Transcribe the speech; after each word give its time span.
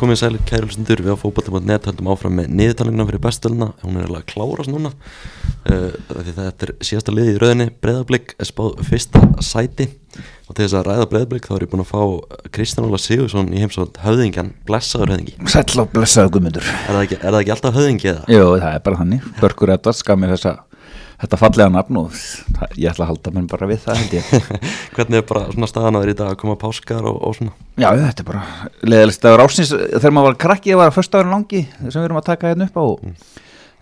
Komið 0.00 0.16
sæl 0.16 0.36
kærulsundur 0.48 1.00
við 1.04 1.12
á 1.12 1.20
fókbalti.net 1.20 1.86
höldum 1.90 2.06
áfram 2.08 2.38
með 2.38 2.46
niðurtalinguna 2.56 3.04
fyrir 3.10 3.20
bestelina, 3.20 3.66
hún 3.82 3.98
er 4.00 4.06
alveg 4.06 4.22
að 4.22 4.30
klárast 4.30 4.72
núna. 4.72 4.94
Uh, 5.68 5.90
þetta 6.08 6.46
er 6.64 6.72
síðasta 6.88 7.12
liði 7.12 7.34
í 7.34 7.40
rauðinni, 7.42 7.66
breyðablík 7.84 8.32
er 8.40 8.48
spáð 8.48 8.80
fyrsta 8.88 9.20
sæti. 9.44 9.90
Og 10.48 10.56
til 10.56 10.64
þess 10.64 10.78
að 10.80 10.88
ræða 10.88 11.10
breyðablík 11.12 11.50
þá 11.50 11.52
er 11.58 11.66
ég 11.66 11.72
búin 11.74 11.84
að 11.84 11.90
fá 11.92 12.48
Kristján 12.56 12.88
Óla 12.88 13.02
Sigursson 13.02 13.52
í 13.52 13.60
heimsótt 13.60 14.00
höfðingjan, 14.00 14.54
blessaður 14.64 15.12
höfðingi. 15.12 15.36
Sæll 15.52 15.84
og 15.84 15.92
blessaður 15.92 16.32
guðmundur. 16.38 16.72
Er 16.80 16.96
það 16.96 17.04
ekki, 17.04 17.20
er 17.20 17.28
það 17.28 17.40
ekki 17.42 17.54
alltaf 17.58 17.76
höfðingi 17.76 18.12
eða? 18.14 18.26
Jú, 18.32 18.48
það 18.56 18.72
er 18.72 18.84
bara 18.88 19.02
þannig, 19.04 19.30
Börgur 19.42 19.76
Edvards 19.76 20.04
gaf 20.08 20.24
mér 20.24 20.32
þessa 20.38 20.56
þetta 21.20 21.38
fallega 21.40 21.72
nafn 21.74 21.98
og 22.00 22.16
ég 22.78 22.90
ætla 22.90 23.06
að 23.06 23.10
halda 23.12 23.32
mér 23.34 23.48
bara 23.50 23.68
við 23.70 23.82
það 23.84 24.00
held 24.00 24.16
ég. 24.16 24.30
Hvernig 24.96 25.20
er 25.20 25.26
bara 25.28 25.44
svona 25.50 25.68
staðan 25.70 25.98
að 25.98 26.06
vera 26.06 26.14
í 26.14 26.18
dag 26.20 26.32
að 26.32 26.40
koma 26.40 26.56
páskar 26.60 27.10
og, 27.10 27.20
og 27.28 27.36
svona? 27.36 27.52
Já, 27.76 27.90
þetta 27.98 28.24
er 28.24 28.30
bara 28.30 28.46
leðalist 28.92 29.28
að 29.28 29.36
rásins 29.42 29.74
þegar 29.74 30.16
maður 30.16 30.30
var 30.30 30.40
krakki 30.46 30.74
að 30.74 30.82
vara 30.82 30.96
fyrstafærin 30.96 31.34
langi 31.36 31.62
sem 31.82 31.98
við 31.98 32.08
erum 32.08 32.20
að 32.22 32.28
taka 32.32 32.52
hérna 32.52 32.70
upp 32.70 32.80
á. 32.80 32.84
Og 32.84 33.04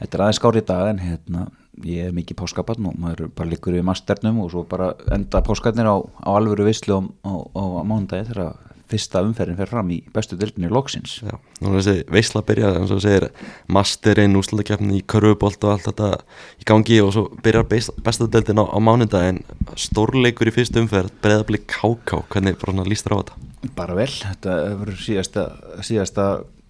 þetta 0.02 0.18
er 0.18 0.24
aðeins 0.26 0.42
skári 0.42 0.62
í 0.62 0.68
dag 0.68 0.92
en 0.92 1.02
hérna 1.04 1.48
ég 1.86 2.08
er 2.08 2.14
mikið 2.16 2.40
páskabarn 2.40 2.88
og 2.90 2.96
maður 2.98 3.28
bara 3.38 3.52
líkur 3.52 3.76
í 3.78 3.84
masternum 3.86 4.40
og 4.42 4.50
svo 4.52 4.64
bara 4.68 4.92
enda 5.14 5.42
páskarnir 5.46 5.86
á, 5.86 5.96
á 6.02 6.30
alvöru 6.34 6.66
visslu 6.66 6.98
á, 6.98 7.00
á, 7.22 7.32
á 7.54 7.82
mándagi 7.86 8.32
þegar 8.32 8.56
fyrsta 8.88 9.22
umferðin 9.24 9.58
fer 9.58 9.70
fram 9.70 9.90
í 9.92 9.98
bestu 10.14 10.38
dildinni 10.40 10.70
loksins. 10.72 11.18
Já, 11.24 11.36
nú 11.60 11.72
er 11.72 11.78
þessi 11.78 12.04
veisla 12.12 12.42
að 12.42 12.48
byrja 12.50 12.72
eins 12.80 12.92
og 12.94 13.02
segir 13.04 13.28
masterinn, 13.74 14.36
úslutakefni 14.40 15.00
í 15.00 15.06
körfubolt 15.08 15.64
og 15.68 15.74
allt 15.74 15.88
þetta 15.90 16.10
í 16.58 16.68
gangi 16.68 17.00
og 17.04 17.14
svo 17.16 17.24
byrjar 17.44 17.68
bestu 17.68 18.28
dildin 18.32 18.62
á, 18.62 18.64
á 18.64 18.78
mánundaginn 18.80 19.42
stórleikur 19.78 20.50
í 20.50 20.54
fyrstu 20.56 20.82
umferð 20.84 21.14
breðabli 21.24 21.62
káká, 21.68 22.22
hvernig 22.32 22.60
bara 22.60 22.74
svona 22.74 22.88
lístur 22.88 23.16
á 23.16 23.20
þetta? 23.20 23.42
Bara 23.78 23.98
vel, 23.98 24.12
þetta 24.12 24.60
hefur 24.68 24.94
síðasta, 25.02 25.48
síðasta 25.84 26.28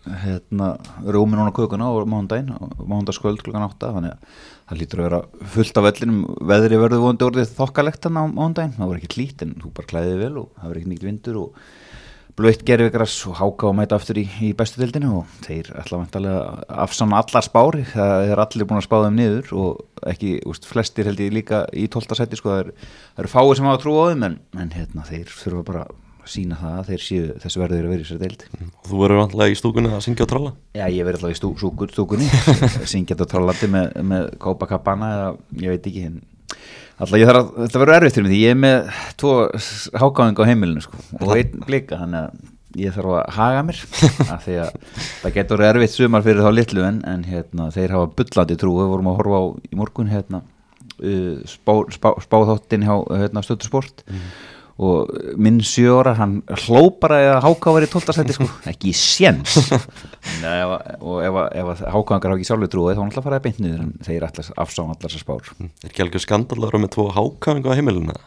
hérna, 0.08 0.77
rúmin 1.05 1.38
hún 1.38 1.50
á 1.50 1.55
kökuna 1.55 1.91
á 1.91 1.92
mánundaginn 2.06 2.55
mánundagskvöld 2.78 3.42
klukkan 3.44 3.66
8 3.66 3.91
þannig 3.97 4.14
að 4.14 4.38
það 4.69 4.80
lítur 4.80 5.00
að 5.00 5.08
vera 5.08 5.20
fullt 5.55 5.80
af 5.80 5.86
vellinum. 5.88 6.22
Veðri 6.48 6.80
verður 6.80 7.05
vondi 7.05 7.27
orðið 7.27 7.53
þokkalegt 7.56 8.05
þannig 8.05 8.25
á 8.25 8.34
mánundaginn, 8.36 8.75
það 8.77 8.91
voru 8.91 9.03
ekki 9.03 9.12
klít 9.14 9.44
en 9.44 9.55
þú 9.60 9.72
bara 9.77 9.91
klæðið 9.92 10.22
vel 10.22 10.32
og 10.42 10.48
það 10.55 10.69
verður 10.69 10.80
ekki 10.80 10.92
nýtt 10.92 11.06
vindur 11.08 11.41
og 11.42 11.62
blöitt 12.39 12.64
gerðvigrass 12.67 13.27
og 13.28 13.39
háka 13.41 13.69
og 13.69 13.77
mæta 13.78 13.98
aftur 13.98 14.20
í, 14.20 14.25
í 14.47 14.53
bestu 14.56 14.81
dildinu 14.81 15.20
og 15.20 15.39
þeir 15.44 15.72
ætla 15.81 16.00
vantarlega 16.00 16.67
afsanna 16.86 17.19
allar 17.19 17.47
spári 17.47 17.84
það 17.91 18.33
er 18.33 18.42
allir 18.42 18.69
búin 18.69 18.81
að 18.81 18.86
spá 18.86 18.98
þeim 19.05 19.19
niður 19.19 19.55
og 19.58 20.11
ekki, 20.12 20.34
úst, 20.48 20.69
flestir 20.69 21.11
held 21.11 21.22
ég 21.25 21.34
líka 21.34 21.64
í 21.75 21.89
12. 21.91 22.19
seti 22.20 22.39
sko, 22.39 22.55
það 22.55 22.61
eru 22.69 23.25
er 23.25 23.31
fáið 23.33 23.55
sem 23.59 23.70
hafa 23.70 23.83
trú 23.83 23.97
á 23.98 24.05
þeim 24.12 24.28
en, 24.28 24.39
en 24.62 24.70
hérna, 24.77 25.06
þeir 25.09 25.34
þurfa 25.34 25.65
bara 25.66 25.84
að 25.88 25.97
sína 26.28 26.59
það 26.60 26.78
að 26.78 26.88
þeir 26.91 27.04
séu 27.04 27.28
þessu 27.43 27.62
verður 27.62 27.87
að 27.87 27.93
vera 27.94 28.04
í 28.04 28.09
sér 28.09 28.22
deild 28.22 28.43
mm. 28.49 28.72
og 28.72 28.88
Þú 28.91 29.03
verður 29.03 29.22
vantarlega 29.22 29.55
í 29.55 29.59
stúkunni 29.59 29.93
að 29.97 30.03
syngja 30.05 30.26
og 30.26 30.32
tralla? 30.32 30.50
Já, 30.76 30.84
ég 30.93 31.06
verður 31.09 31.28
alltaf 31.28 31.37
í 31.37 31.38
stú, 31.38 31.53
stú, 31.59 31.88
stúkunni 31.94 32.28
syngja 32.93 33.16
og 33.16 33.31
trallandi 33.32 33.70
með, 33.72 33.94
með 34.12 34.28
Copacabana 34.43 35.09
eða 35.15 35.31
ég 35.65 35.75
veit 35.75 35.88
ekki 35.88 36.05
henn 36.05 36.20
Alltaf 36.98 37.19
ég 37.20 37.28
þarf 37.31 37.41
að, 37.41 37.50
þetta 37.62 37.81
verður 37.82 37.97
erfitt 37.97 38.16
fyrir 38.16 38.26
mig 38.26 38.34
því 38.34 38.38
ég 38.42 38.54
er 38.54 38.60
með 38.62 38.92
tvo 39.22 39.34
hákáðing 40.03 40.41
á 40.42 40.48
heimilinu 40.48 40.82
sko. 40.82 41.03
Og 41.20 41.34
einn 41.36 41.66
blika, 41.66 41.98
þannig 42.00 42.25
að 42.25 42.82
ég 42.82 42.94
þarf 42.94 43.14
að 43.16 43.32
haga 43.38 43.64
mér 43.64 43.81
af 44.34 44.44
því 44.44 44.56
að 44.64 44.76
það 45.22 45.34
getur 45.38 45.64
erfitt 45.69 45.94
sumar 45.94 46.25
fyrir 46.26 46.44
þá 46.44 46.50
litlu 46.54 46.84
en, 46.84 47.00
en 47.08 47.25
hérna, 47.26 47.70
þeir 47.75 47.94
hafa 47.97 48.10
byllandi 48.19 48.58
trú, 48.60 48.75
við 48.76 48.92
vorum 48.92 49.10
að 49.12 49.19
horfa 49.22 49.41
á 49.41 49.44
í 49.70 49.78
morgun 49.78 50.12
hérna 50.12 50.42
uh, 50.42 51.38
spá, 51.48 51.72
spá, 51.94 52.38
hjá 52.84 52.94
hérna, 53.22 53.44
stöðtursport 53.47 54.04
mm. 54.04 54.28
Og 54.78 55.11
minn 55.43 55.59
sjóra 55.66 56.15
hann 56.19 56.39
hlópar 56.65 57.16
að 57.16 57.41
háká 57.43 57.72
verið 57.75 57.93
tóltarsæti 57.97 58.37
sko, 58.37 58.47
ekki 58.71 58.93
í 58.93 58.97
séns 58.97 59.56
og 61.03 61.16
ef, 61.27 61.39
ef 61.59 61.83
hákvæðangar 61.83 62.31
hafa 62.31 62.39
ekki 62.39 62.49
sjálfur 62.50 62.72
trúið 62.72 62.94
þá 62.94 63.03
hann 63.03 63.11
alltaf 63.11 63.25
að 63.25 63.28
fara 63.28 63.41
að 63.41 63.49
beint 63.49 63.62
niður 63.65 63.84
en 63.87 63.94
þeir 64.06 64.28
alltaf 64.28 64.53
afsána 64.55 64.94
allar 64.94 65.09
þessar 65.09 65.25
spár 65.25 65.50
mm. 65.56 65.72
Er 65.83 65.91
ekki 65.91 66.05
alveg 66.06 66.25
skandalur 66.25 66.78
með 66.78 66.93
tvo 66.94 67.09
hákvæðangar 67.17 67.75
á 67.75 67.78
heimiluna? 67.81 68.19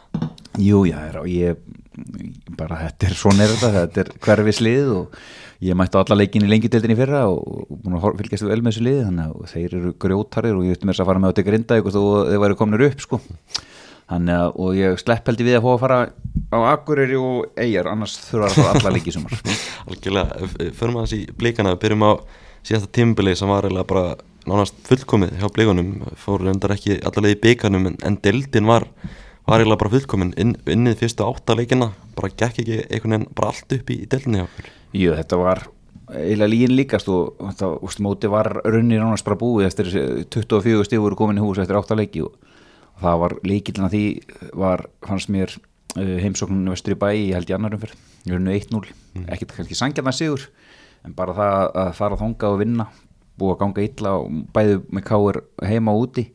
Jú, 0.60 0.82
já, 0.84 1.00
ég 1.32 1.64
bara 2.56 2.82
þetta 2.86 3.08
er 3.08 3.16
svona 3.16 3.46
er 3.46 3.54
þetta, 3.54 3.72
þetta 3.78 4.04
er 4.04 4.12
hverfi 4.26 4.54
slið 4.56 4.92
og 4.96 5.16
ég 5.62 5.76
mætti 5.78 5.96
á 5.96 6.02
alla 6.02 6.18
leikin 6.18 6.44
í 6.44 6.50
lengjutildinni 6.50 6.96
fyrra 6.98 7.24
og 7.30 7.68
búin 7.82 7.98
að 7.98 8.20
fylgjast 8.20 8.48
vel 8.48 8.60
með 8.60 8.72
þessu 8.72 8.86
lið 8.86 9.02
þannig 9.06 9.34
að 9.34 9.52
þeir 9.52 9.76
eru 9.78 9.92
grjótarir 10.04 10.56
og 10.56 10.64
ég 10.66 10.76
veit 10.76 10.86
þess 10.88 11.02
að 11.04 11.10
fara 11.10 11.22
með 11.22 11.28
á 11.28 11.32
þetta 11.32 11.48
grinda 11.48 11.78
og 11.82 11.92
þeir 11.96 12.42
væri 12.44 12.58
kominir 12.60 12.86
upp 12.88 13.04
sko 13.04 13.20
þannig 14.10 14.38
að 14.38 14.58
og 14.64 14.76
ég 14.78 15.00
slepp 15.00 15.30
held 15.30 15.42
ég 15.42 15.48
við 15.48 15.58
að 15.58 15.64
fá 15.66 15.70
að 15.72 15.82
fara 15.84 16.00
á 16.52 16.58
Akureyri 16.72 17.18
og 17.20 17.60
Eyjar 17.60 17.88
annars 17.92 18.18
þurfa 18.26 18.50
að 18.50 18.58
fara 18.58 18.74
alla 18.78 18.94
leikið 18.96 19.16
sumar. 19.16 19.38
Algjörlega, 19.88 20.50
förum 20.78 20.98
að 21.00 21.06
þessi 21.06 21.36
blíkana 21.38 21.74
við 21.74 21.82
byrjum 21.86 22.06
á 22.08 22.12
síðasta 22.62 22.92
tímbili 22.94 23.34
sem 23.38 23.50
var 23.50 23.66
eiginlega 23.66 23.88
bara 23.90 24.14
nánast 24.48 24.78
fullkomið 24.86 25.36
hjá 25.38 25.48
blíkanum 25.54 25.90
fór 26.18 26.42
reyndar 26.46 26.74
ekki 26.74 26.98
allavega 27.00 27.36
í 27.36 27.42
bygganum 27.42 27.92
en, 27.92 27.98
en 28.06 28.18
deildin 28.24 28.68
var, 28.68 28.88
var 29.46 29.62
eiginlega 29.62 29.82
bara 29.84 29.92
fullkomin 29.94 30.32
inn, 30.40 30.56
innið 30.66 30.98
fyrstu 31.02 31.26
átta 31.26 31.56
leikina 31.58 31.92
bara 32.16 32.32
gekk 32.32 32.62
ekki 32.62 32.80
einhvern 32.88 33.16
veginn 33.16 33.28
bara 33.38 33.52
allt 33.52 33.76
upp 33.78 33.92
í, 33.92 34.00
í 34.02 34.08
deildinni 34.10 34.46
Jú, 34.98 35.14
þetta 35.14 35.38
var 35.40 35.62
eiginlega 36.12 36.50
lígin 36.50 36.76
líkast 36.76 37.10
og 37.12 37.36
þetta 37.40 37.70
úst, 37.86 38.02
móti 38.04 38.30
var 38.30 38.50
runni 38.66 38.98
nánast 38.98 39.26
bara 39.26 39.38
búið 39.38 39.68
eftir 39.70 39.92
24 40.34 40.88
stífur 40.88 41.16
komin 41.18 41.38
í 41.38 41.44
hús 41.44 41.62
eftir 41.62 41.78
átta 41.78 41.98
leiki 41.98 42.24
og 42.26 42.34
það 43.02 43.20
var 43.24 43.36
líkilina 43.46 43.90
því 43.92 44.04
var, 44.58 44.86
fannst 45.06 45.30
mér 45.32 45.54
uh, 45.54 46.16
heimsóknunum 46.22 46.74
vestur 46.74 46.96
í 46.96 47.00
bæ 47.00 47.08
ég 47.12 47.36
held 47.36 47.50
í 47.50 47.56
annarum 47.56 47.82
fyrr, 47.82 47.96
ég 48.26 48.36
verði 48.36 48.44
nú 48.46 48.54
1-0 48.56 48.82
mm. 48.92 49.26
ekkert 49.34 49.56
kannski 49.58 49.78
sangjarnar 49.78 50.16
sigur 50.16 50.46
en 51.02 51.16
bara 51.18 51.34
það 51.36 51.72
að 51.82 51.92
fara 51.98 52.20
þonga 52.20 52.52
og 52.52 52.60
vinna 52.62 52.88
búið 53.40 53.54
að 53.54 53.60
ganga 53.62 53.84
illa 53.86 54.14
og 54.20 54.40
bæði 54.54 54.80
með 54.92 55.06
káir 55.08 55.40
heima 55.66 55.94
og 55.94 56.06
úti 56.06 56.26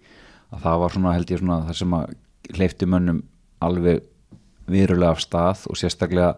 að 0.51 0.63
það 0.63 0.79
var 0.83 0.95
svona 0.95 1.15
held 1.15 1.33
ég 1.33 1.41
svona 1.41 1.59
það 1.67 1.79
sem 1.81 1.97
að 1.97 2.15
hleyfti 2.57 2.87
mönnum 2.89 3.21
alveg 3.63 4.05
virulega 4.67 5.13
af 5.15 5.21
stað 5.23 5.67
og 5.71 5.79
sérstaklega 5.79 6.33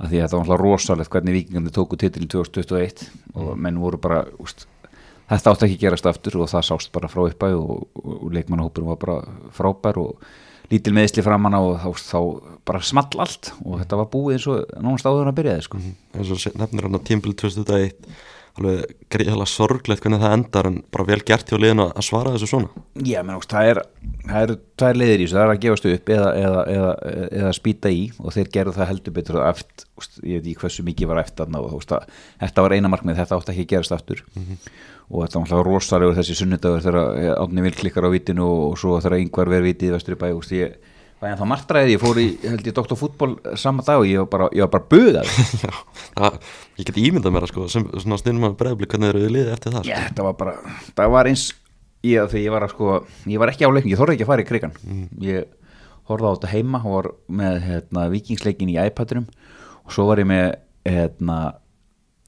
að 0.00 0.12
því 0.12 0.20
að 0.20 0.26
þetta 0.26 0.50
var 0.50 0.62
rosalegt 0.64 1.12
hvernig 1.12 1.36
vikingandi 1.36 1.72
tóku 1.76 1.98
titil 2.00 2.24
í 2.24 2.30
2021 2.32 3.04
mm. 3.04 3.32
og 3.36 3.56
menn 3.60 3.80
voru 3.80 4.00
bara 4.00 4.22
úst, 4.40 4.66
þetta 5.30 5.54
átti 5.54 5.66
ekki 5.66 5.78
að 5.78 5.84
gerast 5.84 6.08
aftur 6.10 6.38
og 6.42 6.50
það 6.50 6.66
sást 6.68 6.92
bara 6.94 7.10
frá 7.10 7.24
uppæð 7.26 7.58
og, 7.58 7.82
og, 8.02 8.24
leikmannahópurum 8.34 8.92
var 8.92 9.00
bara 9.04 9.18
frábær 9.56 10.00
og 10.02 10.30
lítil 10.70 10.94
meðsli 10.94 11.24
framann 11.26 11.56
á 11.56 11.60
og 11.60 11.78
þá, 11.82 11.90
þá 12.10 12.18
bara 12.70 12.82
small 12.86 13.22
allt 13.22 13.52
og 13.64 13.80
þetta 13.82 14.00
var 14.00 14.10
búið 14.12 14.36
eins 14.36 14.48
og 14.50 14.74
nánast 14.78 15.08
áður 15.08 15.30
að 15.30 15.38
byrjaði 15.40 15.66
sko. 15.66 15.78
mm 15.78 15.94
-hmm. 16.14 16.58
nefnir 16.62 16.86
hann 16.86 16.98
á 16.98 17.06
tímbil 17.06 17.34
2001 17.34 17.94
alveg 18.60 18.94
greiðilega 19.12 19.48
sorglegt 19.50 20.04
hvernig 20.04 20.22
það 20.22 20.36
endar 20.36 20.68
en 20.70 20.78
bara 20.92 21.06
vel 21.08 21.20
gert 21.26 21.50
hjá 21.50 21.56
liðin 21.58 21.84
að 21.86 22.04
svara 22.06 22.34
þessu 22.34 22.50
svona. 22.52 22.84
Já, 23.00 23.20
menn, 23.26 23.40
það 23.50 23.72
er 23.72 23.82
það 24.28 24.44
eru 24.44 24.58
tvær 24.82 25.00
liðir 25.00 25.24
í 25.24 25.26
þessu, 25.26 25.38
það 25.38 25.46
er 25.46 25.54
að 25.54 25.62
gefast 25.64 25.90
upp 25.90 26.14
eða, 26.16 26.30
eða, 26.44 26.62
eða, 26.76 26.92
eða 27.40 27.56
spýta 27.56 27.92
í 27.96 28.06
og 28.20 28.36
þeir 28.36 28.52
gerðu 28.54 28.76
það 28.78 28.90
heldur 28.92 29.16
betur 29.18 29.42
eftir, 29.48 29.88
ég 30.22 30.40
veit 30.40 30.46
ekki 30.52 30.62
hversu 30.62 30.86
mikið 30.86 31.12
var 31.12 31.24
eftir 31.24 31.50
þetta 32.40 32.64
var 32.64 32.76
eina 32.76 32.92
markmið, 32.92 33.20
þetta 33.20 33.40
átti 33.40 33.54
ekki 33.54 33.66
að 33.66 33.72
gerast 33.74 33.96
aftur. 33.96 34.24
Mm 34.36 34.46
-hmm 34.46 34.88
og 35.10 35.26
þetta 35.26 35.56
var 35.58 35.66
rosalegur 35.66 36.16
þessi 36.18 36.36
sunnudagur 36.38 36.84
þegar 36.84 37.34
átni 37.34 37.64
vil 37.64 37.74
klikkar 37.74 38.06
á 38.06 38.14
vitinu 38.14 38.46
og 38.46 38.78
svo 38.78 38.98
þegar 39.02 39.24
yngvar 39.24 39.50
verið 39.50 39.72
vitið 39.72 39.94
vestur 39.96 40.14
í 40.14 40.20
bæ 40.20 40.28
og 40.30 40.52
ég 40.54 40.76
var 41.20 41.34
ennþá 41.34 41.48
margtræðið, 41.50 41.92
ég 41.94 42.00
fór 42.00 42.18
í 42.20 42.26
held 42.42 42.68
ég 42.68 42.76
doktorfútból 42.76 43.30
sama 43.60 43.84
dag 43.86 44.00
og 44.00 44.08
ég 44.08 44.22
var 44.22 44.28
bara, 44.32 44.50
ég 44.56 44.64
var 44.64 44.72
bara 44.72 44.88
buðað 44.90 45.32
Ég 46.80 46.88
get 46.88 47.00
ímyndað 47.00 47.34
mér 47.34 47.44
að 47.44 47.52
sko 47.52 47.66
sem 47.68 47.84
svona 47.92 48.16
stundum 48.20 48.46
að 48.48 48.56
bregðblik 48.62 48.94
hvernig 48.94 49.12
eru 49.12 49.26
liðið 49.28 49.50
eftir 49.52 49.74
það 49.74 49.82
sko. 49.84 49.92
Já, 49.92 50.12
það 50.16 50.28
var 50.30 50.36
bara, 50.40 50.54
það 50.96 51.12
var 51.12 51.28
eins 51.28 51.46
ég, 52.06 52.28
þegar 52.32 52.44
ég 52.44 52.54
var 52.54 52.66
að 52.66 52.74
sko, 52.74 52.98
ég 53.28 53.42
var 53.42 53.52
ekki 53.52 53.68
á 53.68 53.74
leikin 53.74 53.92
ég 53.92 54.00
þorði 54.00 54.16
ekki 54.16 54.26
að 54.26 54.30
fara 54.32 54.44
í 54.44 54.48
krigan 54.48 54.76
mm. 54.80 55.08
ég 55.26 55.50
horfði 56.10 56.30
á 56.30 56.34
þetta 56.34 56.52
heima 56.54 56.82
og 56.84 56.94
var 56.96 57.10
með 57.40 57.58
hérna, 57.66 58.06
vikingsleikin 58.14 58.72
í 58.72 58.78
iPadunum 58.80 59.26
og 59.84 59.94
svo 59.94 60.06
var 60.08 60.22
ég 60.22 60.30
með 60.30 60.46
hérna 60.88 61.40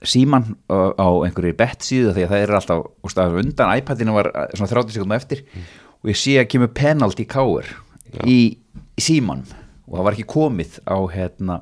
síman 0.02 0.50
á 0.68 1.08
einhverju 1.22 1.54
bett 1.56 1.86
síðu 1.86 2.12
því 2.12 2.26
að 2.26 2.32
það 2.34 2.44
er 2.44 2.54
alltaf 2.58 2.84
úst, 3.06 3.20
undan 3.22 3.76
iPadinu 3.78 4.16
var 4.16 4.28
svona 4.52 4.70
30 4.74 4.96
sekundum 4.96 5.16
eftir 5.16 5.44
mm. 5.46 5.68
og 6.02 6.12
ég 6.12 6.18
sé 6.18 6.36
að 6.42 6.50
kemur 6.52 6.72
penalty 6.76 7.26
káur 7.30 7.68
í, 8.26 8.58
í 8.98 9.04
síman 9.04 9.44
og 9.86 9.98
það 9.98 10.06
var 10.06 10.16
ekki 10.16 10.30
komið 10.32 10.78
á 10.86 10.96
hérna 11.12 11.58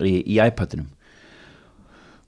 í, 0.00 0.20
í 0.20 0.38
iPadinum. 0.42 0.90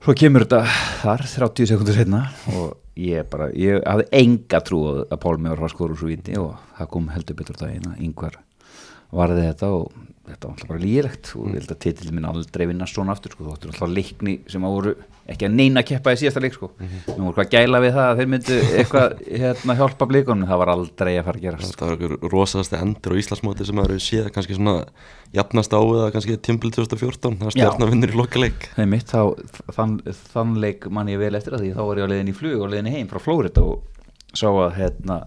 Svo 0.03 0.13
kemur 0.17 0.45
þetta 0.45 0.61
þar 1.01 1.23
30 1.27 1.69
sekundur 1.71 1.97
setna 1.97 2.21
og 2.53 2.75
ég 2.97 3.27
bara, 3.29 3.49
ég 3.57 3.81
hafði 3.85 4.07
enga 4.21 4.61
trú 4.65 4.81
að 5.03 5.17
Pálmi 5.21 5.53
var 5.53 5.73
skora 5.73 5.95
úr 5.95 5.99
svo 5.99 6.09
viti 6.09 6.37
og 6.39 6.55
það 6.77 6.91
kom 6.93 7.09
heldur 7.13 7.37
betur 7.39 7.57
það 7.59 7.73
eina 7.75 7.95
yngvar 8.01 8.37
varði 9.13 9.45
þetta 9.49 9.71
og 9.73 9.91
þetta 10.27 10.47
var 10.47 10.53
alltaf 10.53 10.71
bara 10.71 10.83
lýrekt 10.83 11.33
og 11.37 11.51
ég 11.51 11.59
held 11.61 11.73
að 11.73 11.81
titillin 11.85 12.17
minn 12.17 12.29
aldrei 12.29 12.65
vinnast 12.67 12.97
svona 12.97 13.13
aftur 13.15 13.33
sko, 13.33 13.45
þú 13.45 13.53
ættir 13.55 13.73
alltaf 13.73 13.93
leikni 13.93 14.39
sem 14.51 14.65
að 14.67 14.75
voru 14.75 14.95
ekki 15.27 15.47
að 15.47 15.55
neina 15.57 15.81
að 15.81 15.89
keppa 15.89 16.13
í 16.15 16.19
síðasta 16.21 16.41
leik 16.43 16.55
sko, 16.55 16.69
við 16.79 17.17
voru 17.19 17.35
hvað 17.35 17.49
gæla 17.51 17.81
við 17.83 17.95
það 17.97 18.05
að 18.07 18.19
þeir 18.21 18.29
myndu 18.31 18.57
eitthvað 18.79 19.15
hérna, 19.27 19.75
hjálpa 19.81 20.07
blikunum, 20.07 20.47
það 20.47 20.61
var 20.61 20.71
aldrei 20.71 21.11
að 21.17 21.25
fara 21.27 21.41
að 21.41 21.45
gerast. 21.47 21.73
Það 21.75 21.89
var 21.89 21.97
einhver 21.97 22.31
rosaðasti 22.33 22.79
endur 22.79 23.15
á 23.15 23.19
Íslandsmóti 23.21 23.67
sem 23.67 23.77
maður 23.77 23.95
hefur 23.97 24.05
séð 24.07 24.29
kannski 24.37 24.57
svona 24.57 24.75
jafnast 25.35 25.75
á 25.75 25.81
eða 25.83 26.07
kannski 26.15 26.39
tímbil 26.47 26.71
2014 26.77 27.39
það 27.41 27.51
Já. 27.51 27.55
stjarnar 27.57 27.91
vinnur 27.91 28.15
í 28.15 28.19
lokaleik. 28.21 28.69
Það 28.77 28.85
er 28.85 28.91
mitt, 28.93 29.11
þá, 29.11 29.67
þann, 29.75 29.99
þann 30.31 30.55
leik 30.63 30.87
man 30.95 31.11
ég 31.11 31.19
vel 31.21 31.35
eftir 31.35 31.57
að 31.57 31.65
því. 31.65 31.73
Þá 31.75 31.83
var 31.83 32.01
ég 32.01 32.07
á 32.07 32.11
leiðin 32.13 32.31
í 32.31 32.37
flug 32.37 32.63
og 32.63 32.71
leiðin 32.71 32.91
heim 32.95 33.11
frá 33.11 33.19
Flórida 33.23 33.65
og 33.67 34.07
sá 34.37 34.47
að 34.47 34.77
hérna, 34.79 35.21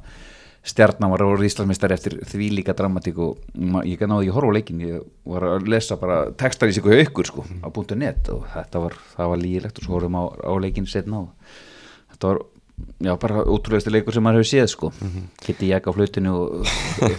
stjarnan 0.67 1.13
var 1.15 1.25
orðið 1.25 1.49
Íslandsmeistar 1.49 1.95
eftir 1.95 2.19
því 2.29 2.51
líka 2.59 2.75
dramatík 2.77 3.19
og 3.23 3.39
ég 3.89 4.03
náði 4.05 4.27
ekki 4.27 4.33
að 4.33 4.37
horfa 4.37 4.53
á 4.53 4.57
leikin 4.59 4.85
ég 4.85 5.05
var 5.29 5.47
að 5.55 5.69
lesa 5.73 5.97
bara 6.01 6.21
textar 6.37 6.69
í 6.69 6.77
sig 6.77 6.85
hjá 6.85 7.01
ykkur 7.07 7.31
sko, 7.31 7.45
á 7.65 7.69
búntu 7.73 7.97
net 7.97 8.29
og 8.33 8.45
þetta 8.53 8.85
var, 8.85 8.97
var 9.17 9.41
lígilegt 9.41 9.81
og 9.81 9.87
svo 9.87 9.97
horfum 9.97 10.19
á, 10.21 10.25
á 10.37 10.53
leikin 10.61 10.89
setna 10.91 11.25
og 11.25 11.55
þetta 12.13 12.33
var 12.33 12.43
já, 13.01 13.15
bara 13.21 13.45
ótrúlegasti 13.45 13.93
leikur 13.93 14.17
sem 14.17 14.25
maður 14.25 14.43
hefur 14.43 14.51
séð 14.51 14.69
sko. 14.73 14.93
Kitty 15.45 15.71
Jack 15.73 15.89
á 15.89 15.93
flautinu 15.97 16.35
og 16.37 16.71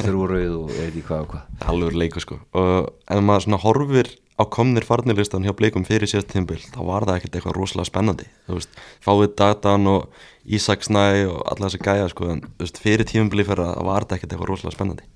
þrjúrauð 0.05 0.55
og 0.61 0.73
ég 0.75 0.81
veit 0.85 0.91
ekki 0.91 1.05
hvað 1.09 1.25
og 1.25 1.31
hvað 1.33 1.69
alveg 1.73 1.99
leiku 2.01 2.23
sko 2.23 2.39
og 2.57 2.91
ef 3.09 3.23
maður 3.25 3.47
svona 3.47 3.61
horfir 3.65 4.13
á 4.41 4.43
komnir 4.49 4.85
farnilistan 4.87 5.45
hjá 5.45 5.53
bleikum 5.57 5.85
fyrir 5.85 6.09
síðast 6.09 6.31
tímbil 6.33 6.59
þá 6.59 6.81
var 6.87 7.05
það 7.05 7.19
ekkert 7.19 7.37
eitthvað 7.37 7.57
rosalega 7.59 7.89
spennandi 7.91 8.27
þú 8.49 8.57
veist, 8.57 8.81
fáið 9.05 9.35
datan 9.37 9.89
og 9.91 10.23
Ísak 10.45 10.83
Snæ 10.83 11.29
og 11.29 11.41
alla 11.45 11.69
þessi 11.69 11.81
gæja 11.85 12.09
sko 12.09 12.29
en 12.33 12.41
þú 12.41 12.65
veist, 12.65 12.79
fyrir 12.81 13.07
tímbil 13.07 13.45
fyrir 13.45 13.61
að 13.67 13.85
var 13.85 14.07
það 14.07 14.17
ekkert 14.17 14.33
eitthvað 14.33 14.49
rosalega 14.49 14.75
spennandi. 14.75 15.09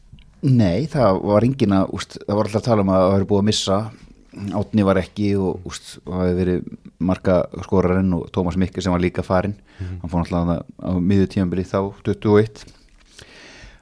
Nei, 0.45 0.85
það 0.91 1.21
var 1.25 1.47
engin 1.47 1.73
að 1.73 1.93
úst, 1.97 2.17
það 2.21 2.37
var 2.37 2.49
alltaf 2.49 2.61
að 2.61 2.67
tala 2.67 2.85
um 2.85 2.91
að 2.93 3.01
það 3.01 3.15
hefur 3.15 3.29
búið 3.31 3.41
að 3.41 3.47
missa. 3.49 3.79
Átni 4.59 4.85
var 4.85 4.99
ekki 4.99 5.29
og 5.39 5.65
úst, 5.65 5.95
það 6.05 6.21
hefði 6.21 6.37
verið 6.41 6.69
marka 7.09 7.37
skorarinn 7.65 8.13
og 8.17 8.27
Tómas 8.35 8.59
Mikke 8.59 8.83
sem 8.83 8.93
var 8.93 9.01
líka 9.01 9.25
farinn. 9.25 9.55
Hann 9.79 10.11
fór 10.11 10.21
alltaf 10.21 10.65
á 10.85 10.91
miður 10.99 11.31
tímabili 11.33 11.65
þá 11.65 11.79
21 12.05 12.65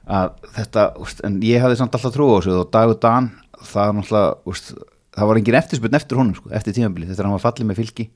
að 0.04 0.34
þetta, 0.54 0.88
úst, 1.00 1.20
en 1.24 1.38
ég 1.44 1.62
hafði 1.64 1.80
samt 1.80 1.94
alltaf 1.96 2.12
trú 2.14 2.30
á 2.32 2.36
þessu 2.38 2.56
og 2.60 2.72
Dagur 2.72 2.98
Dan 3.00 3.30
það 3.64 3.86
er 3.90 3.94
náttúrulega, 3.98 4.34
úst, 4.52 4.72
það 5.14 5.30
var 5.30 5.40
engin 5.40 5.58
eftirspurn 5.60 5.98
eftir 5.98 6.20
honum, 6.20 6.36
sko, 6.38 6.52
eftir 6.58 6.76
tímabili, 6.76 7.08
þetta 7.10 7.22
er 7.22 7.28
hann 7.28 7.36
var 7.36 7.44
fallið 7.44 7.68
með 7.70 7.80
fylki 7.82 8.08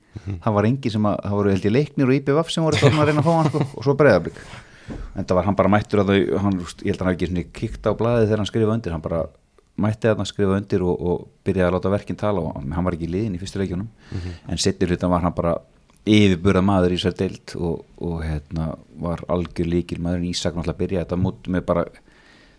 það 0.45 0.57
var 0.59 0.69
engin 0.69 0.95
sem 0.95 1.11
að, 1.11 1.19
það 1.25 1.37
voru 1.39 1.53
held 1.55 1.69
ég 1.69 1.77
leiknir 1.77 2.09
og 2.11 2.17
IPVF 2.19 2.55
sem 2.55 2.67
voru 2.67 2.81
þarna 2.81 3.05
að 3.05 3.11
reyna 3.11 3.23
að 3.23 3.29
fá 3.29 3.35
hann 3.37 3.53
sko, 3.53 3.67
og 3.69 3.87
svo 3.87 3.95
breyðablík 3.99 4.41
en 4.89 5.29
það 5.29 5.37
var 5.39 5.49
hann 5.49 5.59
bara 5.59 5.73
mættur 5.73 6.03
að 6.03 6.13
þau 6.13 6.41
hann, 6.45 6.59
ég 6.65 6.91
held 6.91 6.97
að 6.97 7.05
hann 7.05 7.11
hafi 7.11 7.19
ekki 7.19 7.31
svona 7.31 7.47
kíkt 7.61 7.89
á 7.89 7.93
blaðið 7.99 8.27
þegar 8.29 8.43
hann 8.43 8.51
skrifa 8.51 8.75
undir 8.75 8.97
hann 8.97 9.05
bara 9.05 9.23
mætti 9.79 10.11
að 10.11 10.21
hann 10.23 10.29
skrifa 10.29 10.59
undir 10.59 10.85
og, 10.85 10.95
og 10.99 11.27
byrjaði 11.47 11.69
að 11.69 11.75
láta 11.77 11.93
verkinn 11.93 12.19
tala 12.19 12.43
og 12.43 12.57
hann 12.59 12.87
var 12.87 12.97
ekki 12.97 13.07
í 13.07 13.13
liðin 13.13 13.37
í 13.37 13.41
fyrstu 13.41 13.61
leikjunum. 13.61 13.89
En 14.51 14.61
setni 14.61 14.89
hlutan 14.89 15.13
var 15.13 15.23
hann 15.23 15.37
bara 15.37 15.55
yfirburða 16.09 16.63
maður 16.65 16.97
í 16.97 17.01
sér 17.03 17.15
deilt 17.19 17.55
og, 17.59 17.85
og 18.03 18.23
hérna, 18.25 18.73
var 19.03 19.23
algjör 19.31 19.69
líkil 19.71 20.01
maður 20.03 20.23
en 20.23 20.31
Ísak 20.33 20.57
náttúrulega 20.57 20.81
byrjaði 20.83 21.05
þetta 21.05 21.21
mútt 21.21 21.51
með 21.53 21.67
bara 21.69 21.85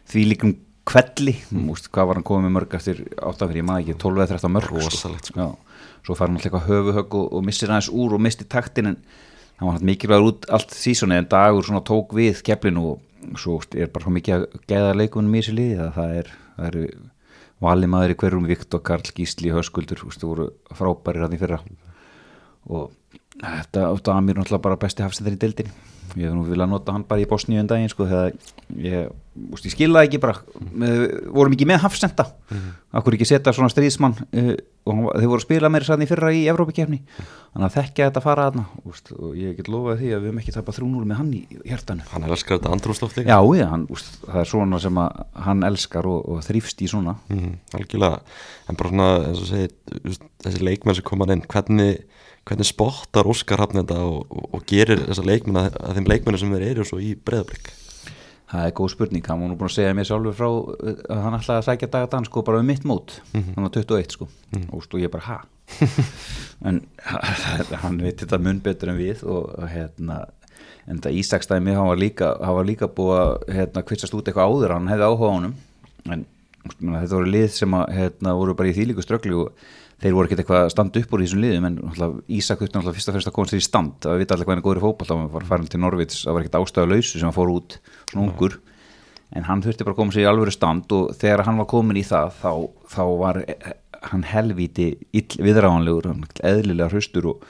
því 0.09 0.25
líkum 0.31 0.56
kvelli 0.87 1.35
múst, 1.53 1.89
hvað 1.93 2.09
var 2.09 2.19
hann 2.19 2.27
komið 2.27 2.47
með 2.47 2.55
mörg 2.55 2.77
eftir 2.79 3.01
áttafyrir, 3.17 3.61
ég 3.61 3.67
maður 3.67 3.83
ekki 3.85 3.97
12 4.03 4.21
eða 4.23 4.29
13 4.35 4.53
mörg 4.55 4.71
Rosalegt, 4.75 5.31
sko. 5.31 5.43
Já, 5.43 5.83
svo 6.05 6.17
fær 6.17 6.29
hann 6.29 6.39
alltaf 6.39 6.49
eitthvað 6.49 6.69
höfuhögg 6.69 7.19
og, 7.19 7.27
og 7.35 7.45
missir 7.45 7.69
aðeins 7.69 7.91
úr 7.91 8.15
og 8.17 8.23
misti 8.25 8.47
taktin 8.49 8.93
en 8.93 8.97
hann 9.59 9.67
var 9.67 9.77
hann 9.77 9.89
mikilvægur 9.89 10.31
út 10.31 10.49
allt 10.55 10.73
sísoni 10.73 11.19
en 11.19 11.29
dagur 11.29 11.67
svona 11.67 11.83
tók 11.85 12.15
við 12.17 12.41
keflinu 12.47 12.85
og 12.93 13.37
svo 13.39 13.59
er 13.75 13.91
bara 13.91 14.07
svo 14.07 14.15
mikið 14.15 14.35
að 14.37 14.59
gæða 14.71 14.97
leikunum 14.97 15.35
í 15.35 15.41
þessu 15.43 15.55
liði 15.57 15.79
að 15.83 15.95
það 15.97 16.15
er, 16.21 16.33
það 16.55 16.69
eru 16.71 16.85
valið 17.63 17.91
maður 17.91 18.13
í 18.13 18.17
hverjum 18.21 18.47
Viktor 18.47 18.83
Karl 18.87 19.13
Gísli 19.15 19.51
Höskuldur, 19.53 19.99
þú 19.99 20.09
veist, 20.09 20.23
þú 20.23 20.31
voru 20.31 20.47
frábærir 20.79 21.25
hann 21.25 21.35
í 21.35 21.39
fyrra. 21.41 21.59
Og 22.69 22.93
þetta 23.39 23.87
átti 23.89 24.13
að 24.13 24.21
mér 24.25 24.39
náttúrulega 24.39 24.65
bara 24.67 24.79
besti 24.79 25.03
hafsendar 25.03 25.35
í 25.35 25.41
deildinni. 25.41 25.73
Ég 26.17 26.29
hef 26.29 26.35
nú 26.35 26.45
viljað 26.47 26.71
nota 26.71 26.95
hann 26.95 27.05
bara 27.09 27.21
í 27.21 27.27
Bosníu 27.29 27.59
en 27.61 27.69
daginn 27.69 27.91
sko 27.91 28.07
þegar 28.09 28.31
ég, 28.81 29.11
úst, 29.53 29.68
ég 29.68 29.75
skilða 29.75 30.06
ekki 30.07 30.21
bara. 30.21 30.39
Vorum 31.30 31.56
ekki 31.56 31.68
með 31.69 31.83
hafsenda. 31.86 32.30
Mm. 32.50 32.69
akkur 32.97 33.13
ekki 33.13 33.27
setja 33.30 33.51
svona 33.53 33.69
stríðsmann 33.69 34.15
uh, 34.18 34.53
og 34.89 35.01
þeir 35.13 35.27
voru 35.30 35.38
að 35.38 35.44
spila 35.44 35.69
meira 35.69 35.86
sann 35.86 36.01
í 36.01 36.07
fyrra 36.09 36.31
í 36.33 36.39
Evrópakefni 36.50 36.97
þannig 37.13 37.65
að 37.68 37.75
þekkja 37.75 38.07
þetta 38.07 38.24
fara 38.24 38.45
aðna 38.50 38.63
úst, 38.89 39.12
og 39.13 39.36
ég 39.38 39.57
get 39.59 39.69
lofaði 39.69 40.00
því 40.00 40.09
að 40.15 40.24
við 40.24 40.30
höfum 40.30 40.39
ekki 40.41 40.53
tapað 40.56 40.80
3-0 40.80 41.03
með 41.09 41.19
hann 41.19 41.30
í 41.38 41.41
hjartanu. 41.69 42.07
Hann 42.09 42.25
er 42.25 42.33
elskar 42.33 42.57
þetta 42.57 42.71
andrúsloft 42.74 43.19
líka. 43.19 43.36
Já, 43.36 43.53
já, 43.59 43.65
hann, 43.69 43.83
úst, 43.94 44.09
það 44.25 44.41
er 44.41 44.50
svona 44.53 44.80
sem 44.81 45.01
hann 45.45 45.68
elskar 45.69 46.09
og, 46.09 46.24
og 46.25 46.41
þrýfst 46.45 46.81
í 46.86 46.89
svona. 46.89 47.15
Mhm, 47.30 47.51
algjörlega, 47.77 48.21
en 48.69 48.80
bara 48.80 48.94
svona 48.94 49.09
eins 49.27 49.44
og 49.44 49.51
segir, 49.51 50.24
þessi 50.45 50.63
leikmenn 50.65 50.97
sem 50.97 51.07
koma 51.09 51.30
inn 51.30 51.45
hvernig, 51.45 52.01
hvernig 52.50 52.69
spottar 52.69 53.30
Óskar 53.30 53.62
hafn 53.62 53.83
þetta 53.83 54.01
og, 54.07 54.24
og, 54.33 54.50
og 54.57 54.65
gerir 54.69 55.06
þessa 55.06 55.27
leikmenn 55.30 55.62
að, 55.62 55.77
að 55.83 56.00
þeim 56.00 56.09
leikmennu 56.15 56.41
sem 56.41 56.57
þeir 56.57 56.68
eru 56.71 56.89
svo 56.89 57.01
í 57.03 57.13
breyðablík 57.13 57.69
Það 58.50 58.66
er 58.66 58.74
góð 58.80 58.92
spurning, 58.96 59.25
hann 59.30 59.44
var 59.44 59.51
nú 59.51 59.56
búin 59.60 59.69
að 59.69 59.75
segja 59.75 59.94
mér 59.94 60.07
sjálfur 60.10 60.38
frá 60.38 60.48
uh, 60.50 61.01
að 61.13 61.19
hann 61.25 61.38
ætlaði 61.38 61.62
að 61.62 61.68
sækja 61.68 61.90
dagadans 61.94 62.30
sko 62.31 62.42
bara 62.48 62.62
um 62.63 62.69
mitt 62.69 62.88
mót, 62.90 63.19
hann 63.36 63.68
var 63.68 63.74
21 63.75 64.16
sko. 64.16 64.30
Og 64.74 64.84
stu 64.86 65.01
ég 65.01 65.13
bara 65.13 65.28
ha? 65.28 65.40
En 66.69 66.81
hann 67.84 68.01
veit 68.01 68.19
þetta 68.19 68.40
mun 68.42 68.57
betur 68.63 68.92
en 68.92 68.98
við 69.00 69.22
og 69.24 69.54
og, 69.54 69.68
hérna 69.69 70.24
en 70.90 70.98
þetta 70.98 71.13
Ísakstæmi, 71.22 71.75
hann 71.78 71.92
var 71.92 72.01
líka 72.01 72.34
hann 72.42 72.57
var 72.57 72.68
líka 72.68 72.90
búið 72.90 73.19
að 73.22 73.54
hérna 73.60 73.86
kvitsast 73.86 74.18
út 74.18 74.28
eitthvað 74.28 74.50
áður 74.50 74.75
hann 74.75 74.90
hefði 74.90 75.07
áhuga 75.07 75.30
á 75.30 75.36
honum. 75.38 75.54
En 76.10 76.25
þetta 76.66 77.13
voru 77.13 77.30
lið 77.30 77.51
sem 77.56 77.78
að 77.78 77.94
hérna 77.96 78.34
voru 78.40 78.57
bara 78.57 78.72
í 78.72 78.75
þýlíku 78.75 79.06
ströggli 79.06 79.38
og 79.38 79.54
þeir 80.00 80.16
voru 80.16 80.30
ekkert 80.30 80.44
eitthvað 80.44 80.63
að 80.63 80.72
standa 80.74 81.01
upp 81.01 81.13
úr 81.13 81.22
í 81.22 81.28
þessum 81.28 81.44
liðum 81.44 81.68
en 81.69 81.78
Ísak 82.40 82.62
þurfti 82.62 82.75
náttúrulega 82.78 82.98
fyrst 82.98 83.12
og 83.12 83.18
fyrst 83.18 83.30
að 83.30 83.36
komast 83.36 83.57
í 83.57 83.62
stand. 83.63 83.96
Það 84.06 84.22
vita 84.22 84.36
allir 84.36 84.48
hvað 84.48 84.56
hann 84.56 84.62
er 84.62 84.68
góður 84.68 84.81
í 84.81 84.84
fótboll 84.86 85.10
þá 85.10 85.34
var 85.34 85.48
farin 85.50 85.72
til 85.72 85.81
Norvits, 85.84 86.22
það 86.24 86.36
var 86.36 86.46
ekkert 86.46 86.60
ástæða 86.60 86.92
lausu 86.94 87.13
sem 87.16 87.28
hann 87.28 87.36
fór 87.36 87.54
út 87.56 87.78
svona 88.12 88.25
ungur. 88.25 88.60
En 89.36 89.46
hann 89.46 89.63
þurfti 89.65 89.86
bara 89.86 89.96
að 89.98 90.00
koma 90.00 90.15
sér 90.15 90.25
í 90.25 90.29
alvöru 90.29 90.53
stand 90.56 90.96
og 90.96 91.12
þegar 91.20 91.46
hann 91.46 91.60
var 91.60 91.70
komin 91.70 92.00
í 92.00 92.06
það 92.08 92.32
þá, 92.39 92.53
þá 92.96 93.03
var 93.20 93.41
eh, 93.44 93.74
hann 94.10 94.24
helvíti 94.25 94.88
hann 95.75 96.24
eðlilega 96.39 96.89
hraustur 96.94 97.34
og 97.34 97.44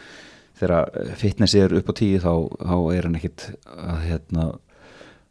þegar 0.59 0.89
fitnessi 1.19 1.61
er 1.63 1.77
upp 1.77 1.93
á 1.93 1.93
tíu 1.95 2.19
þá, 2.19 2.33
þá 2.59 2.75
er 2.97 3.07
hann 3.07 3.19
ekkit 3.19 3.45
að 3.77 4.01
hérna 4.09 4.49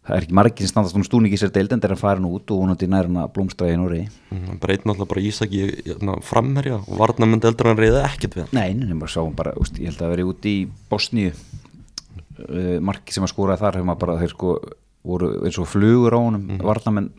það 0.09 0.17
er 0.17 0.25
ekki 0.25 0.37
margir 0.38 0.65
sem 0.65 0.73
standast 0.73 0.97
um 0.97 1.05
stúning 1.05 1.35
í 1.37 1.38
sér 1.41 1.53
deild 1.53 1.73
en 1.75 1.83
þegar 1.83 1.95
hann 1.95 2.00
farin 2.00 2.29
út 2.29 2.53
og 2.55 2.62
vonandi 2.62 2.88
nær 2.88 3.07
hann 3.09 3.21
að 3.21 3.31
blómstra 3.37 3.69
í 3.69 3.77
Noregi. 3.77 4.09
Hann 4.33 4.61
breytir 4.62 4.88
náttúrulega 4.88 5.11
bara 5.12 5.25
Ísak 5.29 5.53
í 5.53 5.62
hérna, 5.85 6.17
framherja 6.25 6.79
og 6.81 6.99
varnamönd 7.03 7.45
eldur 7.49 7.71
hann 7.71 7.81
reyða 7.83 8.03
ekkert 8.09 8.38
við 8.41 8.55
Nei, 8.57 8.73
nema 8.79 9.09
sá 9.11 9.21
hann 9.21 9.37
bara, 9.37 9.53
úst, 9.61 9.77
ég 9.79 9.93
held 9.93 10.03
að 10.07 10.15
vera 10.15 10.27
út 10.33 10.49
í 10.49 10.57
Bosníu 10.88 11.31
uh, 11.35 12.79
marki 12.88 13.15
sem 13.15 13.27
að 13.27 13.35
skóraði 13.35 13.62
þar 13.65 13.79
hefur 13.81 13.91
maður 13.91 14.05
bara, 14.07 14.19
þeir 14.25 14.35
sko 14.35 14.57
voru 15.09 15.31
eins 15.47 15.61
og 15.61 15.69
flugur 15.71 16.17
á 16.17 16.21
honum 16.21 16.49
mm. 16.49 16.65
varnamenn 16.67 17.12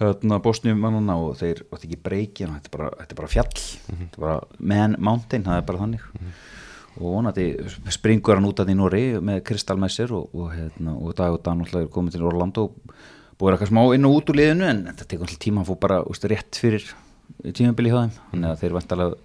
hérna 0.00 0.38
Bosníu 0.44 0.76
mannana 0.78 1.18
og 1.20 1.34
þeir 1.40 1.64
átti 1.72 1.88
ekki 1.90 2.00
breyki 2.04 2.46
þetta, 2.46 2.70
er 2.70 2.76
bara- 2.76 2.94
er 3.04 3.18
bara 3.18 3.28
fjall. 3.32 3.50
Þetta 3.88 4.14
er 4.16 4.22
bara 4.22 4.38
man 4.60 4.96
mountain, 4.98 5.44
það 5.44 5.60
er 5.60 5.66
bara 5.68 5.82
þannig 5.84 6.06
og 6.98 7.06
vonandi 7.06 7.46
springur 7.92 8.38
hann 8.38 8.48
út 8.48 8.60
að 8.62 8.72
í 8.72 8.76
Nóri 8.78 9.04
með 9.22 9.42
Kristal 9.46 9.78
með 9.80 9.94
sér 9.94 10.14
og, 10.16 10.34
og, 10.34 10.50
hérna, 10.54 10.96
og 10.96 11.14
Dag 11.18 11.36
og 11.36 11.42
Dan 11.46 11.62
alltaf 11.64 11.84
er 11.84 11.92
komið 11.94 12.16
til 12.16 12.26
Orlando 12.26 12.66
og 12.68 12.94
búið 13.40 13.54
eitthvað 13.54 13.70
smá 13.72 13.82
inn 13.96 14.08
og 14.08 14.18
út 14.18 14.32
úr 14.32 14.40
liðinu 14.40 14.68
en 14.68 14.84
þetta 14.90 15.06
tekur 15.06 15.28
alltaf 15.28 15.42
tíma 15.44 15.62
að 15.62 15.70
fór 15.70 15.80
bara 15.80 16.00
úst, 16.10 16.26
rétt 16.28 16.60
fyrir 16.60 16.86
tímabili 17.56 17.92
hjá 17.92 18.00
þeim 18.02 18.16
þannig 18.32 18.50
að 18.50 18.62
þeir 18.64 18.76
vantalega 18.76 19.18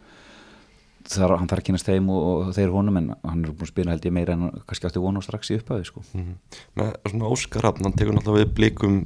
þar, 1.09 1.35
hann 1.39 1.49
þarf 1.51 1.65
kynast 1.67 1.89
þeim 1.89 2.11
og, 2.13 2.21
og 2.29 2.53
þeir 2.55 2.71
honum 2.73 3.01
en 3.01 3.09
hann 3.25 3.43
er 3.43 3.51
búin 3.51 3.67
að 3.67 3.73
spila 3.73 3.93
held 3.93 4.07
ég 4.07 4.15
meira 4.15 4.37
en 4.37 4.45
hann 4.47 4.63
kannski 4.69 4.89
átti 4.89 5.03
vonu 5.03 5.23
strax 5.25 5.51
í 5.51 5.59
upphæði 5.59 5.89
sko. 5.89 6.05
Mhm. 6.13 6.37
með 6.79 6.93
svona 7.11 7.33
Óskar 7.33 7.67
hafn, 7.69 7.85
hann 7.85 7.97
tekur 7.97 8.15
náttúrulega 8.15 8.45
við 8.45 8.55
blíkum 8.59 9.01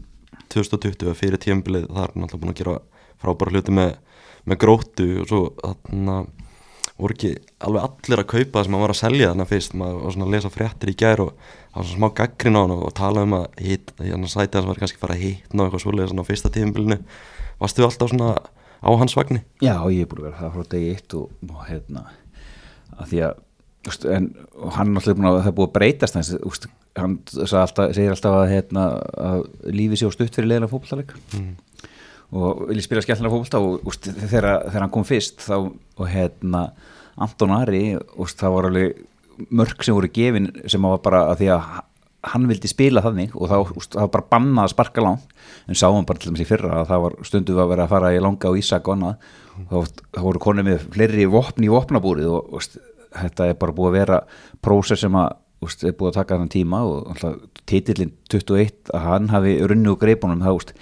2020 0.54 1.18
fyrir 1.18 1.42
tímbilið 1.42 1.90
það 1.90 2.06
er 2.06 2.16
náttúrulega 2.16 2.44
búin 2.44 2.54
að 2.54 2.62
gera 2.62 2.78
frábæra 3.20 3.56
hluti 3.56 3.76
með, 3.76 3.98
með 4.46 4.62
gróttu 4.64 5.10
og 5.24 5.32
svo 5.32 5.42
þarna 5.60 6.20
voru 7.00 7.16
ekki 7.16 7.32
alveg 7.66 7.88
allir 7.88 8.22
að 8.24 8.30
kaupa 8.34 8.60
það 8.60 8.66
sem 8.68 8.76
hann 8.76 8.84
var 8.84 8.94
að 8.94 9.00
selja 9.00 9.32
þarna 9.32 9.48
fyrst, 9.50 9.76
maður 9.80 10.00
var 10.04 10.16
svona 10.16 10.28
að 10.28 10.34
lesa 10.36 10.52
fréttir 10.54 10.92
í 10.92 10.96
gær 11.00 11.24
og 11.26 11.34
það 11.40 11.80
var 11.80 11.90
svona 11.90 12.00
smá 12.00 12.10
gaggrin 12.20 12.60
á 12.60 12.62
hann 12.62 12.74
og 12.76 12.94
tala 13.00 13.26
um 13.26 13.36
að 13.40 13.46
hit, 13.66 13.94
hann 14.00 14.30
sæti 14.30 14.60
hans 14.60 14.70
var 14.70 14.80
kannski 14.82 15.00
að 15.00 15.04
fara 15.06 15.18
að 15.18 15.24
hitna 15.26 15.64
og 15.64 15.68
eitthvað 15.70 15.84
svoleiðis 15.86 16.14
svona 16.14 16.26
á 16.26 16.30
fyrsta 16.30 16.52
tímbilinu 16.56 16.98
varstu 17.60 17.86
alltaf 17.88 18.12
svona 18.14 18.32
á 18.80 18.90
hans 19.00 19.16
vagni? 19.18 19.44
Já, 19.64 19.76
ég 19.92 20.04
er 20.06 20.10
búin 20.12 20.24
að 20.24 20.28
vera 20.30 20.42
það 20.42 20.58
frá 20.58 20.68
degi 20.74 20.92
eitt 20.96 21.16
og, 21.20 21.32
og 21.50 21.64
hérna 21.70 22.06
að 23.00 23.14
því 23.14 23.24
að 23.30 23.40
úst, 23.90 24.06
en, 24.06 24.28
hann 24.76 24.92
er 24.92 24.94
náttúrulega 24.98 25.20
búin 25.20 25.30
að 25.32 25.40
það 25.40 25.50
er 25.52 25.58
búið 25.60 25.70
að 25.70 25.76
breytast 25.80 26.20
hans, 26.20 26.32
úst, 26.48 26.68
hann 27.00 27.18
sagði 27.32 27.62
alltaf, 27.64 27.94
segir 27.96 28.14
alltaf 28.16 28.38
að, 28.42 28.52
hérna, 28.54 28.86
að 29.30 29.44
lífi 29.76 30.00
sé 30.00 30.10
á 30.10 30.16
stutt 30.16 30.36
fyrir 30.36 30.52
leiðina 30.52 30.72
fótboltaleg 30.72 31.16
Mm. 31.36 31.56
Og 32.36 32.66
vilja 32.70 32.86
spila 32.86 33.04
skemmtilega 33.04 33.34
fótbolta 33.34 33.62
og 33.64 33.90
úst, 33.90 34.10
þegar, 34.10 34.50
þegar 34.70 34.84
hann 34.86 34.94
kom 34.94 35.06
fyrst 35.08 35.42
þá, 35.46 35.56
og 35.70 36.10
hérna 36.12 36.68
Anton 37.20 37.54
Ari 37.56 37.84
úst, 38.22 38.40
það 38.40 38.56
var 38.56 38.70
alveg 38.70 39.06
mörg 39.56 39.86
sem 39.86 39.96
voru 39.96 40.10
gefin 40.14 40.52
sem 40.70 40.84
var 40.84 41.02
bara 41.04 41.24
að 41.32 41.42
því 41.42 41.50
að 41.56 41.70
hann 42.30 42.48
vildi 42.50 42.68
spila 42.68 43.04
þannig 43.04 43.36
og 43.38 43.48
það 43.48 43.66
var 43.96 44.12
bara 44.12 44.30
bannað 44.34 44.66
að 44.66 44.74
sparka 44.74 45.04
langt. 45.04 45.36
En 45.72 45.78
sáum 45.80 46.08
bara 46.08 46.20
til 46.20 46.32
dæmis 46.32 46.44
í 46.44 46.50
fyrra 46.50 46.82
að 46.82 46.90
það 46.92 47.04
var 47.06 47.18
stundu 47.30 47.56
að 47.56 47.70
vera 47.72 47.86
að 47.86 47.94
fara 47.94 48.14
í 48.16 48.24
langa 48.24 48.52
og 48.52 48.60
Ísak 48.60 48.90
og 48.90 48.98
annað. 48.98 49.30
Þá, 49.70 49.78
þá 50.16 50.22
voru 50.26 50.42
konið 50.44 50.68
með 50.68 50.88
fleiri 50.96 51.28
vopn 51.32 51.66
í 51.66 51.72
vopnabúrið 51.72 52.32
og 52.36 52.58
úst, 52.60 52.76
þetta 53.16 53.48
er 53.48 53.60
bara 53.60 53.76
búið 53.76 53.92
að 53.92 53.98
vera 54.00 54.20
prósess 54.64 55.06
sem 55.06 55.16
að 55.20 55.30
úst, 55.64 55.84
er 55.84 55.96
búið 55.96 56.12
að 56.12 56.20
taka 56.20 56.40
þann 56.40 56.54
tíma 56.54 56.82
og 56.88 57.24
titillin 57.70 58.14
21 58.32 58.94
að 58.96 59.08
hann 59.08 59.32
hafi 59.32 59.58
runni 59.64 59.92
úr 59.92 60.00
greipunum 60.00 60.44
þá 60.44 60.52
úst 60.54 60.76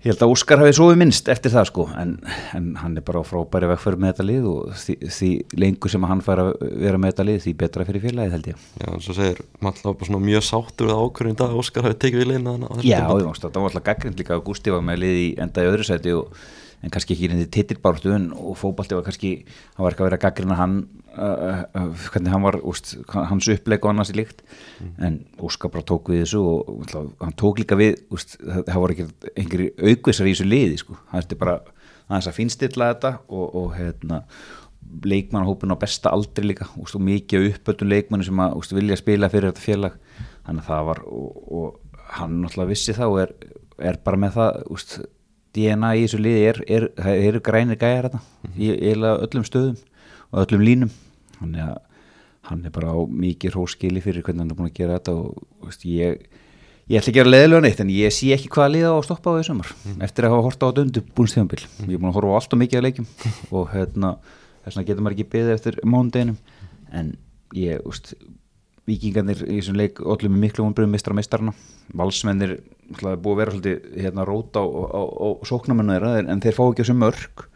Ég 0.00 0.14
held 0.14 0.22
að 0.24 0.30
Óskar 0.32 0.62
hafi 0.62 0.72
svo 0.72 0.86
minnst 0.96 1.26
eftir 1.28 1.52
það 1.52 1.66
sko 1.68 1.84
en, 2.00 2.14
en 2.56 2.68
hann 2.80 2.94
er 2.96 3.04
bara 3.04 3.20
frábæri 3.26 3.68
vegfæri 3.68 3.98
með 4.00 4.14
þetta 4.14 4.24
lið 4.24 4.46
og 4.48 4.70
því, 4.80 4.94
því 5.12 5.28
lengur 5.60 5.92
sem 5.92 6.06
hann 6.08 6.22
fær 6.24 6.40
að 6.40 6.52
vera 6.86 7.00
með 7.02 7.12
þetta 7.12 7.26
lið 7.28 7.42
því 7.44 7.52
betra 7.60 7.84
fyrir 7.84 8.04
félagið 8.06 8.36
held 8.36 8.48
ég. 8.48 8.62
Já, 8.80 8.86
eins 8.94 9.10
og 9.12 9.18
segir, 9.18 9.42
maður 9.60 9.90
alltaf 9.90 10.08
svona 10.08 10.22
mjög 10.24 10.46
sáttur 10.48 10.88
við 10.88 11.02
ákvörðin 11.04 11.38
dag, 11.42 11.58
Óskar 11.60 11.84
hafi 11.84 11.98
tekið 12.06 12.22
við 12.22 12.30
liðna 12.32 12.56
Já, 12.80 13.02
ég 13.04 13.28
mást 13.28 13.44
að 13.44 13.52
það 13.52 13.60
var 13.66 13.74
alltaf 13.74 13.86
gaggrind 13.90 14.24
líka 14.24 14.38
að 14.38 14.46
Gusti 14.48 14.72
var 14.72 14.88
með 14.88 15.02
lið 15.04 15.20
í 15.20 15.28
enda 15.44 15.66
í 15.66 15.70
öðru 15.74 15.88
sæti 15.90 16.16
og 16.16 16.40
en 16.80 16.92
kannski 16.92 17.14
ekki 17.16 17.28
reyndi 17.30 17.48
titilbáratu 17.52 18.12
og 18.36 18.56
fókbalti 18.58 18.96
var 18.96 19.04
kannski, 19.04 19.32
hann 19.76 19.84
var 19.84 19.94
ekki 19.94 20.04
að 20.04 20.08
vera 20.08 20.20
gaggrina 20.22 20.56
hann, 20.56 20.76
uh, 21.12 21.64
uh, 21.76 22.06
hvernig 22.12 22.32
hann 22.32 22.46
var 22.46 22.60
úst, 22.62 22.94
hans 23.12 23.50
uppleg 23.52 23.84
og 23.84 23.92
annars 23.92 24.12
í 24.14 24.16
líkt. 24.20 24.40
Mm. 24.80 24.94
en 25.06 25.18
Óskar 25.44 25.72
bara 25.74 25.86
tók 25.86 26.08
við 26.12 26.24
þessu 26.24 26.40
og, 26.40 26.70
og 26.96 27.12
hann 27.20 27.36
tók 27.40 27.60
líka 27.60 27.78
við 27.80 28.00
úst, 28.14 28.38
það 28.40 28.80
voru 28.80 28.96
ekki 28.96 29.34
einhverju 29.34 29.74
aukvisar 29.90 30.30
í 30.30 30.34
þessu 30.34 30.48
liði 30.48 30.80
sko, 30.80 30.96
hann 31.10 31.22
erti 31.22 31.38
bara 31.40 31.60
að 32.10 32.32
finnstilla 32.34 32.90
þetta 32.94 33.12
og, 33.28 33.44
og 33.60 33.76
hérna 33.76 34.24
leikmannahópin 35.04 35.70
á 35.70 35.78
besta 35.78 36.10
aldri 36.10 36.50
líka. 36.50 36.66
Úst, 36.80 36.96
og 36.96 37.04
mikið 37.04 37.52
uppöldun 37.52 37.92
leikmanni 37.92 38.26
sem 38.26 38.42
að 38.42 38.74
vilja 38.74 38.98
spila 38.98 39.30
fyrir 39.30 39.52
þetta 39.52 39.62
félag. 39.62 39.98
Þannig 40.46 40.64
að 40.64 40.70
það 40.72 40.88
var 40.88 41.02
og, 41.06 41.40
og 41.60 42.00
hann 42.16 42.40
náttúrulega 42.42 42.72
vissi 42.72 42.96
þá 42.96 43.06
er, 43.22 43.34
er 43.78 44.00
bara 44.04 44.20
með 44.20 44.36
það 44.38 44.60
úst, 44.74 44.96
DNA 45.56 45.94
í 45.98 46.02
þessu 46.04 46.20
liði 46.22 46.42
er, 46.48 46.58
er, 46.68 46.88
er, 46.96 47.22
er 47.28 47.40
grænir 47.44 47.78
gæjar 47.80 48.08
þetta 48.08 48.20
mm 48.20 48.50
-hmm. 48.50 48.58
í 48.62 48.70
eiginlega 48.76 49.22
öllum 49.26 49.46
stöðum 49.46 49.78
og 50.30 50.42
öllum 50.44 50.66
línum. 50.66 50.92
Þannig 51.40 51.64
að 51.66 51.78
hann 52.50 52.66
er 52.66 52.74
bara 52.74 52.94
á 52.94 52.98
mikið 53.06 53.54
hróskili 53.54 54.02
fyrir 54.02 54.24
hvernig 54.26 54.44
hann 54.44 54.52
er 54.52 54.58
búin 54.58 54.70
að 54.70 54.78
gera 54.80 54.98
þetta 54.98 55.14
og 55.14 55.66
veist, 55.66 55.84
ég, 55.86 56.24
ég 56.90 56.98
ætla 56.98 57.12
ekki 57.12 57.12
að 57.12 57.18
gera 57.20 57.32
leðilega 57.34 57.64
neitt 57.66 57.82
en 57.84 57.92
ég 57.94 58.14
sé 58.14 58.30
ekki 58.34 58.50
hvað 58.54 58.72
liða 58.74 58.92
á 58.92 58.96
að 58.96 59.06
stoppa 59.06 59.34
á 59.34 59.36
því 59.36 59.46
sumar 59.50 59.72
mm 59.84 60.04
eftir 60.06 60.26
að 60.26 60.34
hafa 60.34 60.46
horta 60.48 60.66
á 60.66 60.68
þetta 60.70 60.84
undir 60.86 61.06
búinstjóðanbíl 61.18 61.62
mm 61.66 61.90
ég 61.90 61.94
er 61.94 62.02
búin 62.02 62.10
að 62.10 62.18
horfa 62.18 62.32
á 62.32 62.38
allt 62.40 62.56
og 62.56 62.62
mikið 62.62 62.80
að 62.80 62.86
leikjum 62.88 63.08
og 63.56 63.74
hérna, 63.74 64.12
þess 64.64 64.76
vegna 64.76 64.86
getur 64.88 65.06
maður 65.06 65.16
ekki 65.16 65.32
beðið 65.36 65.54
eftir 65.58 65.80
mándeginum 65.84 66.38
en 66.90 67.12
ég, 67.54 67.84
veist, 67.84 68.14
vikingarnir 68.90 69.44
í 69.46 69.60
þessum 69.60 69.78
leik 69.78 70.02
öllum 70.02 70.34
með 70.34 70.44
miklu 70.46 70.66
vonbröðum 70.66 70.96
mistra 70.96 71.16
mistarna 71.16 71.54
valsmennir 71.96 72.58
búið 72.98 73.30
að 73.30 73.40
vera 73.40 73.54
svolítið 73.54 74.02
hérna 74.04 74.26
róta 74.28 74.62
á 74.66 75.28
sóknamennu 75.46 75.96
þeirra 75.96 76.12
en 76.26 76.42
þeir 76.42 76.58
fá 76.58 76.64
ekki 76.66 76.82
þessu 76.82 76.98
mörg 76.98 77.46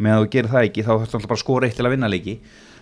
með 0.00 0.16
að 0.16 0.24
þú 0.24 0.30
gerir 0.34 0.52
það 0.54 0.66
ekki 0.68 0.84
þá 0.86 0.92
þarf 0.92 1.12
það 1.12 1.26
bara 1.26 1.36
að 1.36 1.42
skora 1.44 1.68
eitt 1.68 1.76
til 1.78 1.86
að 1.86 1.94
vinna 1.94 2.10
leiki. 2.10 2.36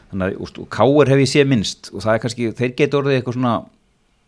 Þannig 0.08 0.38
að 0.38 0.60
káur 0.72 1.10
hef 1.10 1.20
ég 1.20 1.30
séð 1.32 1.50
minnst 1.50 1.90
og 1.92 2.04
það 2.04 2.14
er 2.14 2.22
kannski, 2.22 2.50
þeir 2.56 2.74
getur 2.78 3.02
orðið 3.02 3.18
eitthvað 3.18 3.36
svona 3.36 3.54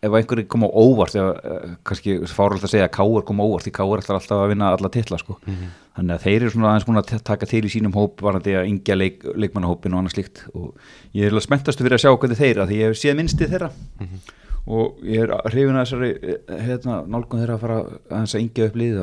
ef 0.01 0.15
einhverju 0.17 0.47
kom 0.49 0.65
á 0.65 0.69
óvart 0.69 1.15
eða 1.17 1.33
eh, 1.45 1.73
kannski 1.85 2.15
fáröld 2.29 2.63
að 2.65 2.73
segja 2.73 2.87
að 2.87 2.95
káur 2.95 3.25
kom 3.27 3.41
á 3.41 3.45
óvart 3.45 3.67
því 3.67 3.73
káur 3.77 4.01
ætlar 4.01 4.17
alltaf 4.17 4.41
að 4.41 4.51
vinna 4.53 4.71
alla 4.73 4.89
tilla 4.89 5.19
sko. 5.21 5.37
mm 5.45 5.53
-hmm. 5.53 5.69
þannig 5.95 6.15
að 6.15 6.23
þeir 6.25 6.41
eru 6.41 6.49
svona 6.49 6.69
aðeins 6.71 6.87
búin 6.87 7.01
að 7.01 7.23
taka 7.23 7.45
til 7.45 7.65
í 7.65 7.69
sínum 7.69 7.93
hóp 7.93 8.21
varandi 8.21 8.55
að 8.57 8.67
yngja 8.71 8.95
leik, 8.95 9.23
leikmannahópin 9.35 9.93
og 9.93 9.99
annað 9.99 10.15
slíkt 10.15 10.43
og 10.53 10.75
ég 11.13 11.25
er 11.25 11.29
alveg 11.29 11.43
spenntastu 11.43 11.83
fyrir 11.83 11.97
að 11.97 12.03
sjá 12.03 12.17
hvernig 12.17 12.37
þeir 12.37 12.57
að 12.61 12.67
því 12.69 12.77
ég 12.81 12.87
hef 12.87 12.97
séð 12.97 13.17
minnstið 13.17 13.51
þeirra 13.53 13.69
mm 13.69 14.07
-hmm. 14.07 14.19
og 14.65 14.97
ég 15.03 15.21
er 15.21 15.29
hrifin 15.51 15.77
að 15.77 15.85
þessari 15.85 16.11
eh, 16.21 16.65
hérna, 16.65 17.03
nálgun 17.05 17.39
þeirra 17.41 17.53
að 17.53 17.61
fara 17.61 17.77
að 18.09 18.41
yngja 18.41 18.65
upp 18.65 18.75
liðið 18.75 19.01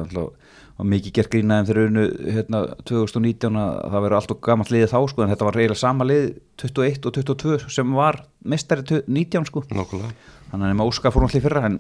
og 0.79 0.87
mikið 0.87 1.15
gert 1.17 1.31
grínaðum 1.33 1.69
þegar 1.69 1.89
unnu 1.89 2.05
hérna, 2.37 2.61
2019 2.87 3.57
að 3.59 3.79
það 3.83 4.05
verður 4.05 4.19
allt 4.19 4.35
og 4.35 4.41
gammalt 4.47 4.73
liðið 4.75 4.93
þá 4.93 4.99
sko 5.11 5.25
en 5.25 5.33
þetta 5.33 5.49
var 5.49 5.59
reyðilega 5.59 5.81
sama 5.81 6.07
lið 6.07 6.27
21 6.63 7.09
og 7.09 7.17
22 7.19 7.73
sem 7.75 7.95
var 7.99 8.21
mestari 8.47 9.01
19 9.07 9.49
sko. 9.51 9.65
Nókulega 9.75 10.13
þannig 10.49 10.65
að 10.65 10.73
nema 10.73 10.87
Óskar 10.89 11.15
fór 11.15 11.27
náttúrulega 11.27 11.49
fyrra 11.49 11.65
en 11.69 11.79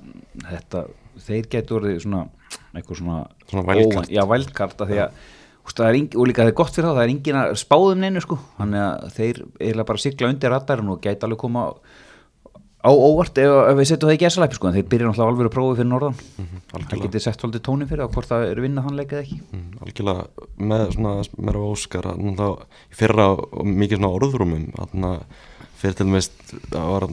þetta, 0.48 0.84
þeir 1.28 1.50
getur 1.54 1.78
orðið 1.78 2.00
svona 2.04 2.24
eitthvað 2.74 3.00
svona, 3.00 3.20
svona 3.48 3.66
vældkart 3.70 4.12
vældkart 4.32 4.86
því 4.90 5.02
að 5.04 5.22
og 5.68 6.24
líka 6.24 6.42
það 6.42 6.50
er 6.50 6.56
gott 6.56 6.74
fyrir 6.74 6.88
þá, 6.88 6.96
það 6.96 7.02
er 7.02 7.10
engin 7.12 7.38
að 7.38 7.50
spáðum 7.60 7.98
neinu 8.00 8.20
sko, 8.24 8.38
þannig 8.56 8.84
að 8.86 9.08
þeir 9.18 9.40
eiginlega 9.60 9.88
bara 9.90 10.00
sigla 10.00 10.30
undir 10.32 10.52
radarinn 10.54 10.92
og 10.94 11.02
gæti 11.04 11.26
alveg 11.26 11.42
koma 11.42 11.64
á 12.78 12.90
óvart 12.94 13.38
ef, 13.42 13.52
ef 13.72 13.76
við 13.78 13.88
setjum 13.90 14.08
það 14.08 14.16
í 14.16 14.20
gerðsalæpi 14.22 14.58
sko, 14.58 14.70
þeir 14.74 14.86
byrja 14.86 15.08
náttúrulega 15.08 15.32
alveg 15.32 15.48
að 15.48 15.54
prófa 15.54 15.76
fyrir 15.78 15.90
norðan. 15.90 16.18
Mm 16.38 16.46
-hmm, 16.46 16.88
það 16.90 17.02
getur 17.02 17.24
sett 17.24 17.40
svolítið 17.40 17.64
tónin 17.66 17.90
fyrir 17.90 18.06
á 18.06 18.12
hvort 18.14 18.30
það 18.30 18.46
er 18.48 18.60
vinnað 18.62 18.86
hann 18.86 18.98
leikað 18.98 19.22
ekki. 19.24 19.38
Mm, 19.52 19.70
algjörlega. 19.82 20.24
Með 20.58 20.84
svona 20.94 21.14
meira 21.38 21.58
Óskar 21.58 22.06
fyrra 22.90 23.28
mikið 23.64 23.98
svona 23.98 24.14
orðrúmum 24.14 24.64
fyrir 25.78 25.94
til 25.94 26.06
var 26.72 27.06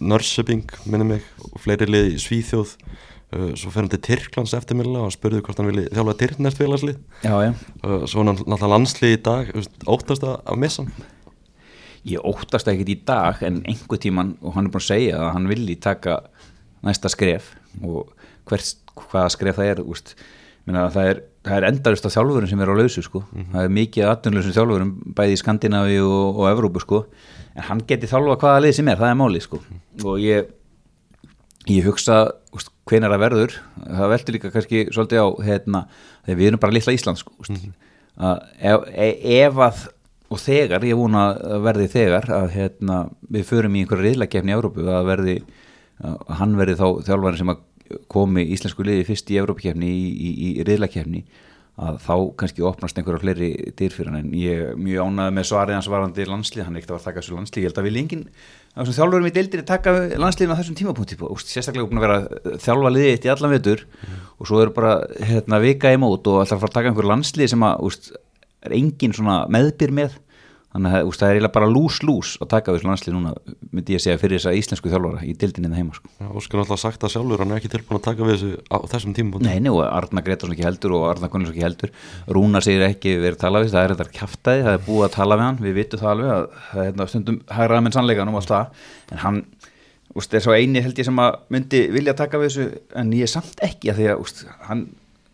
Nörsöping 0.00 0.66
minni 0.86 1.04
mig 1.04 1.22
og 1.38 1.60
fleiri 1.62 1.86
lið 1.86 2.14
í 2.14 2.18
Svíþjóð. 2.22 2.76
Uh, 3.32 3.54
svo 3.56 3.70
fyrir 3.72 3.86
hann 3.86 3.92
til 3.94 4.02
Tyrklands 4.04 4.52
eftirmilla 4.52 5.06
og 5.06 5.12
spurði 5.14 5.40
hvort 5.40 5.56
hann 5.56 5.70
vilja 5.70 5.88
þjálfa 5.88 6.14
Tyrknest 6.20 6.58
félagslið. 6.60 6.98
Uh, 7.24 8.04
svo 8.04 8.20
hann 8.20 8.34
náttúrulega 8.36 8.72
landslið 8.74 9.14
í 9.14 9.20
dag 9.24 9.52
óttast 9.88 10.26
að 10.26 10.58
missa 10.60 10.84
hann 10.84 10.92
Ég 12.08 12.24
óttast 12.26 12.68
ekkert 12.70 12.90
í 12.90 12.98
dag 13.06 13.42
en 13.46 13.60
einhver 13.68 14.00
tíman 14.02 14.36
og 14.42 14.56
hann 14.56 14.66
er 14.66 14.74
búin 14.74 14.82
að 14.82 14.88
segja 14.88 15.18
að 15.20 15.34
hann 15.36 15.50
vilji 15.50 15.76
taka 15.82 16.18
næsta 16.82 17.10
skref 17.12 17.52
og 17.82 18.10
hvers, 18.50 18.76
hvaða 18.98 19.28
skref 19.36 19.60
það 19.60 19.70
er 19.70 19.82
úst, 19.84 20.16
það 20.66 20.98
er, 21.04 21.20
er 21.46 21.66
endarist 21.68 22.08
af 22.08 22.14
þjálfurum 22.16 22.50
sem 22.50 22.62
er 22.62 22.72
á 22.72 22.74
lausu 22.74 23.02
sko. 23.02 23.22
mm 23.22 23.38
-hmm. 23.38 23.52
það 23.52 23.64
er 23.64 23.76
mikið 23.78 24.08
aðtunleusum 24.10 24.56
þjálfurum 24.56 24.90
bæði 25.14 25.32
í 25.32 25.40
Skandinavi 25.42 26.00
og, 26.00 26.40
og 26.40 26.50
Evrópu 26.50 26.80
sko 26.80 27.04
en 27.54 27.62
hann 27.62 27.86
geti 27.86 28.10
þálfa 28.10 28.38
hvaða 28.40 28.62
lið 28.66 28.74
sem 28.76 28.88
er, 28.88 28.98
það 28.98 29.10
er 29.10 29.20
máli 29.20 29.40
sko. 29.40 29.62
og 30.04 30.18
ég 30.18 30.46
ég 31.68 31.84
hugsa 31.86 32.32
hven 32.88 33.04
er 33.04 33.12
það 33.14 33.22
verður 33.22 33.56
það 33.86 34.12
veldur 34.12 34.36
líka 34.36 34.50
kannski 34.50 34.86
svolítið 34.90 35.22
á 35.22 35.28
hérna, 35.46 35.86
við 36.26 36.46
erum 36.48 36.62
bara 36.62 36.74
litla 36.74 36.92
Ísland 36.92 37.18
sko, 37.18 37.32
mm 37.38 37.56
-hmm. 37.56 37.72
að 38.18 38.36
ef, 38.58 38.80
ef 39.22 39.54
að 39.54 39.88
og 40.32 40.40
þegar, 40.40 40.86
ég 40.88 40.98
vona 40.98 41.26
að 41.36 41.66
verði 41.66 41.90
þegar 41.92 42.30
að 42.32 42.48
hérna, 42.56 43.02
við 43.32 43.46
förum 43.50 43.76
í 43.76 43.84
einhverja 43.84 44.08
riðlakefni 44.08 44.52
í 44.52 44.56
Európu 44.56 44.86
að 44.88 45.08
verði 45.10 45.36
að 46.02 46.34
hann 46.40 46.58
verði 46.58 46.78
þá 46.80 46.86
þjálfæri 47.06 47.40
sem 47.40 47.52
að 47.52 47.62
komi 48.10 48.44
íslensku 48.54 48.84
liði 48.86 49.06
fyrst 49.06 49.30
í 49.32 49.38
Európakefni 49.40 49.88
í, 49.88 50.04
í, 50.12 50.30
í 50.48 50.66
riðlakefni 50.66 51.26
að 51.82 51.98
þá 52.04 52.16
kannski 52.40 52.64
opnast 52.68 52.98
einhverja 53.00 53.22
fleiri 53.22 53.48
dyr 53.78 53.94
fyrir 53.94 54.10
hann. 54.10 54.26
En 54.26 54.34
ég 54.36 54.58
er 54.60 54.74
mjög 54.76 55.08
ánæðið 55.08 55.36
með 55.38 55.46
svarið 55.48 55.76
hans 55.78 55.88
varandi 55.88 56.26
landslið, 56.28 56.64
hann 56.66 56.76
er 56.76 56.82
ekkert 56.82 56.94
að 56.98 57.06
taka 57.06 57.22
þessu 57.22 57.36
landslið. 57.38 57.62
Ég 57.62 57.70
held 57.70 57.80
að 57.80 57.86
við 57.86 57.94
lengin, 57.96 58.24
þjálfurum 58.76 59.28
í 59.28 59.32
deildir 59.38 59.64
taka 59.68 59.94
landsliðin 60.20 60.52
á 60.52 60.58
þessum 60.60 60.76
tímapunkti. 60.78 61.18
Sérstaklega 61.46 61.88
búin 61.88 62.02
að 62.02 62.06
vera 62.06 62.58
þjálfa 62.66 62.92
liðið 62.92 63.14
eitt 63.14 63.28
í 63.28 63.32
allan 63.32 63.54
vetur 63.54 63.86
mm. 63.88 64.20
og 64.36 64.50
svo 64.50 64.60
eru 64.60 64.76
bara 64.76 64.92
hérna, 65.32 65.62
vika 65.64 65.94
í 65.94 66.00
mót 66.02 66.28
og 66.28 66.42
alltaf 66.42 66.60
fara 66.60 66.74
að 66.74 66.76
taka 66.76 66.92
einhverju 66.92 67.12
landslið 67.14 67.52
sem 67.54 67.66
að 67.66 67.88
úst, 67.88 68.12
er 68.62 68.76
engin 68.76 69.16
meðbyr 69.56 69.96
með 69.96 70.20
þannig 70.72 70.94
að 70.96 71.10
það 71.12 71.26
er 71.26 71.36
eiginlega 71.36 71.54
bara 71.54 71.68
lús-lús 71.68 72.30
að 72.40 72.50
taka 72.54 72.72
þessu 72.72 72.88
landslið 72.88 73.16
núna, 73.16 73.32
myndi 73.72 73.92
ég 73.92 74.00
að 74.00 74.04
segja 74.06 74.20
fyrir 74.22 74.40
þessa 74.40 74.54
íslensku 74.56 74.92
þjálfara 74.92 75.24
í 75.28 75.34
dildinni 75.36 75.68
það 75.68 75.80
heima 75.82 75.96
sko. 75.98 76.12
Óskar 76.32 76.62
alltaf 76.62 76.80
sagt 76.80 77.02
það 77.02 77.12
sjálfur, 77.16 77.42
hann 77.42 77.52
er 77.52 77.60
ekki 77.60 77.72
tilbúin 77.72 77.98
að 77.98 78.06
taka 78.06 78.28
við 78.28 78.38
þessu 78.38 78.52
á 78.72 78.76
þessum 78.94 79.16
tímum 79.18 79.44
Nei, 79.44 79.58
og 79.68 79.82
Arna 79.84 80.24
Gretarsson 80.24 80.56
ekki 80.56 80.66
heldur 80.66 80.96
og 80.96 81.08
Arna 81.10 81.28
Gunnars 81.32 81.52
ekki 81.52 81.66
heldur. 81.66 81.92
Rúna 82.32 82.62
segir 82.64 82.86
ekki 82.86 83.18
verið 83.20 83.36
að 83.36 83.42
tala 83.44 83.62
við 83.62 83.74
það 83.74 83.84
er 83.84 83.94
þetta 83.96 84.16
kæftæði, 84.16 84.64
það 84.68 84.78
er 84.78 84.86
búið 84.88 85.06
að 85.08 85.14
tala 85.18 85.38
við 85.38 85.46
hann 85.48 85.60
við 85.66 85.76
vitum 85.80 86.02
það 86.02 86.14
alveg 86.14 86.32
að 86.32 86.46
það 86.70 86.80
er 86.80 86.88
hérna 86.88 87.08
stundum 87.12 87.38
hægraða 87.52 87.84
með 87.84 87.98
sannleikanum 87.98 88.38
og 88.38 88.42
allt 88.42 88.54
það. 88.54 88.88
En 89.12 89.22
hann 89.26 89.44
úst, 90.16 90.34
er 90.34 90.44
svo 90.44 90.56
eini 90.56 90.82
held 90.84 90.98
ég 90.98 91.08
sem 91.08 91.22
að 91.22 91.38
myndi 91.52 91.84
vilja 91.92 92.16
taka 92.16 92.40
við 92.40 92.50
þessu 92.50 92.82
en 93.00 93.14
ég 93.16 93.28
er 93.28 93.32
samt 93.32 93.62
ekki 93.64 93.92
að 93.92 94.00
því 94.00 94.10
að 94.12 94.24
úst, 94.24 94.44
hann 94.68 94.86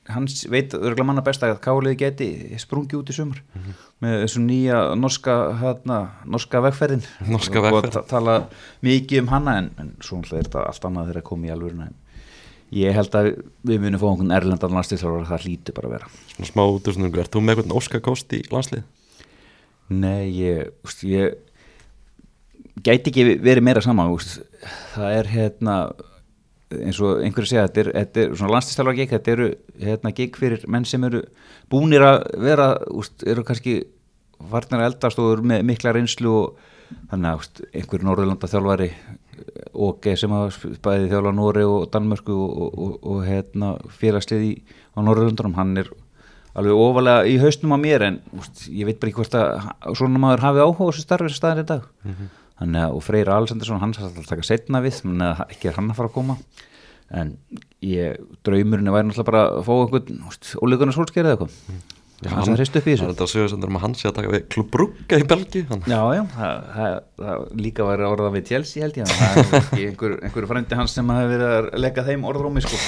hans 0.08 0.42
veit 0.50 0.74
örgulega 0.74 1.06
manna 1.06 1.24
best 1.24 1.44
að 1.44 1.58
kálið 1.64 1.96
geti 2.00 2.28
sprungi 2.60 2.96
út 2.98 3.10
í 3.12 3.16
sumar 3.16 3.40
mm 3.42 3.62
-hmm. 3.62 3.78
með 4.04 4.16
þessu 4.24 4.42
nýja 4.44 4.80
norska 4.96 5.36
hérna, 5.60 5.98
norska 6.24 6.62
vegferðin 6.64 7.04
norska 7.28 7.62
og 7.70 7.88
tala 8.08 8.36
mikið 8.82 9.22
um 9.22 9.32
hanna 9.34 9.56
en, 9.62 9.70
en 9.78 9.94
svo 10.00 10.20
er 10.20 10.44
þetta 10.44 10.66
allt 10.66 10.84
annað 10.84 11.10
þegar 11.10 11.22
að 11.22 11.28
koma 11.30 11.46
í 11.46 11.54
alvöruna 11.54 11.90
ég 12.70 12.92
held 12.92 13.14
að 13.16 13.30
við 13.64 13.80
munum 13.80 14.00
fá 14.00 14.08
einhvern 14.10 14.36
erlendan 14.36 14.76
landslýþjálfur 14.76 15.28
það 15.28 15.44
hlýtu 15.44 15.74
bara 15.76 15.88
að 15.88 15.94
vera 15.96 16.10
Svona 16.34 16.50
smá 16.52 16.62
útdurstundum, 16.68 17.18
er 17.18 17.28
þú 17.28 17.40
með 17.40 17.54
einhvern 17.54 17.74
norska 17.74 18.00
kost 18.00 18.32
í 18.32 18.42
landslýð? 18.52 18.82
Nei, 19.88 20.28
ég, 20.36 20.68
úst, 20.84 21.04
ég 21.08 21.38
gæti 22.84 23.10
ekki 23.10 23.24
verið 23.40 23.64
meira 23.64 23.80
saman 23.84 24.12
úst. 24.12 24.42
það 24.94 25.14
er 25.16 25.30
hérna 25.32 25.76
eins 26.76 26.98
og 27.00 27.22
einhverju 27.24 27.50
segja, 27.50 27.66
þetta 27.68 27.82
er, 27.82 27.92
þetta 27.96 28.22
er 28.22 28.34
svona 28.36 28.54
landslýstælvar 28.56 28.96
gig, 28.98 29.12
þetta 29.12 29.34
eru 29.34 29.46
hérna, 29.82 30.14
gig 30.16 30.36
fyrir 30.36 30.66
menn 30.68 30.88
sem 30.88 31.04
eru 31.08 31.22
búnir 31.72 32.04
að 32.04 32.18
vera 32.44 32.72
úst, 32.92 33.24
eru 33.26 33.44
kannski 33.46 33.78
varnar 34.52 34.84
eldast 34.86 35.18
og 35.18 35.32
eru 35.36 35.46
með 35.48 35.64
mikla 35.70 35.94
reynslu 35.96 36.34
og 36.34 36.66
þannig 37.10 37.30
að 37.30 37.40
úst, 37.42 37.62
einhverju 37.72 38.08
norðurlanda 38.08 38.50
þjálfari 38.52 38.90
OK 39.78 40.10
sem 40.18 40.32
að 40.34 40.58
bæði 40.82 41.08
þjála 41.12 41.32
Nóri 41.36 41.64
og 41.68 41.88
Danmörku 41.92 42.34
og, 42.34 42.52
og, 42.64 42.76
og, 42.84 42.92
og 43.12 43.24
hérna, 43.26 43.72
félagslið 44.00 44.44
í, 44.48 44.52
á 44.96 44.98
Norrlundunum 45.04 45.56
hann 45.58 45.76
er 45.84 45.90
alveg 46.58 46.80
ofalega 46.80 47.28
í 47.28 47.36
hausnum 47.42 47.76
á 47.76 47.78
mér 47.78 48.04
en 48.08 48.18
úst, 48.38 48.66
ég 48.72 48.88
veit 48.88 48.98
bara 48.98 49.12
ekki 49.12 49.20
hvort 49.20 49.38
að 49.38 49.96
svona 49.98 50.22
maður 50.22 50.44
hafi 50.46 50.64
áhuga 50.64 50.88
á 50.88 50.88
þessu 50.90 51.04
starfi 51.06 51.30
sem 51.30 51.38
staðar 51.38 51.62
í 51.62 51.68
dag 51.68 51.88
þannig 52.58 52.84
að 52.84 52.96
og 52.98 53.04
Freyra 53.06 53.36
Alessandarsson 53.38 53.82
hann 53.82 53.94
skal 53.96 54.08
alltaf 54.08 54.30
taka 54.30 54.46
setna 54.46 54.82
við 54.84 55.02
þannig 55.02 55.28
að 55.28 55.44
ekki 55.54 55.70
er 55.70 55.78
hann 55.78 55.92
að 55.92 56.00
fara 56.00 56.10
að 56.10 56.16
koma 56.18 56.38
en 57.18 57.36
ég, 57.84 58.18
draumurinn 58.44 58.92
væri 58.92 59.08
náttúrulega 59.08 59.30
bara 59.30 59.44
að 59.48 59.62
fá 59.64 59.72
einhvern 59.78 60.18
ólíkunar 60.60 60.96
sólskerið 60.98 61.30
eða 61.32 61.38
eitthvað 61.38 61.96
Já, 62.18 62.32
hann 62.34 62.48
sem 62.48 62.56
hrist 62.58 62.74
upp 62.74 62.86
í 62.90 62.94
Það 62.98 63.04
er 63.04 63.10
þessu 63.12 63.12
þetta 63.12 63.24
að 63.24 63.30
sögja 63.30 63.50
sem 63.52 63.76
að 63.78 63.82
hann 63.84 63.92
sé 63.94 64.08
að 64.08 64.14
taka 64.16 64.30
við 64.32 64.40
klubbrugga 64.50 65.18
í 65.20 65.26
Belgi. 65.30 65.60
Já, 65.70 66.00
já, 66.16 66.22
það, 66.32 66.64
það, 66.74 66.96
það 67.20 67.44
líka 67.62 67.84
var 67.86 68.00
orðað 68.08 68.32
við 68.34 68.48
Chelsea 68.48 68.82
held 68.82 68.98
ég 68.98 69.12
það 69.12 69.38
er 69.38 69.54
ekki 69.60 69.84
einhver, 69.86 70.16
einhver 70.26 70.48
frendi 70.50 70.78
hans 70.80 70.96
sem 70.98 71.12
hafi 71.14 71.28
verið 71.30 71.54
að 71.54 71.68
leggja 71.84 72.04
þeim 72.08 72.26
orðrómi 72.32 72.64
sko. 72.64 72.80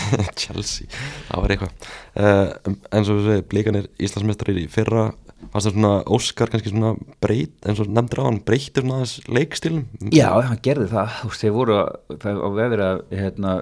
Chelsea, 0.42 0.90
það 1.28 1.44
var 1.44 1.54
eitthvað 1.54 1.86
uh, 2.24 2.74
eins 2.90 3.12
og 3.12 3.20
við 3.20 3.28
segja, 3.30 3.46
blíkanir 3.54 3.86
Íslandsmestrar 4.02 4.58
í 4.58 4.66
fyrra, 4.74 5.06
fannst 5.48 5.66
það 5.68 5.74
svona 5.74 5.92
Óskar 6.16 6.52
kannski 6.52 6.72
svona 6.72 6.92
breyt, 7.22 7.56
eins 7.64 7.80
og 7.82 7.90
nefndir 7.90 8.22
á 8.22 8.28
hann 8.28 8.40
breytir 8.46 8.84
svona 8.84 9.00
aðeins 9.00 9.16
leikstílum 9.30 10.12
Já, 10.14 10.28
hann 10.46 10.62
gerði 10.64 10.90
það, 10.92 11.16
þú 11.22 11.32
veist, 11.32 11.44
þeir 11.44 11.56
voru 11.56 11.80
á 11.80 12.48
vefir 12.60 12.84
að 12.86 13.02
hérna, 13.16 13.56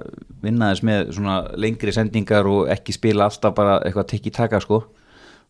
vinna 0.44 0.70
þess 0.72 0.86
með 0.90 1.14
svona 1.16 1.40
lengri 1.56 1.94
sendingar 1.94 2.50
og 2.50 2.70
ekki 2.74 2.96
spila 2.96 3.28
alltaf 3.28 3.56
bara 3.56 3.80
eitthvað 3.84 4.10
tekki 4.12 4.34
taka 4.34 4.62
sko, 4.64 4.84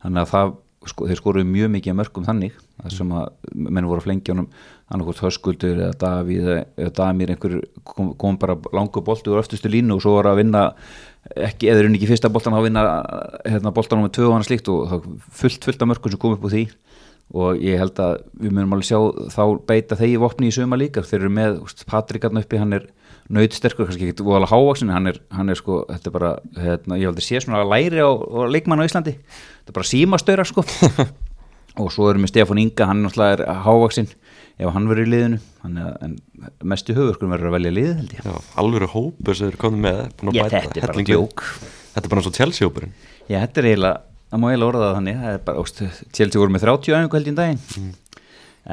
þannig 0.04 0.24
að 0.24 0.32
það 0.34 0.56
sko, 0.86 1.08
þeir 1.08 1.20
skoruðu 1.20 1.48
mjög 1.48 1.70
mikið 1.74 1.92
að 1.92 1.98
mörgum 2.00 2.26
þannig 2.26 2.58
þar 2.78 2.94
sem 2.94 3.14
að 3.18 3.54
menn 3.54 3.88
voru 3.88 4.02
að 4.02 4.06
flengja 4.06 4.34
honum. 4.34 4.50
Annarkvort 4.88 5.20
höskuldur 5.20 5.80
eða 5.82 5.96
Davíð 6.00 6.46
eða, 6.54 6.90
Damir 6.96 7.32
einhver 7.34 7.58
kom, 7.84 8.14
kom 8.20 8.38
bara 8.40 8.56
langu 8.72 9.02
bolti 9.04 9.28
úr 9.32 9.42
öftustu 9.42 9.68
línu 9.68 9.98
og 9.98 10.04
svo 10.04 10.14
var 10.16 10.30
að 10.30 10.40
vinna 10.40 10.62
ekki, 11.36 11.70
eða 11.70 11.86
unni 11.86 11.98
ekki 11.98 12.10
fyrsta 12.12 12.30
boltan 12.32 12.56
þá 12.56 12.62
vinna 12.64 12.84
hérna, 13.44 13.72
boltan 13.74 14.02
með 14.04 14.14
tvö 14.16 14.28
og 14.28 14.36
annað 14.36 14.50
slíkt 14.50 14.70
og 14.72 14.84
það 14.92 15.08
fullt, 15.40 15.66
fullt 15.68 15.84
af 15.84 15.90
mörgum 15.90 16.14
sem 16.14 16.22
kom 16.22 16.36
upp 16.36 16.46
úr 16.48 16.54
því. 16.54 16.64
Og 17.38 17.58
ég 17.60 17.76
held 17.76 17.98
að 18.00 18.14
við 18.40 18.54
munum 18.56 18.72
alveg 18.72 18.88
sjá 18.88 18.98
þá 19.34 19.42
beita 19.68 19.98
þeir 20.00 20.22
vopni 20.22 20.48
í 20.48 20.54
suma 20.54 20.78
líka. 20.80 21.04
Þeir 21.04 21.20
eru 21.20 21.32
með, 21.36 21.58
Patrik 21.90 22.24
hann 22.24 22.40
uppi 22.40 22.60
hann 22.60 22.72
er 22.78 22.86
nöytsterkur, 23.28 23.84
kannski 23.88 24.08
ekki 24.08 24.24
voðalega 24.24 24.54
hávaksin 24.54 24.92
hann 24.94 25.10
er, 25.10 25.18
hann 25.36 25.52
er 25.52 25.58
sko, 25.60 25.82
þetta 25.90 26.08
er 26.08 26.14
bara 26.14 26.30
hérna, 26.56 26.96
ég 26.96 27.10
held 27.10 27.20
að 27.20 27.26
sé 27.26 27.42
svona 27.44 27.60
að 27.60 27.74
læri 27.74 28.00
á, 28.00 28.08
á 28.08 28.40
leikmann 28.48 28.80
á 28.80 28.88
Íslandi. 28.88 29.18
Þetta 29.18 29.74
er 29.74 29.76
bara 29.76 29.90
símastöra 29.90 30.48
sko. 30.48 30.64
Og 31.82 31.92
svo 31.92 32.08
erum 32.08 32.24
við 32.24 32.32
Stefán 32.32 32.62
Inga, 32.62 32.88
hann 32.88 33.04
náttúrulega 33.04 33.36
er 33.36 33.60
hávaksin 33.66 34.08
ef 34.58 34.72
hann 34.74 34.88
verður 34.90 35.06
í 35.06 35.10
liðinu 35.12 35.38
en 36.02 36.16
mestu 36.66 36.94
höfur 36.96 37.18
verður 37.36 37.50
að 37.52 37.56
velja 37.58 37.72
liðið 37.76 37.96
held 38.00 38.14
ég 38.18 38.28
alvöru 38.62 38.88
hópur 38.94 39.38
sem 39.38 39.50
eru 39.52 39.60
komið 39.62 39.84
með 39.84 40.00
að 40.32 40.38
bæta 40.42 40.62
þetta 40.64 40.80
er 40.82 40.86
bara 40.92 41.04
djók. 41.12 41.44
Þetta 41.94 42.04
er 42.04 42.12
bara 42.12 42.22
eins 42.22 42.30
og 42.32 42.36
Já, 43.28 43.38
þetta 43.44 43.60
er 43.62 43.68
eiginlega, 43.70 44.02
það 44.32 44.42
má 44.42 44.46
eiginlega 44.50 44.70
orða 44.72 44.84
það 44.88 44.96
þannig 44.98 45.22
Chelsea 46.18 46.42
voru 46.42 46.54
með 46.56 46.64
30 46.66 46.96
æfingu 46.98 47.18
held 47.18 47.30
í 47.32 47.36
daginn 47.38 47.64
Mm. 47.78 47.94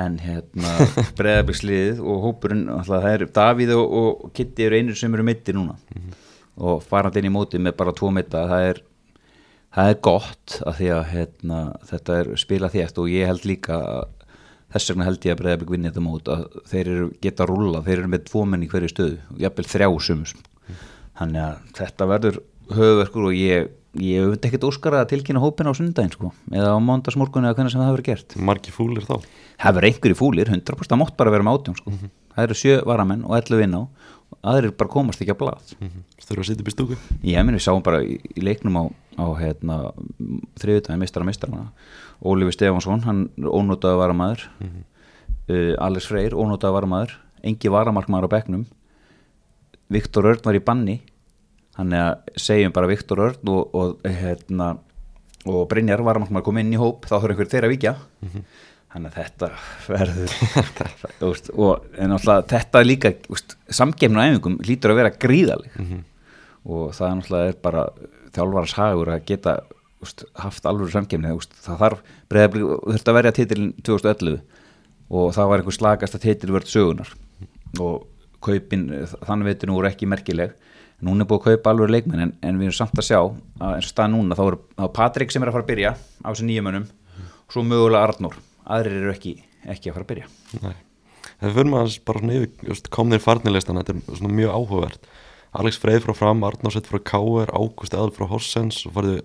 en 0.06 0.16
hérna 0.20 0.72
breðabliksliðið 1.20 2.00
og 2.04 2.24
hópurinn 2.26 2.66
alltaf, 2.74 3.04
það 3.06 3.14
er 3.14 3.26
Davíð 3.38 3.70
og, 3.78 3.94
og 4.02 4.34
Kitty 4.36 4.66
eru 4.66 4.80
einir 4.80 4.98
sem 5.00 5.14
eru 5.16 5.24
mittir 5.28 5.56
núna 5.56 5.78
Mhm. 5.96 6.12
og 6.58 6.82
farandi 6.84 7.20
inn 7.22 7.30
í 7.30 7.36
móti 7.36 7.60
með 7.62 7.76
bara 7.80 7.94
tvo 7.96 8.10
mitta 8.16 8.42
það 8.50 8.66
er, 8.74 8.82
það 9.76 9.90
er 9.94 9.98
gott 10.08 10.58
af 10.66 10.78
því 10.80 10.90
að 10.98 11.06
hérna, 11.14 11.60
þetta 11.92 12.18
er 12.22 12.30
spila 12.40 12.70
þétt 12.74 13.00
og 13.04 13.10
ég 13.12 13.28
held 13.32 13.48
líka 13.48 13.80
að 13.80 14.04
þess 14.76 14.92
vegna 14.92 15.08
held 15.08 15.26
ég 15.26 15.36
að 15.36 15.42
breðablik 15.42 15.72
vinni 15.74 15.92
þetta 15.92 16.04
mót 16.04 16.30
að 16.32 16.44
þeir 16.72 16.92
eru 16.96 17.08
geta 17.24 17.48
rúla, 17.50 17.84
þeir 17.86 18.02
eru 18.02 18.12
með 18.12 18.28
tvo 18.28 18.44
menn 18.50 18.66
í 18.66 18.70
hverju 18.72 18.92
stöðu, 18.92 19.18
og 19.32 19.42
jafnvel 19.46 19.68
þrjá 19.72 19.90
sums 20.04 20.36
þannig 21.16 21.42
að 21.46 21.74
þetta 21.80 22.08
verður 22.12 22.40
höfverkur 22.76 23.30
og 23.30 23.36
ég 23.40 23.74
ég 24.02 24.26
hef 24.26 24.46
ekkert 24.50 24.66
óskara 24.68 25.04
að 25.04 25.14
tilkynna 25.14 25.42
hópin 25.44 25.70
á 25.72 25.74
sundaginn 25.76 26.12
sko, 26.14 26.32
eða 26.52 26.74
á 26.76 26.80
mándagsmorgun 26.84 27.48
eða 27.48 27.56
hvernig 27.58 27.74
sem 27.74 27.82
það 27.82 27.92
hefur 27.92 28.06
gert. 28.10 28.36
Margi 28.50 28.74
fúlir 28.76 29.08
þá? 29.08 29.16
Verður 29.62 29.88
einhverju 29.90 30.18
fúlir, 30.20 30.52
100% 30.52 30.92
það 30.92 31.02
mátt 31.02 31.16
bara 31.20 31.32
vera 31.34 31.46
með 31.48 31.60
átjón 31.60 31.80
sko. 31.80 31.94
það 32.36 32.48
eru 32.48 32.58
sjö 32.60 32.76
varamenn 32.90 33.24
og 33.24 33.38
11 33.38 33.64
inn 33.64 33.78
á 33.80 33.82
og 33.86 34.38
aðrir 34.52 34.74
bara 34.76 34.92
komast 34.92 35.22
ekki 35.22 35.36
að 35.36 35.42
blað. 35.44 35.72
Mm 35.80 36.04
Þurfa 36.26 36.42
að 36.42 36.48
sitja 36.48 36.64
upp 36.64 36.70
í 36.70 36.74
stúku? 36.74 36.96
Ég 37.22 37.44
minn 37.46 37.56
við 37.56 37.62
sáum 37.62 37.84
bara 37.86 38.00
í, 38.02 38.16
í 38.18 38.42
leiknum 38.42 38.80
á, 38.82 38.84
á 39.22 39.26
hérna, 39.38 39.76
þriðutæði 40.58 40.98
mistara 40.98 41.28
mistara 41.28 41.68
Ólífi 42.26 42.56
Stefansson, 42.56 43.04
hann 43.06 43.28
ónótaði 43.38 44.00
varamæður 44.02 44.48
uh, 44.66 45.74
Alex 45.86 46.10
Freyr, 46.10 46.34
ónótaði 46.34 46.78
varamæður 46.80 47.16
engi 47.46 47.70
varamarkmaður 47.70 48.26
á 48.26 48.34
bekknum. 48.34 48.66
Viktor 49.94 50.26
Örn 50.32 50.42
var 50.48 50.58
í 50.58 50.64
banni. 50.66 50.96
Þannig 51.76 52.02
að 52.02 52.40
segjum 52.42 52.74
bara 52.74 52.90
Viktor 52.90 53.22
Örn 53.22 53.52
og, 53.54 53.76
og, 53.78 54.08
hérna, 54.08 54.72
og 55.46 55.68
Brynjar 55.70 56.02
varamarkmaður 56.02 56.48
kom 56.48 56.62
inn 56.64 56.74
í 56.74 56.80
hóp. 56.82 57.06
Þá 57.06 57.20
þurfa 57.20 57.36
einhver 57.36 57.52
þeirra 57.52 57.70
að 57.70 57.76
vikja 57.76 57.94
þannig 58.96 59.12
að 59.12 59.18
þetta 59.20 59.48
verður 59.92 60.34
úst, 61.30 61.50
og 61.52 61.88
en 62.00 62.16
alltaf 62.16 62.46
þetta 62.48 62.84
líka 62.86 63.12
samgefn 63.68 64.20
og 64.20 64.30
æfingum 64.30 64.60
lítur 64.64 64.94
að 64.94 65.02
vera 65.02 65.16
gríðaleg 65.26 65.80
og 66.66 66.94
það 66.96 67.18
er 67.18 67.42
er 67.42 67.58
bara 67.62 67.84
þjálfarars 68.36 68.76
hagur 68.80 69.12
að 69.12 69.26
geta 69.28 69.58
úst, 70.06 70.26
haft 70.40 70.68
alveg 70.70 70.94
samgefni 70.94 71.34
úst, 71.36 71.56
það 71.66 71.82
þarf 71.82 72.12
breyðabli, 72.32 72.68
þurfti 72.86 73.12
að 73.12 73.18
verja 73.20 73.36
titilin 73.40 73.72
2011 73.82 74.38
og 75.16 75.34
það 75.36 75.50
var 75.52 75.62
einhver 75.62 75.78
slagasta 75.78 76.22
titilvörð 76.22 76.72
sögunar 76.72 77.12
og 77.82 78.06
kaupin, 78.46 78.88
þann 79.26 79.46
veitinu 79.46 79.76
voru 79.76 79.90
ekki 79.90 80.10
merkileg. 80.10 80.56
Núna 81.04 81.26
er 81.26 81.30
búið 81.30 81.42
að 81.42 81.58
kaupa 81.58 81.74
alveg 81.74 81.92
leikmenn 81.92 82.24
en, 82.24 82.34
en 82.40 82.60
við 82.60 82.70
erum 82.70 82.78
samt 82.78 83.02
að 83.02 83.08
sjá 83.10 83.20
að 83.20 83.74
eins 83.74 83.90
og 83.90 83.92
stað 83.92 84.14
núna 84.14 84.38
þá 84.38 84.44
er, 84.46 84.58
þá 84.78 84.84
er 84.86 84.94
Patrik 84.96 85.34
sem 85.34 85.44
er 85.44 85.52
að 85.52 85.58
fara 85.58 85.66
að 85.66 85.72
byrja 85.74 85.92
á 86.00 86.28
þessu 86.30 86.48
nýjum 86.48 86.70
önum 86.72 86.86
og 87.26 87.56
svo 87.58 87.66
mögulega 87.68 88.08
Arnór. 88.08 88.38
Aðrir 88.66 89.02
eru 89.02 89.12
ekki, 89.12 89.34
ekki 89.68 89.92
að 89.92 89.98
fara 89.98 90.08
að 90.08 90.12
byrja. 90.14 90.30
Nei. 90.64 90.76
Við 91.42 91.58
fyrir 91.58 91.72
maður 91.74 91.98
bara 92.08 92.40
just, 92.70 92.88
komnir 92.94 93.22
farnilistan, 93.22 93.82
þetta 93.82 93.98
er 93.98 94.36
mjög 94.40 94.56
áhugavert. 94.56 95.10
Alex 95.56 95.80
Freyð 95.80 96.06
frá 96.06 96.16
Fram, 96.16 96.44
Arnársett 96.48 96.88
frá 96.90 97.00
Káer, 97.00 97.52
Ágúst 97.56 97.96
Eðal 97.96 98.14
frá 98.16 98.28
Horsens 98.32 98.82
og 98.88 98.96
farið 98.96 99.20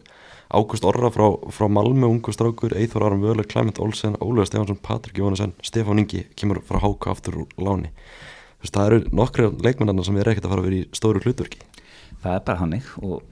Ágúst 0.50 0.82
Orra 0.84 1.10
frá, 1.14 1.28
frá 1.54 1.68
Malmö, 1.70 2.08
Ungu 2.10 2.32
Strákur, 2.34 2.72
Eithor 2.74 3.04
Aron 3.06 3.20
Völer, 3.22 3.46
Clement 3.46 3.78
Olsen, 3.78 4.16
Ólega 4.18 4.48
Stefansson, 4.48 4.78
Patrik 4.82 5.18
Jóhannesson, 5.18 5.52
Stefán 5.62 5.98
Ingi 6.02 6.24
kemur 6.34 6.58
frá 6.66 6.80
Háka 6.82 7.12
aftur 7.12 7.44
úr 7.44 7.52
láni. 7.54 7.92
Þú 8.58 8.64
veist, 8.66 8.74
það 8.74 8.86
eru 8.88 8.98
nokkri 9.14 9.46
leikmennarna 9.62 10.02
sem 10.02 10.16
er 10.18 10.30
ekkert 10.32 10.48
að 10.48 10.54
fara 10.54 10.64
að 10.64 10.66
vera 10.66 10.80
í 10.80 10.88
stóru 10.98 11.22
hlutverki. 11.22 11.60
Það 12.24 12.34
er 12.34 12.42
bara 12.48 12.62
hannig 12.64 12.88
og 12.98 13.22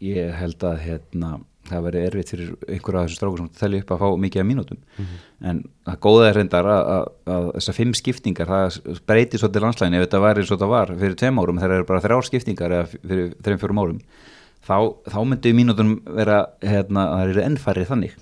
ég 0.00 0.32
held 0.38 0.64
að 0.64 0.80
hérna, 0.86 1.30
það 1.68 1.84
veri 1.90 2.04
erfitt 2.06 2.32
fyrir 2.32 2.54
einhverja 2.64 3.02
af 3.02 3.10
þessum 3.10 3.20
strákur 3.20 3.42
sem 3.42 3.50
telli 3.60 3.80
upp 3.82 3.92
að 3.92 4.00
fá 4.00 4.22
mikið 4.24 4.42
af 4.42 4.48
mínútum. 4.48 4.80
En 5.44 5.60
það 5.84 6.00
góða 6.08 6.30
er 6.30 6.40
reyndar 6.40 6.70
að, 6.72 6.88
að, 6.94 7.10
að 7.36 7.50
þessar 7.58 7.78
fimm 7.82 7.92
skiptingar 8.00 8.48
það 8.48 8.80
breytir 9.04 9.44
svo 9.44 9.52
til 9.52 9.62
landslægin 9.66 9.98
ef 10.00 10.06
þetta 10.06 10.24
var 10.24 10.40
eins 10.40 10.48
og 10.48 10.56
þetta 10.56 10.72
var 10.72 10.94
fyrir 11.04 11.20
tveim 11.20 11.42
árum. 11.42 11.60
Það 11.60 11.76
eru 11.76 11.88
bara 11.92 12.04
þrjár 12.06 12.28
skiptingar 12.30 12.76
eða 12.78 12.88
fyrir 12.96 13.36
þreim 13.44 13.60
fjórum 13.60 13.82
árum 13.84 14.00
þá, 14.66 14.76
þá 15.08 15.18
myndi 15.30 15.56
mínútum 15.56 15.96
vera 16.04 16.44
hérna, 16.64 17.08
að 17.08 17.18
það 17.18 17.32
eru 17.32 17.44
ennfærið 17.46 17.90
þannig. 17.90 18.16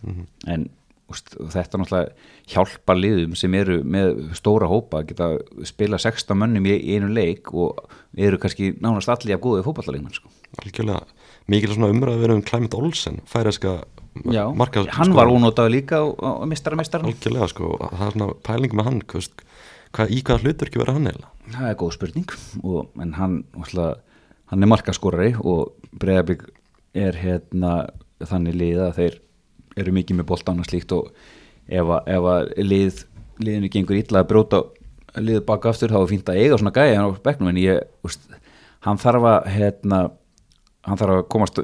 En 0.55 0.69
úst, 1.13 1.35
þetta 1.53 1.81
náttúrulega 1.81 2.55
hjálpa 2.55 2.97
liðum 2.97 3.35
sem 3.39 3.57
eru 3.59 3.81
með 3.85 4.15
stóra 4.37 4.69
hópa 4.71 5.03
að 5.03 5.11
geta 5.13 5.29
spila 5.69 6.01
16 6.01 6.39
mönnum 6.41 6.69
í 6.69 6.79
einu 6.95 7.11
leik 7.13 7.53
og 7.53 7.83
eru 8.17 8.41
kannski 8.41 8.73
nánast 8.85 9.13
allir 9.13 9.37
af 9.37 9.45
góðið 9.45 9.69
fótballaleikmann 9.69 10.17
sko. 10.17 10.33
Algjörlega, 10.63 11.05
mikil 11.51 11.75
svona 11.75 11.93
umræða 11.93 12.23
verið 12.23 12.41
um 12.41 12.47
Clement 12.49 12.79
Olsen, 12.79 13.21
færiðska 13.31 13.83
Já, 14.31 14.45
marka 14.55 14.85
hann 14.95 15.11
var 15.17 15.27
ónótað 15.27 15.73
líka 15.75 15.99
á 15.99 16.47
mistara 16.47 16.79
mistaran 16.79 17.09
Algjörlega 17.11 17.49
sko, 17.51 17.73
það 17.83 18.05
er 18.07 18.13
svona 18.15 18.37
pæling 18.47 18.77
með 18.79 18.87
hann 18.87 19.01
hvað, 19.11 20.13
í 20.15 20.21
hvaða 20.23 20.45
hlutverki 20.45 20.81
verið 20.81 20.99
hann 20.99 21.09
eiginlega? 21.11 21.31
Það 21.55 21.71
er 21.71 21.79
góð 21.81 21.95
spurning 21.97 22.35
og, 22.63 22.93
en 23.03 23.17
hann, 23.19 23.35
alltaf, 23.59 23.99
hann 24.51 24.65
er 24.65 24.71
markaskorari 24.71 25.35
og 25.41 25.75
Breiðabík 26.01 26.45
er 26.95 27.19
hérna 27.19 27.75
þannig 28.25 28.59
lið 28.61 28.83
að 28.87 28.99
þeir 28.99 29.21
eru 29.83 29.95
mikið 29.97 30.21
með 30.21 30.29
boltan 30.31 30.63
og 30.63 30.69
slíkt 30.69 30.93
og 30.95 31.11
ef 31.67 31.89
að, 31.89 32.11
ef 32.15 32.29
að 32.31 32.51
lið, 32.63 33.01
liðinu 33.43 33.71
gengur 33.73 33.99
illa 33.99 34.23
að 34.23 34.29
bróta 34.31 34.63
liðið 35.19 35.47
baka 35.49 35.71
aftur 35.71 35.95
þá 35.95 36.01
er 36.03 36.11
fínt 36.11 36.31
að 36.31 36.43
eiga 36.43 36.59
svona 36.61 36.75
gæja 36.75 37.07
á 37.07 37.09
bekknum 37.25 37.51
en 37.51 37.63
ég, 37.63 37.83
úst, 38.07 38.29
hann 38.87 39.01
þarf 39.01 39.27
að 39.31 39.51
hérna 39.55 40.05
hann 40.85 41.01
þarf 41.01 41.19
að 41.19 41.27
komast 41.33 41.61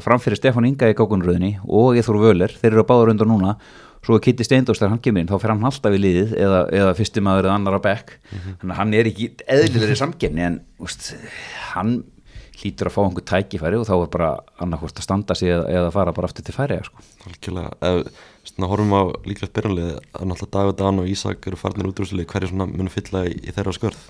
fram 0.00 0.22
fyrir 0.22 0.38
Stefán 0.38 0.68
Inga 0.68 0.90
í 0.92 0.96
kákunröðinni 0.96 1.56
og 1.66 1.98
Eithor 1.98 2.20
Völer 2.22 2.52
þeir 2.54 2.74
eru 2.74 2.84
að 2.84 2.90
báða 2.92 3.14
undan 3.14 3.32
núna 3.32 3.56
svo 4.04 4.16
er 4.16 4.24
Kitty 4.24 4.46
Steindós 4.46 4.80
þegar 4.80 4.94
hann 4.94 5.02
kemur 5.04 5.22
inn 5.22 5.28
þá 5.28 5.36
fer 5.42 5.52
hann 5.52 5.66
alltaf 5.68 5.96
í 5.96 6.00
liðið 6.00 6.32
eða, 6.40 6.60
eða 6.72 6.94
fyrsti 6.96 7.22
maður 7.24 7.48
eða 7.48 7.56
annar 7.58 7.76
á 7.76 7.80
bekk. 7.84 8.14
Þannig 8.30 8.72
að 8.72 8.78
hann 8.78 8.94
er 8.96 9.10
ekki 9.10 9.28
eðlilegri 9.44 9.98
samkefni 10.00 10.46
en 10.46 10.56
úst, 10.80 11.10
hann 11.74 11.98
hlýtur 12.60 12.90
að 12.90 12.94
fá 12.94 13.00
einhver 13.02 13.24
tækifæri 13.30 13.78
og 13.80 13.86
þá 13.88 13.94
er 13.96 14.10
bara 14.12 14.30
annarkvort 14.60 15.00
að 15.00 15.06
standa 15.06 15.36
sig 15.38 15.52
eða, 15.54 15.66
eða 15.72 15.92
fara 15.94 16.14
bara 16.16 16.28
aftur 16.28 16.44
til 16.44 16.54
færi 16.56 16.78
sko. 16.84 17.04
Algjörlega, 17.28 17.70
ef 17.88 18.60
horfum 18.60 18.94
á 18.96 19.02
líklegt 19.28 19.54
byrjanlið 19.56 19.90
að 19.96 20.28
náttúrulega 20.28 20.56
David 20.56 20.78
Dan 20.80 21.02
og 21.02 21.10
Ísak 21.10 21.48
eru 21.48 21.60
farnir 21.60 21.88
út 21.88 22.00
úr 22.00 22.06
úrslit 22.06 22.28
hverju 22.30 22.52
munu 22.60 22.92
fylla 22.92 23.24
í, 23.30 23.36
í 23.40 23.54
þeirra 23.56 23.76
skörð? 23.76 24.04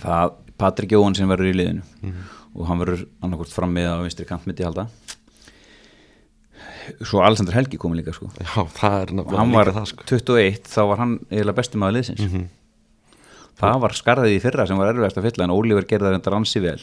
Það 0.00 0.36
Patrik 0.60 0.94
Jóhann 0.96 1.16
sem 1.16 1.30
verður 1.30 1.52
í 1.52 1.56
liðinu 1.56 2.14
og 2.50 2.66
hann 2.68 2.80
verður 2.82 3.06
annarkort 3.22 3.54
fram 3.54 3.72
með 3.74 3.92
á 3.94 4.02
vinstri 4.02 4.26
kant 4.28 4.46
myndi 4.48 4.66
halda. 4.66 4.88
Svo 7.06 7.22
Alessandr 7.22 7.54
Helgi 7.54 7.78
komið 7.80 8.02
líka 8.02 8.14
sko. 8.16 8.30
Já, 8.40 8.64
það 8.74 8.96
er 8.96 9.12
og 9.12 9.18
nefnilega 9.20 9.40
hann 9.40 9.54
var 9.54 9.70
líka 9.70 9.78
það 9.78 9.92
sko. 9.92 10.08
21 10.10 10.72
þá 10.72 10.80
var 10.90 11.02
hann 11.04 11.14
eiginlega 11.30 11.58
bestum 11.60 11.86
aða 11.86 11.96
liðsins. 11.98 12.40
Það 13.60 13.82
var 13.84 13.94
skarðið 13.96 14.34
í 14.34 14.42
fyrra 14.42 14.66
sem 14.66 14.80
var 14.80 14.90
erfiðast 14.90 15.20
að 15.20 15.28
fylla 15.28 15.46
en 15.46 15.54
Ólífer 15.54 15.86
gerði 15.88 16.08
það 16.08 16.14
reyndar 16.16 16.36
ansi 16.38 16.62
vel 16.64 16.78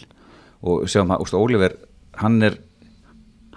og 0.61 0.87
sjáum 0.89 1.13
að 1.13 1.35
Ólífer 1.37 1.77
hann 2.21 2.41
er 2.45 2.57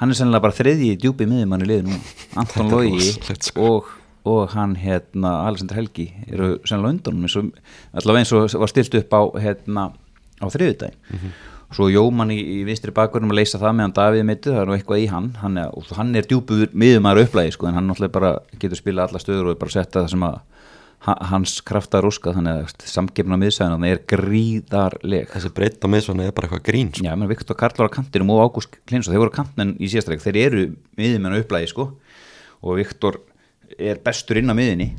hann 0.00 0.12
er 0.12 0.16
sennilega 0.16 0.44
bara 0.46 0.56
þriðji 0.56 0.96
djúpi 1.00 1.28
miðjumann 1.28 1.64
í 1.64 1.78
Anton 2.40 2.46
Þetta 2.46 2.64
er 2.64 2.70
Logi 2.72 2.92
rosalegt, 2.96 3.48
sko. 3.50 3.68
og, 3.68 3.90
og 4.30 4.54
hann 4.54 4.76
hérna 4.80 5.34
Alessandr 5.46 5.76
Helgi 5.80 6.08
eru 6.28 6.50
sennilega 6.64 6.96
undan 6.96 7.52
allavega 7.92 8.24
eins 8.24 8.34
og 8.36 8.60
var 8.62 8.72
stilt 8.72 8.96
upp 9.00 9.16
á 9.16 9.22
hérna 9.40 9.90
á 10.40 10.46
þriðjudaginn. 10.48 11.32
Svo 11.70 11.86
Jómann 11.86 12.32
í, 12.34 12.38
í 12.40 12.62
vinstri 12.66 12.90
bakverðum 12.90 13.30
að 13.30 13.42
leysa 13.42 13.60
það 13.60 13.76
meðan 13.78 13.92
Davíð 13.94 14.24
mittið, 14.26 14.54
það 14.56 14.62
er 14.62 14.70
nú 14.70 14.74
eitthvað 14.74 15.02
í 15.02 15.04
hann. 15.12 15.28
Hann 15.38 15.58
er, 15.60 15.90
hann 15.94 16.08
er 16.18 16.26
djúpur 16.26 16.72
miðjumæður 16.74 17.28
upplæði 17.28 17.52
sko, 17.54 17.68
en 17.68 17.76
hann 17.78 17.86
náttúrulega 17.86 18.14
bara 18.16 18.32
getur 18.58 18.80
spila 18.80 19.04
alla 19.06 19.20
stöður 19.22 19.52
og 19.52 19.60
bara 19.60 19.74
setta 19.76 20.02
það 20.02 20.08
sem 20.16 20.24
að 20.26 20.40
hans 21.00 21.56
kraftar 21.64 22.04
rúska 22.04 22.34
þannig 22.36 22.60
að 22.60 22.84
samgefna 22.90 23.38
miðsæðan 23.40 23.86
er 23.88 24.02
gríðarleg. 24.10 25.30
Þessi 25.32 25.50
breytt 25.56 25.80
á 25.80 25.88
miðsvæðinu 25.88 26.26
er 26.26 26.34
bara 26.36 26.48
eitthvað 26.50 26.66
grín 26.66 26.90
sko. 26.92 27.06
Já, 27.06 27.14
menn 27.16 27.30
Viktor 27.30 27.56
Karl 27.56 27.80
var 27.80 27.88
á 27.88 27.96
kantinum 27.96 28.32
og 28.34 28.42
Ágúst 28.44 28.76
Klinsson, 28.84 29.14
þeir 29.14 29.24
voru 29.24 29.34
kantmenn 29.38 29.72
í 29.80 29.88
síðastræk, 29.88 30.20
þeir 30.20 30.40
eru 30.44 30.66
miðjumenn 31.00 31.36
á 31.36 31.40
upplæði 31.40 31.72
sko. 31.72 31.88
Og 32.60 32.80
Viktor 32.82 33.22
er 33.80 34.02
bestur 34.04 34.42
inn 34.42 34.52
á 34.52 34.54
miðjunni. 34.58 34.90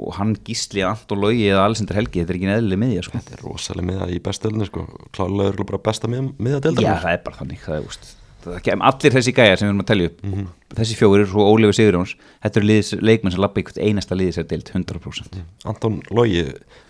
Og 0.00 0.14
hann 0.20 0.36
gísli 0.46 0.84
Anton 0.86 1.18
Logi 1.24 1.48
eða 1.48 1.64
Alessandr 1.66 1.96
Helgi, 1.98 2.20
þetta 2.20 2.34
er 2.34 2.38
ekki 2.38 2.50
neðlileg 2.52 2.82
miðja 2.84 3.08
sko. 3.08 3.18
Þetta 3.18 3.38
er 3.38 3.44
rosalega 3.48 3.88
miða 3.88 4.12
í 4.12 4.20
bestöldinu 4.22 4.68
sko. 4.68 4.84
Klálega 5.16 5.54
er 5.54 5.64
bara 5.64 5.84
besta 5.88 6.10
miða 6.12 6.60
Já, 6.60 6.64
deildar 6.68 7.00
það 7.00 7.14
er 7.16 7.24
bara 7.24 7.40
þannig 7.40 7.64
það 7.64 7.80
er, 7.80 7.88
úst, 7.88 8.12
Allir 8.46 9.12
þessi 9.16 9.34
gæjar 9.36 9.58
sem 9.60 9.66
við 9.68 9.72
erum 9.74 9.82
að 9.84 9.88
telja 9.90 10.10
upp 10.10 10.76
Þessi 10.78 10.96
fjórir, 11.00 11.26
svo 11.28 11.44
Ólífi 11.50 11.76
Sigurjóns 11.80 12.14
Þetta 12.44 12.60
eru 12.60 12.68
liðis, 12.70 12.92
leikmenn 13.02 13.34
sem 13.34 13.42
lappa 13.42 13.60
ykkur 13.60 13.80
einasta 13.84 14.16
liðis 14.16 14.38
deilt 14.48 14.70
100% 14.72 15.40
Anton 15.68 16.00
Logi 16.14 16.46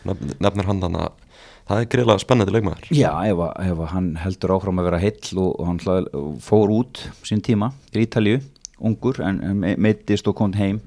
nefn, 0.07 0.35
nefnir 0.41 0.69
hann 0.71 0.83
þannig 0.85 1.07
að 1.09 1.27
það 1.71 1.81
er 1.85 1.89
greiðlega 1.93 2.19
spennandi 2.25 2.53
leikmaður. 2.57 2.87
Já, 2.99 3.11
ef, 3.31 3.41
ef 3.63 3.81
hann 3.93 4.07
heldur 4.19 4.51
áfram 4.57 4.81
að 4.83 4.87
vera 4.89 4.99
heill 4.99 5.39
og, 5.39 5.51
og 5.55 5.69
hann 5.69 5.77
hlað, 5.85 6.09
fór 6.43 6.73
út 6.75 7.03
sín 7.29 7.43
tíma 7.47 7.69
í 7.95 8.03
Ítalju, 8.03 8.41
ungur 8.83 9.21
en, 9.23 9.39
en 9.47 9.61
me- 9.63 9.77
meiddist 9.79 10.27
og 10.27 10.35
kom 10.41 10.57
heim 10.59 10.81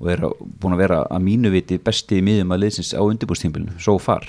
og 0.00 0.10
er 0.10 0.24
búinn 0.26 0.74
að 0.74 0.82
vera 0.82 0.98
að 1.14 1.22
mínu 1.28 1.52
viti 1.54 1.78
besti 1.78 2.18
miðjum 2.26 2.56
að 2.56 2.64
liðsins 2.64 2.90
á 2.98 3.06
undirbúrstímbilinu 3.06 3.78
svo 3.78 3.94
far, 4.02 4.26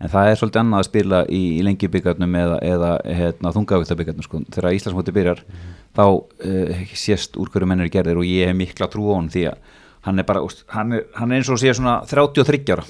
en 0.00 0.10
það 0.12 0.28
er 0.30 0.40
svolítið 0.40 0.60
annað 0.62 0.82
að 0.82 0.88
spila 0.88 1.20
í, 1.28 1.40
í 1.58 1.62
lengjubíkarnum 1.66 2.34
eða, 2.40 2.58
eða 2.74 2.90
hérna, 3.20 3.52
þungavíktabíkarnum 3.56 4.26
sko. 4.26 4.42
þegar 4.54 4.76
Íslandsmóti 4.78 5.14
byrjar 5.16 5.44
þá 5.94 6.04
uh, 6.04 6.84
sést 6.98 7.38
úr 7.40 7.50
hverju 7.54 7.70
mennir 7.70 7.90
gerðir 7.92 8.20
og 8.20 8.28
ég 8.28 8.50
hef 8.50 8.58
mikla 8.58 8.88
trú 8.92 9.08
á 9.10 9.16
hann 9.16 9.30
því 9.32 9.46
að 9.52 9.72
hann 10.04 10.20
er 10.20 10.26
bara, 10.28 10.42
hann 10.74 10.92
er, 10.98 11.06
hann 11.16 11.32
er 11.32 11.40
eins 11.40 11.48
og 11.48 11.60
sé 11.62 11.72
svona 11.72 12.00
33 12.04 12.74
ára. 12.74 12.84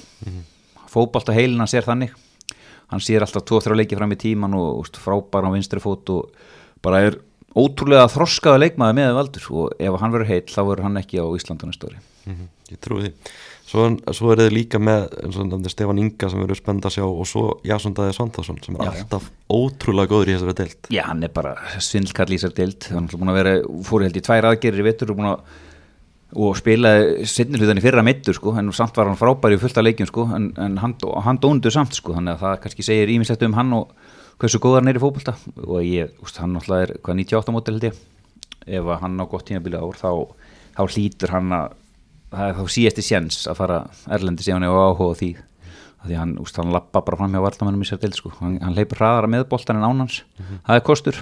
Fótbalta 0.91 1.33
heilina 1.35 1.67
sér 1.67 1.85
þannig. 1.87 2.11
Hann 2.91 3.01
sér 3.03 3.23
alltaf 3.25 3.45
2-3 3.47 3.77
leiki 3.79 3.97
fram 3.97 4.11
í 4.13 4.17
tíman 4.19 4.53
og 4.57 4.81
úst, 4.83 4.99
frábær 5.01 5.47
á 5.47 5.49
vinstri 5.55 5.79
fót 5.83 6.11
og 6.13 6.29
bara 6.85 6.99
er 7.07 7.17
ótrúlega 7.55 8.09
þroskaða 8.11 8.59
leikmaði 8.65 8.97
með 8.99 9.13
valdur 9.15 9.47
og 9.55 9.79
ef 9.79 9.95
hann 10.01 10.13
verður 10.13 10.31
heill 10.33 10.51
þá 10.51 10.59
verður 10.67 10.87
hann 10.89 10.99
ekki 11.01 11.23
á 11.23 11.25
Íslandu 11.39 11.69
næstu 11.69 11.89
ári. 11.89 12.01
Mhm, 12.27 12.49
Ég 12.73 12.79
trúi 12.83 13.01
því 13.05 13.11
Svo, 13.65 13.87
svo 14.13 14.29
er 14.29 14.43
þið 14.43 14.51
líka 14.53 14.77
með 14.77 15.07
Stefán 15.73 15.97
Inga 15.97 16.27
sem 16.29 16.41
verður 16.43 16.59
spennt 16.59 16.85
að 16.85 16.93
sjá 16.99 17.03
og 17.07 17.23
svo 17.25 17.45
Jason 17.65 17.95
Dæði 17.97 18.13
Svantásson 18.13 18.59
sem 18.61 18.75
er 18.77 18.83
Já, 18.85 18.91
já. 18.91 18.99
alltaf 19.01 19.29
ótrúlega 19.49 20.11
góður 20.11 20.29
í 20.29 20.35
þessari 20.35 20.57
deild. 20.59 20.89
Já, 20.93 21.01
hann 21.09 21.23
er 21.25 21.31
bara 21.33 21.55
svindlkall 21.81 22.29
í 22.35 22.41
sér 22.43 22.53
dild 22.57 22.85
hann 22.93 23.07
er 23.09 23.17
búin 23.17 23.31
að 23.33 23.39
vera, 23.39 23.55
fór 23.87 24.05
held 24.05 24.19
í 24.19 24.23
tvær 24.27 24.49
aðgerir 24.51 24.83
í 24.83 24.85
vettur 24.85 25.15
og 25.15 25.17
búin 25.21 25.31
að 25.31 25.63
og 26.35 26.55
spilaði 26.59 27.25
sinnir 27.29 27.61
hlutan 27.63 27.79
í 27.79 27.83
fyrra 27.85 28.03
mittur 28.03 28.35
sko, 28.35 28.53
en 28.59 28.69
samt 28.75 28.97
var 28.97 29.07
hann 29.07 29.17
frábæri 29.19 29.55
í 29.55 29.61
fullt 29.61 29.77
af 29.79 29.85
leikjum 29.85 30.09
sko, 30.09 30.25
en, 30.35 30.49
en 30.59 30.77
hann, 30.81 30.95
hann 31.23 31.39
dóndur 31.39 31.71
samt 31.71 31.95
sko, 31.95 32.15
þannig 32.17 32.33
að 32.35 32.41
það 32.41 32.55
kannski 32.65 32.85
segir 32.85 33.11
ímislegt 33.13 33.45
um 33.47 33.55
hann 33.55 33.71
og 33.77 33.93
hversu 34.41 34.59
góðar 34.59 34.83
hann 34.83 34.91
er 34.91 34.99
í 34.99 35.03
fótbolta. 35.03 35.35
Og 35.63 35.79
ég, 35.85 36.11
úst, 36.25 36.41
hann 36.41 36.57
náttúrulega 36.57 36.89
er 36.89 36.93
hvað 37.05 37.19
98 37.21 37.55
mótil 37.55 37.77
held 37.77 37.87
ég. 37.87 38.01
Ef 38.67 38.89
hann 39.05 39.15
á 39.21 39.25
gott 39.31 39.45
tímabili 39.47 39.79
ár 39.79 39.95
þá, 40.01 40.09
þá 40.75 40.81
hlýtur 40.89 41.35
hann 41.37 41.55
að 41.55 41.77
það 42.31 42.47
er 42.47 42.55
þá 42.57 42.63
síðasti 42.75 43.05
sjens 43.05 43.41
að 43.49 43.59
fara 43.61 43.81
erlendi 44.17 44.45
sem 44.45 44.57
hann 44.57 44.65
hefur 44.67 44.87
áhuga 44.89 45.19
því. 45.21 45.29
Af 45.99 46.07
því 46.09 46.15
að 46.15 46.21
hann, 46.21 46.33
úst, 46.43 46.57
hann 46.61 46.73
lappa 46.75 47.01
bara 47.01 47.17
fram 47.17 47.33
hjá 47.33 47.41
vartamennum 47.41 47.81
í 47.85 47.87
sér 47.89 48.01
del 48.01 48.13
sko. 48.13 48.31
hann, 48.39 48.59
hann 48.61 48.75
leipur 48.77 48.99
hraðara 49.01 49.29
með 49.31 49.47
boltan 49.49 49.79
en 49.79 49.87
ánans 49.87 50.19
það 50.67 50.75
er 50.75 50.83
kostur 50.85 51.21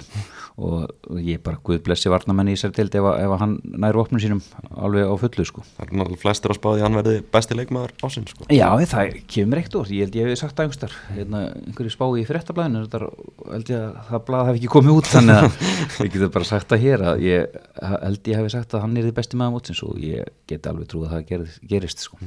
og, 0.54 0.84
ég 1.18 1.40
bara 1.42 1.58
guð 1.66 1.80
blessi 1.82 2.10
varnamenni 2.12 2.52
í 2.54 2.58
sér 2.60 2.70
deild 2.76 2.94
ef, 2.94 3.02
að- 3.10 3.16
ef 3.24 3.32
að 3.34 3.40
hann 3.42 3.54
nær 3.82 3.96
vopnum 3.98 4.20
sínum 4.22 4.42
alveg 4.78 5.08
á 5.10 5.14
fullu 5.18 5.44
sko. 5.48 5.64
Það 5.74 5.82
er 5.88 5.94
náttúrulega 5.98 6.22
flestir 6.22 6.52
að 6.54 6.58
spáði 6.60 6.78
að 6.78 6.84
hann 6.86 6.98
verði 7.00 7.14
besti 7.34 7.56
leikmaður 7.58 7.94
ásinn 8.06 8.28
sko. 8.30 8.46
Já, 8.54 8.68
það 8.86 9.16
kemur 9.34 9.58
eitt 9.64 9.74
úr, 9.80 9.90
ég 9.90 10.06
held 10.06 10.14
ég 10.20 10.28
hef 10.30 10.38
sagt 10.44 10.54
það 10.54 10.68
einhverstar, 10.68 10.94
hérna, 11.16 11.40
einhverju 11.66 11.94
spá 11.96 12.06
í 12.14 12.22
er- 12.22 13.10
held 13.50 13.68
ég 13.74 13.82
að 13.82 13.98
það 14.12 14.24
blað 14.30 14.46
hef 14.46 14.60
ekki 14.60 14.70
komið 14.76 14.94
út, 14.94 15.10
þannig 15.10 15.42
að 15.42 15.58
ég 16.06 16.12
geti 16.14 16.30
bara 16.38 16.44
sagt 16.44 16.68
það 16.70 16.84
hér 16.86 17.04
að 17.10 17.24
ég 17.26 17.58
held 17.82 18.30
ég 18.30 18.38
hef 18.38 18.50
sagt 18.54 18.74
að 18.78 18.84
hann 18.86 18.96
er 18.96 19.08
þið 19.08 19.16
besti 19.18 19.36
maður 19.42 19.54
mótsins 19.58 19.82
og 19.82 19.98
ég 19.98 20.30
geti 20.46 20.70
alveg 20.70 20.86
trúið 20.86 21.08
að 21.10 21.14
það 21.18 21.26
gerist, 21.34 21.60
gerist 21.74 21.98
sko. 22.06 22.18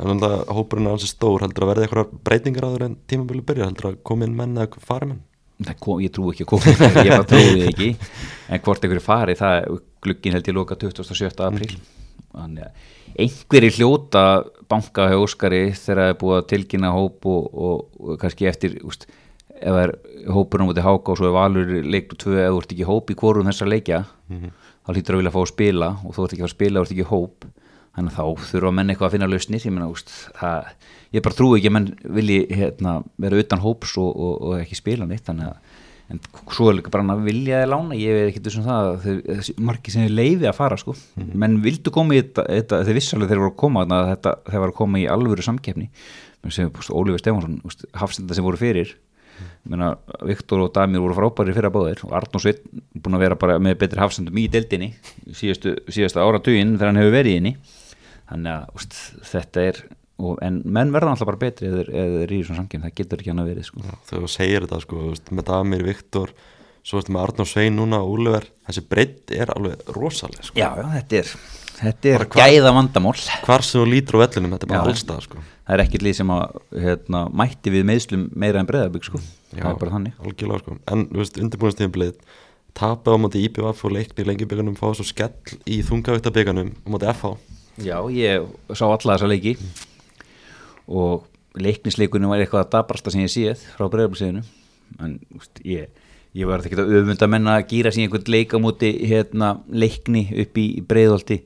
En 0.00 0.10
þannig 0.10 0.26
að 0.32 0.42
hópurinn 0.56 0.86
er 0.88 0.96
alls 0.96 1.08
stór 1.12 1.44
heldur 1.44 1.64
að 1.64 1.70
verði 1.74 1.86
eitthvað 1.86 2.16
breytingar 2.24 2.66
áður 2.68 2.84
en 2.88 2.96
tímabili 3.08 3.44
byrja 3.48 3.68
heldur 3.68 3.90
að 3.92 4.00
koma 4.04 4.24
inn 4.28 4.36
menn 4.36 4.56
eða 4.56 4.80
fari 4.84 5.08
menn 5.12 5.22
kom, 5.80 6.00
ég 6.04 6.12
trú 6.14 6.30
ekki 6.32 6.44
að 6.44 6.50
koma, 6.52 6.74
ég 7.06 7.12
bara 7.12 7.28
trúið 7.28 7.52
þið 7.52 7.68
ekki, 7.70 7.90
en 8.52 8.62
hvort 8.66 8.84
einhverju 8.84 9.04
fari, 9.04 9.36
það 9.38 9.70
glugginn 10.04 10.36
held 10.36 10.50
ég 10.50 10.56
loka 10.56 10.76
27. 10.80 11.32
apríl, 11.46 11.78
þannig 12.36 12.66
að 12.66 12.92
einhverju 13.16 13.76
hljóta 13.78 14.24
banka 14.68 15.08
hjá 15.08 15.16
Óskari 15.22 15.62
þegar 15.72 16.02
það 16.02 16.10
er 16.10 16.18
búið 16.20 16.38
að 16.40 16.48
tilkynna 16.52 16.92
hóp 16.92 17.28
og, 17.30 17.46
og, 17.54 17.86
og 18.02 18.18
kannski 18.20 18.48
eftir, 18.50 18.76
úst, 18.84 19.06
ef 19.56 19.72
það 19.72 19.82
er 19.86 19.94
hópur 20.36 20.60
á 20.60 20.68
móti 20.68 20.84
háka 20.84 21.14
og 21.14 21.20
svo 21.20 21.30
er 21.30 21.36
valur 21.36 21.70
leiklu 21.86 22.18
tvö 22.20 22.36
eða 22.36 22.52
þú 22.52 22.60
ert 22.60 22.74
ekki 22.76 22.88
hóp 22.90 23.12
í 23.12 23.16
hvorum 23.22 23.48
þessar 23.48 23.72
leikja, 23.72 24.02
þá 24.84 24.92
hlýtur 24.92 25.16
að 25.16 25.22
vilja 25.22 25.34
fá 25.36 25.40
að 25.40 25.52
spila 25.54 25.92
og 26.02 26.16
þú 26.16 26.26
ert 26.26 26.36
ekki 26.36 26.46
að 26.46 26.52
spila 26.52 26.82
og 26.82 26.84
þú 26.84 26.90
ert 26.90 26.96
ekki 26.96 27.08
hóp, 27.14 27.48
þannig 27.96 28.12
að 28.12 28.18
þá 28.18 28.46
þurfa 28.50 28.74
menn 28.76 28.92
eitthvað 28.92 29.08
að 29.08 29.16
finna 29.16 29.30
lausnir, 29.30 29.64
ég 29.64 29.74
meina, 29.74 29.88
úst, 29.92 30.12
það, 30.36 30.70
ég 31.16 31.24
bara 31.24 31.38
trúi 31.38 31.56
ekki 31.58 31.72
að 31.72 31.76
menn 31.78 31.88
vilji 32.18 32.38
hérna, 32.52 33.00
vera 33.24 33.40
utan 33.42 33.64
hóps 33.64 33.96
og, 34.02 34.12
og, 34.12 34.36
og 34.36 34.60
ekki 34.60 34.78
spila 34.78 35.08
neitt, 35.08 35.24
þannig 35.26 35.50
að 35.50 35.82
en 36.06 36.20
svo 36.54 36.68
er 36.70 36.76
líka 36.78 36.90
bara 36.94 37.02
hann 37.02 37.16
að 37.16 37.24
vilja 37.26 37.64
að 37.64 37.72
lána 37.72 37.96
ég 37.98 38.14
veit 38.14 38.28
ekki 38.28 38.42
þessum 38.44 38.66
það 38.66 38.90
þessi 39.24 39.54
margir 39.66 39.94
sem 39.94 40.04
er 40.06 40.12
leiði 40.14 40.46
að 40.46 40.58
fara 40.60 40.78
sko. 40.78 40.94
Menn 41.18 41.56
vildu 41.64 41.90
koma 41.94 42.14
í 42.14 42.20
þetta, 42.20 42.44
þetta 42.46 42.78
þeir 42.86 42.98
vissalega 43.00 43.32
þeir 43.32 43.40
voru 43.42 43.50
að 43.50 43.56
koma 43.64 43.82
þetta, 44.12 44.34
þeir 44.46 44.62
voru 44.62 44.74
að 44.74 44.78
koma 44.78 45.00
í 45.02 45.08
alvöru 45.10 45.46
samkeppni. 45.46 45.88
Sem 46.54 46.70
Ólífur 46.70 47.18
Stefánsson 47.18 47.58
hafsenda 47.98 48.36
sem 48.38 48.46
voru 48.46 48.60
fyrir 48.60 48.94
Menna, 49.66 49.96
Viktor 50.22 50.62
og 50.62 50.70
Damir 50.74 51.02
voru 51.02 51.16
frábæri 51.16 51.54
fyrir 51.56 51.68
að 51.68 51.74
báðir 51.74 52.02
og 52.06 52.12
Arnó 52.16 52.40
Sveit 52.40 52.62
búin 52.94 53.16
að 53.18 53.24
vera 53.24 53.58
með 53.58 53.80
betri 53.80 54.00
hafsendum 54.00 54.38
í 54.38 54.46
deildinni 54.52 54.92
síðastu, 55.34 55.74
síðasta 55.90 56.22
áratuginn 56.22 56.76
þegar 56.76 56.92
hann 56.92 57.00
hefur 57.00 57.16
verið 57.16 57.32
í 57.32 57.40
henni 57.40 57.52
þannig 58.30 58.52
að 58.56 58.74
úst, 58.80 58.98
þetta 59.30 59.64
er 59.70 59.80
og, 60.16 60.36
en 60.44 60.60
menn 60.64 60.92
verða 60.94 61.12
alltaf 61.14 61.28
bara 61.28 61.42
betri 61.44 61.68
eða 61.68 61.82
þeir 61.84 62.22
eru 62.24 62.36
í 62.38 62.44
svona 62.46 62.62
samkjöfn, 62.62 62.86
það 62.86 62.94
getur 63.00 63.22
ekki 63.22 63.32
hann 63.32 63.42
að 63.42 63.50
verið 63.52 63.68
sko. 63.68 63.82
Þegar 64.08 64.22
þú 64.26 64.30
segir 64.32 64.66
þetta 64.66 64.82
sko, 64.86 65.02
veist, 65.10 65.32
með 65.32 65.48
Damir, 65.50 65.84
Viktor 65.86 66.32
svo 66.86 67.02
með 67.10 67.22
Arnór 67.24 67.48
Svein 67.50 67.76
núna 67.76 67.98
og 68.04 68.12
Úlever 68.14 68.46
þessi 68.68 68.82
breytt 68.86 69.32
er 69.34 69.50
alveg 69.56 69.88
rosaleg 69.96 70.44
sko. 70.46 70.58
Já, 70.58 70.68
já, 70.78 70.86
þetta 70.94 71.18
er, 71.18 71.32
þetta 71.80 72.12
er 72.12 72.24
hvar- 72.26 72.52
gæða 72.54 72.72
vandamál 72.76 73.14
hvar 73.42 73.66
sem 73.66 73.80
þú 73.80 73.86
lítur 73.90 74.18
á 74.18 74.22
vellinum, 74.22 74.54
þetta 74.54 74.68
er 74.68 74.72
bara 74.72 74.92
allstað 74.92 75.22
sko. 75.26 75.42
Það 75.66 75.74
er 75.74 75.82
ekkert 75.82 76.06
lið 76.06 76.16
sem 76.20 76.30
að 76.36 76.44
hérna, 76.86 77.22
mætti 77.42 77.74
við 77.74 77.86
meðslum 77.90 78.28
meira 78.38 78.62
en 78.62 78.70
breðabík 78.70 79.08
sko. 79.08 79.18
það 79.50 79.70
er 79.72 79.80
bara 79.82 79.96
þannig 79.96 80.62
sko. 80.62 80.78
en 80.86 81.06
undirbúinastíðanblið 81.10 82.14
tapa 82.76 83.10
á 83.10 83.16
móti 83.18 83.42
IPVF 83.48 83.84
og 83.88 83.92
leikni 83.96 84.22
í 84.22 84.28
lengjubíkanum 84.28 84.76
fá 84.78 84.86
svo 84.94 85.02
skell 85.02 85.32
í 85.66 85.82
þungavíktabíkanum 85.82 86.70
á 86.70 86.88
móti 86.92 87.08
FH 87.10 87.34
Já, 87.76 87.98
ég 88.08 88.46
sá 88.72 88.86
alla 88.86 89.16
þessa 89.16 89.28
leiki. 89.28 89.56
Og 90.86 91.26
leiknisleikunum 91.60 92.32
var 92.32 92.40
eitthvað 92.40 92.64
að 92.64 92.72
dabrasta 92.76 93.12
sem 93.12 93.24
ég 93.24 93.32
séð 93.32 93.64
frá 93.76 93.88
breðabíkseginu 93.92 94.42
en 95.02 95.16
úst, 95.34 95.58
ég, 95.66 95.90
ég 96.36 96.48
var 96.48 96.62
ekki 96.62 96.78
að 96.78 96.94
öfunda 97.00 97.28
menna 97.28 97.56
að 97.58 97.66
gýra 97.72 97.90
sér 97.92 98.06
einhvern 98.06 98.30
leik 98.30 98.54
á 98.54 98.58
móti 98.62 98.92
hérna, 99.10 99.56
leikni 99.66 100.28
upp 100.44 100.60
í 100.62 100.66
breiðolti 100.86 101.40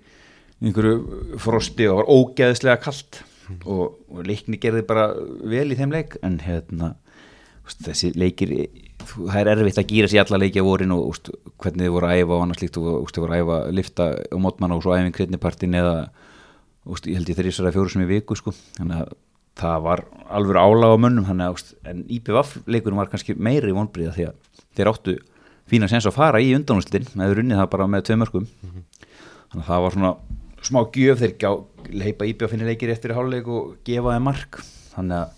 einhverju 0.60 1.38
frosti 1.40 1.88
og 1.88 2.02
var 2.02 2.10
ógeðslega 2.12 2.80
kalt. 2.84 3.22
Og, 3.64 3.96
og 4.12 4.26
leikni 4.28 4.60
gerði 4.62 4.84
bara 4.86 5.08
vel 5.50 5.70
í 5.72 5.78
þeim 5.78 5.94
leik. 5.94 6.18
En 6.26 6.36
hérna 6.44 6.92
úst, 7.66 7.80
þessi 7.86 8.12
leikir 8.18 8.54
það 9.08 9.40
er 9.40 9.52
erfitt 9.54 9.80
að 9.80 9.90
gýra 9.90 10.10
sér 10.10 10.26
alla 10.26 10.42
leiki 10.44 10.62
á 10.62 10.66
vorin 10.66 10.94
og 10.94 11.08
úst, 11.10 11.30
hvernig 11.58 11.86
þið 11.86 11.94
voru 11.96 12.10
að 12.10 12.20
æfa 12.20 12.36
og 12.36 12.44
annars 12.44 12.62
líkt 12.62 12.78
og 12.80 13.10
þið 13.10 13.24
voru 13.24 13.36
að 13.36 13.44
æfa 13.44 13.58
lifta 13.78 14.08
og 14.30 14.42
mótmann 14.44 14.74
og 14.76 14.82
svo 14.84 14.94
æfing 14.96 15.16
kreitnipartin 15.16 15.78
eða 15.80 15.94
úst, 16.90 17.08
ég 17.08 17.18
held 17.18 17.30
ég 17.30 17.38
þeirri 17.38 17.54
sér 17.54 17.70
að 17.70 17.76
fjóru 17.78 17.92
sem 17.92 18.04
í 18.04 18.08
viku 18.10 18.36
sko. 18.38 18.54
þannig 18.78 19.02
að 19.02 19.14
það 19.60 19.82
var 19.86 20.04
alveg 20.30 20.60
álag 20.60 20.94
á 20.94 21.02
mönnum 21.04 21.26
þannig 21.28 21.48
að 21.48 21.56
úst, 21.56 21.74
en 21.84 22.04
IPVF 22.08 22.54
leikurinn 22.70 23.00
var 23.00 23.10
kannski 23.12 23.36
meiri 23.36 23.74
vonbríða 23.76 24.14
því 24.16 24.28
að 24.30 24.62
þeir 24.78 24.92
áttu 24.92 25.16
fína 25.70 25.88
sens 25.90 26.08
að 26.08 26.16
fara 26.16 26.40
í 26.42 26.54
undanúslitin 26.56 27.10
með 27.18 27.34
runnið 27.38 27.60
það 27.60 27.72
bara 27.74 27.88
með 27.90 28.06
tvei 28.08 28.20
mörgum 28.22 28.46
þannig 28.60 29.60
að 29.60 29.68
það 29.68 29.84
var 29.84 29.96
svona 29.96 30.14
smá 30.64 30.80
gjöf 30.94 31.20
þeir 31.20 31.34
gjá, 31.40 31.50
leipa 31.90 32.28
IPVF 32.28 32.54
finni 32.54 32.68
leikir 32.68 32.92
eftir 32.92 33.14
háluleik 33.16 33.48
og 33.48 33.76
gefa 33.86 34.14
þeim 34.14 34.26
mark. 34.28 34.58
Þannig 34.94 35.22
að 35.22 35.36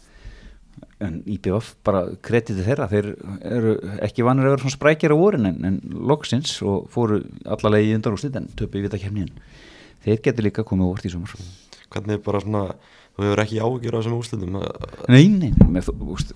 en 1.03 1.19
IPVF 1.27 1.73
bara 1.87 2.03
kreditið 2.25 2.67
þeirra 2.69 2.89
þeir 2.91 3.09
eru 3.43 3.75
ekki 4.05 4.25
vanir 4.27 4.47
að 4.47 4.55
vera 4.55 4.63
svona 4.63 4.77
sprækjara 4.77 5.19
vorin 5.19 5.49
en, 5.51 5.59
en 5.67 5.79
loksins 6.11 6.55
og 6.67 6.89
fóru 6.93 7.21
allavega 7.43 7.89
í 7.89 7.97
undanúslit 7.97 8.39
en 8.39 8.47
töpu 8.59 8.79
í 8.79 8.85
vitakefnin 8.87 9.33
þeir 10.05 10.23
getur 10.27 10.49
líka 10.49 10.67
komið 10.67 10.91
úr 10.91 11.07
í 11.07 11.13
sumar. 11.13 11.35
Hvernig 11.93 12.23
bara 12.25 12.41
svona, 12.43 12.63
þú 13.17 13.27
hefur 13.27 13.43
ekki 13.45 13.61
ágjör 13.61 13.97
á 13.97 13.99
þessum 13.99 14.19
úrslitum? 14.19 14.61
Nei, 15.13 15.27
nei, 15.29 15.51
með, 15.69 15.91
úst, 16.15 16.33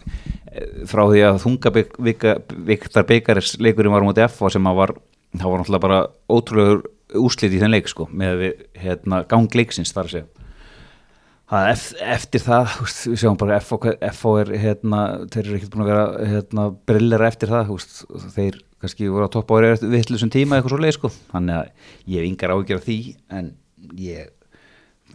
frá 0.90 1.04
því 1.08 1.22
að 1.30 1.40
þunga 1.44 1.72
Viktar 2.68 3.08
Beikaris 3.08 3.56
leikurinn 3.62 3.94
var 3.94 4.04
mútið 4.06 4.28
F 4.28 4.42
sem 4.52 4.68
að 4.68 4.80
var, 4.82 4.94
það 5.36 5.52
var 5.52 5.62
náttúrulega 5.62 5.86
bara 5.86 6.02
ótrúlegur 6.28 6.84
úrslit 7.16 7.54
í 7.54 7.60
þenn 7.62 7.76
leik 7.76 7.88
sko 7.90 8.08
með 8.10 8.42
við, 8.42 8.64
hérna, 8.82 9.22
gangleiksins 9.30 9.94
þar 9.94 10.08
að 10.08 10.16
segja. 10.16 10.44
Það, 11.46 11.82
eftir 12.02 12.42
það, 12.42 12.72
úst, 12.82 13.02
við 13.06 13.20
sjáum 13.22 13.36
bara 13.38 13.60
FO 13.62 14.32
er, 14.40 14.48
hérna, 14.58 15.02
þeir 15.30 15.44
eru 15.44 15.58
ekkert 15.60 15.74
búin 15.76 15.84
að 15.84 15.90
vera 15.92 16.30
hérna, 16.32 16.64
brillera 16.90 17.28
eftir 17.30 17.52
það 17.52 17.70
úst, 17.76 18.00
þeir 18.34 18.58
kannski 18.86 19.10
voru 19.10 19.26
að 19.26 19.34
toppa 19.36 19.60
ári 19.60 19.74
vittlusum 19.92 20.32
tíma 20.32 20.56
eitthvað 20.56 20.76
svo 20.76 20.80
leið 20.84 20.96
sko, 20.96 21.12
þannig 21.34 21.60
að 21.60 21.92
ég 22.14 22.22
hef 22.22 22.30
yngar 22.30 22.56
ágjör 22.56 22.80
af 22.80 22.86
því 22.86 22.98
en 23.36 23.52
ég 24.00 24.32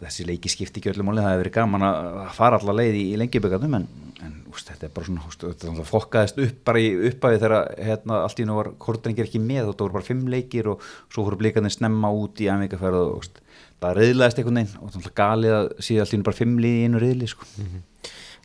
þessi 0.02 0.26
leiki 0.26 0.50
skipti 0.50 0.80
ekki 0.80 0.92
öllum 0.92 1.12
áli 1.12 1.22
það 1.22 1.30
hefur 1.30 1.42
verið 1.42 1.54
gaman 1.56 1.84
að 1.86 2.22
fara 2.36 2.58
allar 2.58 2.78
leið 2.80 2.96
í, 2.98 3.02
í 3.12 3.18
lengjaböggarnum 3.20 3.76
en, 3.78 3.86
en 4.24 4.32
úst, 4.50 4.70
þetta 4.70 4.88
er 4.88 4.94
bara 4.96 5.08
svona 5.08 5.26
úst, 5.28 5.44
þetta 5.44 5.86
fokkaðist 5.88 6.40
upp 6.42 6.58
bara 6.66 6.82
í 6.82 6.88
uppæði 7.10 7.40
þegar 7.42 7.68
hérna, 7.90 8.18
allt 8.24 8.42
í 8.42 8.48
nú 8.48 8.58
var 8.58 8.72
kortringir 8.82 9.28
ekki 9.28 9.42
með 9.42 9.70
þetta 9.70 9.86
voru 9.86 9.98
bara 9.98 10.08
fimm 10.08 10.26
leikir 10.32 10.72
og 10.72 10.82
svo 11.12 11.26
voru 11.28 11.38
blíkandi 11.42 11.72
snemma 11.74 12.10
út 12.16 12.42
í 12.42 12.50
æfingarferð 12.50 13.00
og 13.04 13.14
úst, 13.20 13.40
það 13.82 13.96
reyðlaðist 14.00 14.42
einhvern 14.42 14.60
veginn 14.62 15.06
og 15.06 15.16
galið 15.22 15.56
að 15.60 15.72
síða 15.86 16.06
allt 16.06 16.16
í 16.16 16.20
nú 16.20 16.28
bara 16.30 16.40
fimm 16.40 16.58
liði 16.62 16.82
í 16.82 16.88
einu 16.88 17.02
reyðli 17.02 17.30
sko. 17.30 17.48
mm 17.52 17.66
-hmm. 17.68 17.88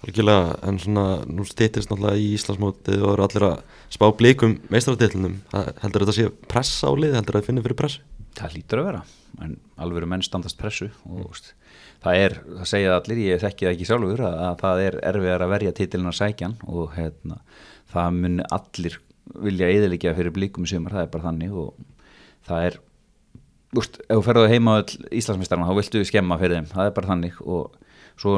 Algjörlega, 0.06 0.58
en 0.70 0.78
svona 0.78 1.06
nú 1.26 1.46
stýttist 1.48 1.90
náttúrulega 1.90 2.22
í 2.22 2.34
Íslandsmótið 2.36 3.02
og 3.02 3.14
eru 3.16 3.24
allir 3.26 3.46
að 3.48 3.56
spá 3.96 4.06
blíkum 4.14 4.60
meistraratillunum 4.70 5.40
heldur 5.82 6.06
þetta 6.06 6.14
að 6.14 6.20
sé 6.20 6.28
pressa 6.52 6.92
á 6.92 6.94
lið 6.94 7.16
heldur 7.18 7.40
þetta 7.40 7.42
að 7.42 7.48
finna 7.50 7.64
fyrir 7.66 7.80
pressu? 7.80 8.04
Það 8.38 8.54
lítur 8.60 8.82
að 8.84 8.90
vera 8.92 9.02
en 9.44 9.56
alveg 9.82 10.02
eru 10.02 10.10
menn 10.12 10.26
standast 10.26 10.58
pressu 10.60 10.90
og 11.10 11.34
mm. 11.34 11.50
það 12.06 12.22
er, 12.26 12.38
það 12.60 12.70
segja 12.72 12.96
allir 12.96 13.24
ég 13.24 13.42
þekki 13.42 13.68
það 13.68 13.74
ekki 13.74 13.90
sjálfur 13.90 14.24
að, 14.28 14.38
að 14.48 14.62
það 14.64 14.84
er 14.86 15.00
erfiðar 15.12 15.46
að 15.46 15.54
verja 15.54 15.76
títilina 15.80 16.14
sækjan 16.16 16.56
og 16.70 16.96
hérna, 16.98 17.40
það 17.94 18.20
mun 18.22 18.44
allir 18.60 19.00
vilja 19.44 19.72
eðilegja 19.74 20.16
fyrir 20.18 20.36
blíkum 20.36 20.68
sumar, 20.70 20.96
það 20.96 21.06
er 21.08 21.12
bara 21.14 21.28
þannig 21.28 21.58
og 21.58 21.74
það 22.48 22.70
er 22.70 22.80
úst, 23.78 24.00
ef 24.08 24.14
þú 24.14 24.24
ferðu 24.30 24.48
heima 24.54 24.78
á 24.78 24.86
Íslandsmeistarna 24.86 25.68
þá 25.68 25.78
viltu 25.82 26.06
skemma 26.08 26.40
fyrir 26.42 26.62
þeim, 26.62 26.72
það 26.72 26.90
er 26.90 26.96
bara 26.98 27.12
þannig 27.14 27.42
og 27.44 27.76
svo 28.18 28.34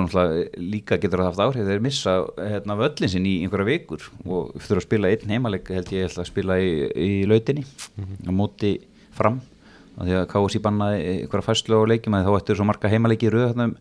líka 0.60 0.98
getur 1.00 1.24
það 1.24 1.30
haft 1.30 1.44
áhrif 1.46 1.70
þeir 1.70 1.84
missa 1.84 2.16
hérna, 2.36 2.76
völlin 2.80 3.12
sinn 3.12 3.28
í 3.30 3.38
einhverja 3.46 3.70
vikur 3.70 4.10
og 4.26 4.52
þurfa 4.60 4.82
að 4.82 4.88
spila 4.88 5.12
einn 5.14 5.32
heimaleg 5.32 5.72
held 5.72 5.94
ég 5.96 6.12
að 6.12 6.28
spila 6.28 6.60
í, 6.60 6.74
í 6.92 7.12
lautinni 7.30 7.64
mm 7.64 8.04
-hmm. 8.04 8.28
á 8.28 8.32
móti 8.36 8.74
fram 9.16 9.40
því 10.00 10.20
að 10.20 10.28
KSI 10.34 10.62
bannaði 10.64 11.00
einhverja 11.14 11.48
fæslu 11.48 11.80
á 11.80 11.90
leikjum 11.92 12.20
þá 12.20 12.36
ættir 12.36 12.60
svo 12.60 12.68
marga 12.68 12.92
heimaleiki 12.92 13.28
í 13.28 13.34
rauð 13.34 13.56
um 13.56 13.76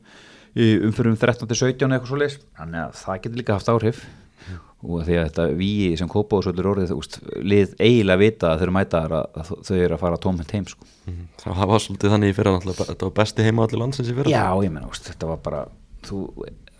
umfyrum 0.88 1.18
13-17 1.18 1.92
eitthvað 1.92 2.08
svo 2.08 2.18
leis 2.18 2.38
þannig 2.58 2.80
að 2.86 2.96
það 3.02 3.20
getur 3.22 3.40
líka 3.40 3.58
haft 3.58 3.70
áhrif 3.70 4.00
mm. 4.04 4.60
og 4.82 5.04
því 5.06 5.18
að 5.18 5.26
þetta 5.28 5.46
við 5.58 5.96
sem 6.00 6.10
kópa 6.10 6.38
og 6.38 6.46
svolítið 6.46 6.70
orðið 6.72 6.94
úst, 6.96 7.18
lið 7.42 7.74
eiginlega 7.78 8.22
vita 8.22 8.52
að 8.52 8.58
þau 8.58 8.66
eru 8.66 8.76
mætaðar 8.78 9.16
að 9.18 9.52
þau 9.68 9.76
eru 9.76 9.98
að 9.98 10.02
fara 10.02 10.22
tómhend 10.24 10.54
heim 10.56 10.66
sko. 10.70 10.88
mm. 11.06 11.26
Það 11.44 11.66
var 11.72 11.84
svolítið 11.84 12.14
þannig 12.14 12.32
í 12.32 12.38
fyrra 12.38 12.56
þetta 12.64 13.04
var 13.04 13.14
besti 13.20 13.46
heima 13.46 13.66
allir 13.66 13.82
landsins 13.82 14.10
í 14.10 14.16
fyrra 14.16 14.34
Já, 14.34 14.46
ég 14.64 14.74
menna, 14.74 14.90
þetta 15.10 15.30
var 15.30 15.44
bara 15.44 15.62
þú, 16.08 16.20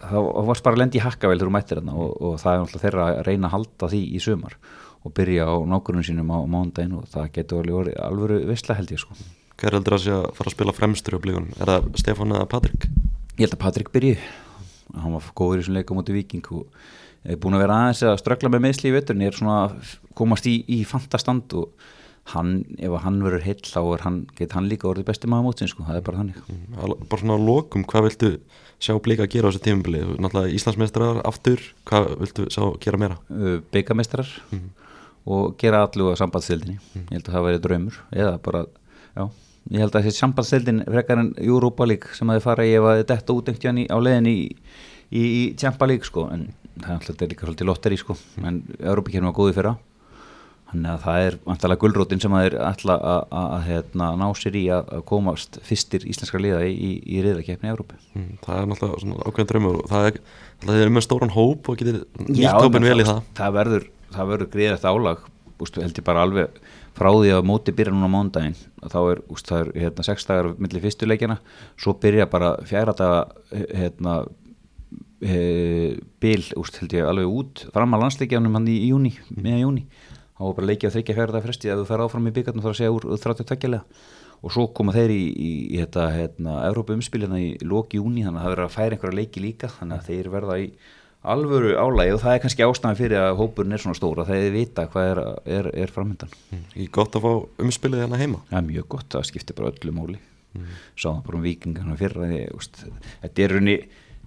það 0.03 0.29
varst 0.51 0.67
bara 0.67 0.79
að 0.79 0.83
lendi 0.83 1.01
í 1.01 1.05
hakkavel 1.05 1.38
þegar 1.38 1.51
þú 1.51 1.55
mættir 1.57 1.81
þarna 1.81 1.97
og, 2.05 2.14
og 2.19 2.38
það 2.43 2.53
er 2.53 2.62
náttúrulega 2.62 2.85
þeirra 2.87 3.09
að 3.09 3.21
reyna 3.29 3.51
að 3.51 3.55
halda 3.57 3.91
því 3.95 4.03
í 4.09 4.23
sumar 4.25 4.59
og 5.07 5.14
byrja 5.14 5.47
á 5.47 5.55
nákvæmum 5.73 6.07
sínum 6.09 6.33
á 6.35 6.38
mándaginn 6.51 6.97
og 6.99 7.07
það 7.12 7.31
getur 7.37 7.69
alveg 7.69 8.01
alveg 8.03 8.49
vissla 8.49 8.77
held 8.79 8.93
ég 8.93 9.03
sko. 9.05 9.14
Hver 9.59 9.75
heldur 9.79 9.97
að 9.97 10.05
sé 10.05 10.14
að 10.14 10.27
fara 10.38 10.51
að 10.51 10.57
spila 10.57 10.75
fremstur 10.75 11.19
á 11.19 11.23
blíkunum? 11.23 11.55
Er 11.59 11.73
það 11.73 11.88
Stefán 12.03 12.35
eða 12.35 12.51
Patrik? 12.51 12.87
Ég 13.38 13.47
held 13.47 13.57
að 13.57 13.62
Patrik 13.62 13.93
byrji 13.95 14.19
hann 14.97 15.14
var 15.14 15.29
góður 15.37 15.62
í 15.62 15.67
svona 15.67 15.83
leika 15.83 15.97
mútið 15.97 16.19
viking 16.23 16.51
og 16.57 16.67
er 17.29 17.38
búin 17.41 17.57
að 17.59 17.64
vera 17.64 17.79
aðeins 17.83 18.03
að 18.07 18.19
ströggla 18.23 18.51
með 18.55 18.64
meðsli 18.64 18.91
í 18.91 18.95
vetturinn, 18.95 19.25
ég 19.27 19.33
er 19.33 19.38
svona 19.38 19.57
að 19.67 19.95
komast 20.19 20.49
í, 20.49 20.61
í 20.71 20.81
fantastand 20.88 21.55
og 21.59 21.88
hann, 22.33 22.62
ef 22.79 22.95
hann 23.05 23.21
verður 23.25 23.45
heill 23.47 23.61
þá 23.64 23.81
hann, 24.05 24.23
get 24.38 24.55
hann 24.57 24.69
líka 24.71 24.88
orðið 24.91 25.09
besti 25.11 25.31
maður 25.31 25.49
mótsins 25.49 25.75
sko, 25.75 25.87
það 25.88 26.01
er 26.01 26.07
bara 26.07 26.23
þannig 26.23 26.41
mm, 26.45 27.05
Bara 27.09 27.23
svona 27.23 27.38
á 27.41 27.47
lokum, 27.49 27.87
hvað 27.88 28.09
viltu 28.09 28.33
sjá 28.79 28.95
blíka 29.03 29.27
að 29.27 29.33
gera 29.35 29.49
á 29.49 29.51
þessu 29.51 29.64
tímubili? 29.64 30.03
Náttúrulega 30.19 30.55
Íslandsmeistrar 30.55 31.23
aftur, 31.27 31.62
hvað 31.88 32.12
viltu 32.23 32.49
sjá 32.55 32.62
gera 32.83 33.01
meira? 33.01 33.19
Byggamestrar 33.73 34.29
mm 34.51 34.59
-hmm 34.59 34.79
og 35.29 35.57
gera 35.61 35.85
allu 35.85 36.12
á 36.12 36.14
sambandsildinni 36.19 36.79
mm. 36.79 37.09
ég 37.11 37.19
held 37.19 37.29
að 37.29 37.35
það 37.37 37.47
væri 37.47 37.62
draumur 37.64 37.99
eða 38.14 38.35
bara, 38.45 38.62
já, 39.12 39.25
ég 39.75 39.83
held 39.85 39.99
að 39.99 40.07
þessi 40.07 40.23
sambandsildin 40.23 40.85
frekar 40.87 41.23
en 41.23 41.33
Europa 41.43 41.88
League 41.88 42.17
sem 42.17 42.31
að 42.31 42.38
þið 42.38 42.47
fara 42.47 42.69
í 42.69 42.73
ef 42.79 42.88
að 42.88 43.03
þetta 43.03 43.37
útengt 43.37 43.69
á 43.69 43.99
leðin 44.07 44.31
í, 44.31 44.38
í, 45.11 45.23
í 45.23 45.43
Champa 45.61 45.88
League 45.91 46.09
sko 46.09 46.29
en 46.33 46.49
það 46.79 46.95
er 46.95 47.11
alltaf 47.12 47.33
líka 47.33 47.47
svolítið 47.47 47.71
lotteri 47.71 48.01
sko 48.01 48.17
mm. 48.17 48.49
en 48.49 48.62
Európa-kjörnum 48.79 49.33
var 49.33 49.38
góði 49.41 49.59
fyrra 49.59 49.75
þannig 50.68 50.90
að 50.92 51.04
það 51.04 51.26
er 51.26 51.37
vantalega 51.46 51.83
gullrótin 51.83 52.22
sem 52.22 52.35
að 52.37 52.44
þeir 52.44 52.57
alltaf 52.68 53.04
að 53.40 53.66
hérna, 53.68 54.09
ná 54.20 54.26
sér 54.37 54.59
í 54.59 54.64
að 54.74 54.90
komast 55.09 55.61
fyrstir 55.64 56.04
íslenskar 56.09 56.42
liða 56.44 56.61
í, 56.68 56.90
í 57.09 57.22
riðakefni 57.24 57.70
í 57.70 57.72
Európa 57.72 57.98
mm, 58.12 58.31
Það 58.44 58.61
er 58.61 58.68
náttúrulega 58.72 59.28
ákveðin 59.28 59.50
draumur 59.52 59.81
og 59.81 59.92
það 59.92 60.11
er, 60.11 60.20
það 60.66 60.83
er 60.83 60.92
með 60.96 61.07
stóran 61.09 61.35
hóp 61.35 61.70
og 61.72 61.81
getur 61.81 62.02
nýtt 62.28 62.59
hópin 62.59 62.88
vel 62.88 62.98
í 63.00 63.09
það 63.09 63.22
Það. 63.38 63.54
verður 63.59 63.88
það 64.14 64.33
verður 64.33 64.52
greiðast 64.57 64.88
álag 64.88 65.24
ústu, 65.59 65.83
held 65.83 65.98
ég 65.98 66.07
bara 66.07 66.24
alveg 66.26 66.61
frá 66.98 67.09
því 67.14 67.31
að 67.35 67.46
móti 67.46 67.74
byrja 67.74 67.94
núna 67.94 68.11
mándaginn 68.11 68.59
þá 68.90 68.98
er, 69.00 69.22
ústu, 69.31 69.52
það 69.52 69.62
er 69.62 69.70
hérna, 69.85 70.04
sex 70.07 70.28
dagar 70.28 70.50
millir 70.59 70.85
fyrstuleikjana 70.85 71.38
svo 71.78 71.94
byrja 72.02 72.28
bara 72.31 72.52
fjara 72.66 72.94
daga 72.98 73.24
hérna 73.50 74.20
he, 75.24 75.96
bil, 76.22 76.42
úst, 76.59 76.78
held 76.83 76.94
ég 76.94 77.09
alveg 77.09 77.31
út 77.40 77.64
fram 77.74 77.94
að 77.96 78.04
landsleikjanum 78.04 78.59
hann 78.59 78.70
í 78.70 78.78
júni 78.88 79.14
meðan 79.35 79.64
júni, 79.64 79.85
þá 80.38 80.44
var 80.46 80.55
bara 80.61 80.70
leikjað 80.70 80.94
þryggja 80.94 81.18
fjara 81.18 81.35
daga 81.35 81.46
fresti 81.48 81.72
að 81.72 81.83
þú 81.83 81.88
fer 81.88 82.05
áfram 82.05 82.31
í 82.31 82.35
byggjarnum 82.37 82.64
þá 82.64 82.70
að 82.70 82.79
segja 82.79 82.94
úr 82.94 83.07
32 83.18 83.83
og 84.38 84.55
svo 84.55 84.68
koma 84.70 84.94
þeir 84.94 85.11
í, 85.11 85.24
í, 85.35 85.51
í 85.74 85.81
þetta 85.83 86.07
hérna, 86.14 86.61
Európa 86.68 86.94
umspilina 86.94 87.40
í 87.42 87.51
lóki 87.66 87.98
júni 87.98 88.22
þannig 88.22 88.38
að 88.38 88.44
það 88.46 88.55
verður 88.55 88.68
að 88.68 88.77
færa 88.77 88.96
einhverja 88.96 89.18
leiki 89.18 89.42
líka 89.42 89.70
þannig 89.72 89.98
að 89.98 90.11
þeir 90.12 90.31
verða 90.37 90.59
í 90.62 90.68
alvöru 91.29 91.72
álægi 91.74 92.14
og 92.14 92.20
það 92.22 92.37
er 92.37 92.42
kannski 92.44 92.66
ástæðan 92.68 92.98
fyrir 93.01 93.20
að 93.24 93.40
hópurinn 93.40 93.74
er 93.74 93.83
svona 93.83 93.98
stóra 93.98 94.27
þegar 94.29 94.44
þið 94.44 94.55
vita 94.55 94.85
hvað 94.92 95.09
er, 95.11 95.20
er, 95.59 95.68
er 95.83 95.92
framöndan 95.92 96.31
mm. 96.31 96.61
Í 96.79 96.87
gott 96.94 97.18
að 97.18 97.24
fá 97.27 97.64
umspilið 97.64 98.05
hérna 98.05 98.20
heima? 98.20 98.42
Já, 98.53 98.61
mjög 98.62 98.87
gott, 98.94 99.09
það 99.16 99.27
skiptir 99.33 99.59
bara 99.59 99.72
öllu 99.72 99.94
móli 99.96 100.20
mm. 100.55 100.68
Sáðan 100.94 101.24
bara 101.27 101.40
um 101.40 101.48
vikingarna 101.48 101.98
fyrra 101.98 102.31
þetta 102.31 103.44
er 103.44 103.57
runni 103.57 103.77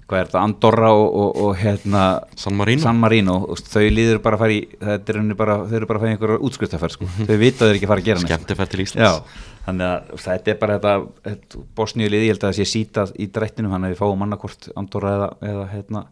hvað 0.09 0.19
er 0.19 0.27
þetta, 0.29 0.41
Andorra 0.41 0.89
og, 0.95 1.07
og, 1.21 1.39
og 1.45 1.55
hérna 1.59 2.03
San 2.39 2.55
Marino, 2.59 2.83
San 2.83 2.99
Marino 3.01 3.37
þau 3.55 3.85
líður 3.93 4.21
bara 4.23 4.37
að 4.37 4.43
fara 4.43 4.55
í 4.55 4.59
þetta 4.71 5.13
er 5.13 5.17
runni 5.19 5.37
bara, 5.39 5.57
þau 5.63 5.75
eru 5.79 5.89
bara 5.89 5.99
að 5.99 6.05
fara 6.05 6.11
í 6.11 6.15
einhverja 6.15 6.43
útskriftafær 6.47 6.95
sko. 6.95 7.09
þau 7.17 7.37
vita 7.41 7.63
þau 7.63 7.69
eru 7.69 7.79
ekki 7.79 7.87
að 7.87 7.93
fara 7.93 8.03
að 8.03 8.09
gera 8.09 8.21
neitt 8.21 8.31
Skemmtifær 8.31 8.71
til 8.71 8.83
Íslands 8.85 9.07
Já, 9.07 9.47
þannig 9.67 9.87
að 9.87 10.23
þetta 10.25 10.53
er 10.53 10.61
bara 10.61 10.77
þetta, 10.77 10.95
þetta 11.29 11.65
bosníu 11.79 12.11
liði, 12.11 12.29
ég 12.29 12.35
held 12.35 12.43
að 12.43 12.51
það 12.51 12.59
sé 12.59 12.69
sítað 12.71 13.15
í 13.15 13.29
drættinu, 13.37 13.73
hann 13.73 13.87
er 13.87 13.95
við 13.95 14.01
fáum 14.01 14.25
annarkort 14.27 14.69
Andorra 14.75 15.15
eða, 15.17 15.31
eða 15.53 15.67
hérna 15.75 16.05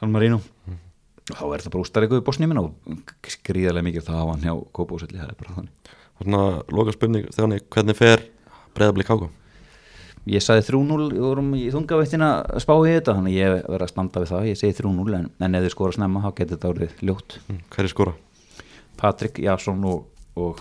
San 0.00 0.14
Marino 0.14 0.40
mm. 0.40 0.82
þá 1.30 1.44
er 1.46 1.64
það 1.64 1.74
bara 1.76 1.86
ústar 1.86 2.06
eitthvað 2.06 2.24
í 2.24 2.28
bósnýmina 2.30 2.66
og 2.66 3.02
skrýðarlega 3.36 3.88
mikið 3.90 4.08
það 4.10 4.22
á 4.22 4.30
hann 4.32 4.46
hjá 4.48 4.54
Kópásvelli, 4.74 5.20
það 5.20 5.34
er 5.34 5.42
bara 5.44 5.58
þannig 5.60 5.96
Þannig 6.20 6.42
að 6.44 6.74
loka 6.76 6.92
spurning 6.92 7.28
þegar 7.32 7.62
hvernig 7.72 7.96
fer 7.96 8.22
breyðablík 8.76 9.08
ákvæm? 9.08 9.30
Ég 10.28 10.44
sagði 10.44 10.66
3-0 10.68 11.46
í 11.56 11.68
þungavættina 11.72 12.28
spáði 12.60 12.96
þetta, 12.98 13.14
þannig 13.16 13.38
ég 13.38 13.54
verði 13.64 13.86
að 13.86 13.92
standa 13.94 14.20
við 14.20 14.32
það 14.34 14.48
ég 14.50 14.58
segi 14.60 14.76
3-0 14.82 15.14
en, 15.16 15.30
en 15.40 15.56
ef 15.56 15.64
þið 15.64 15.72
skora 15.72 15.96
snemma 15.96 16.24
þá 16.26 16.28
getur 16.34 16.58
þetta 16.58 16.74
árið 16.74 17.00
ljótt 17.08 17.38
mm. 17.40 17.62
Hver 17.72 17.88
er 17.88 17.94
skora? 17.94 18.12
Patrik 19.00 19.40
Jasson 19.40 19.80
og, 19.88 20.04
og, 20.36 20.60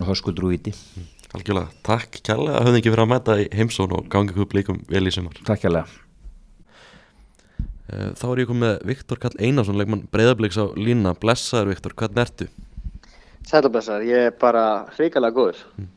og 0.00 0.08
Höskuldur 0.08 0.48
Úvíti 0.48 0.72
mm. 0.72 1.12
Algjörlega, 1.36 1.68
takk 1.84 2.22
kærlega 2.24 2.62
að 2.62 2.70
höfðu 2.70 2.80
ekki 2.80 2.96
verið 2.96 3.04
að 3.04 3.12
mæta 3.12 3.38
í 3.42 3.46
heimsón 3.60 3.94
og 3.98 4.08
gangið 4.08 4.42
upp 4.46 4.56
líkum 4.56 4.82
vel 4.88 5.04
í 5.04 5.12
sumar 5.12 5.44
Takk 5.44 5.66
kærlega 5.66 5.84
Eh, 7.86 8.12
þá 8.18 8.24
er 8.32 8.40
ég 8.42 8.48
komið 8.50 8.64
með 8.64 8.78
Viktor 8.88 9.20
Kall 9.22 9.36
Einarsson, 9.38 9.76
leikmann 9.78 10.06
breyðabliks 10.10 10.58
á 10.58 10.66
lína. 10.74 11.14
Blessaður 11.22 11.70
Viktor, 11.70 11.94
hvernig 11.94 12.24
ertu? 12.24 12.48
Sælublessaður, 13.46 14.06
ég 14.08 14.30
er 14.30 14.34
bara 14.40 14.64
hrigalega 14.96 15.36
góður. 15.36 15.60
Mm. 15.78 15.92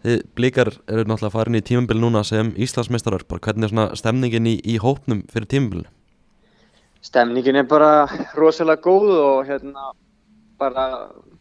Þið 0.00 0.20
blíkar 0.38 0.70
eru 0.88 1.04
náttúrulega 1.04 1.34
farin 1.34 1.58
í 1.58 1.64
tímambil 1.64 1.98
núna 2.00 2.22
sem 2.24 2.54
Íslandsmeistarar, 2.56 3.26
bara 3.28 3.42
hvernig 3.44 3.68
er 3.68 3.72
svona 3.74 3.98
stemningin 4.00 4.48
í, 4.48 4.54
í 4.64 4.78
hópnum 4.80 5.26
fyrir 5.28 5.48
tímambilinu? 5.52 5.90
Stemningin 7.04 7.60
er 7.60 7.66
bara 7.68 8.06
rosalega 8.36 8.80
góð 8.84 9.12
og 9.18 9.48
hérna 9.48 9.90
bara 10.60 10.86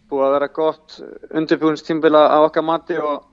búið 0.09 0.25
að 0.25 0.35
vera 0.35 0.49
gott 0.55 0.99
undirbúinstímbila 1.35 2.25
á 2.31 2.37
okkar 2.43 2.65
mati 2.65 2.97
og, 2.99 3.27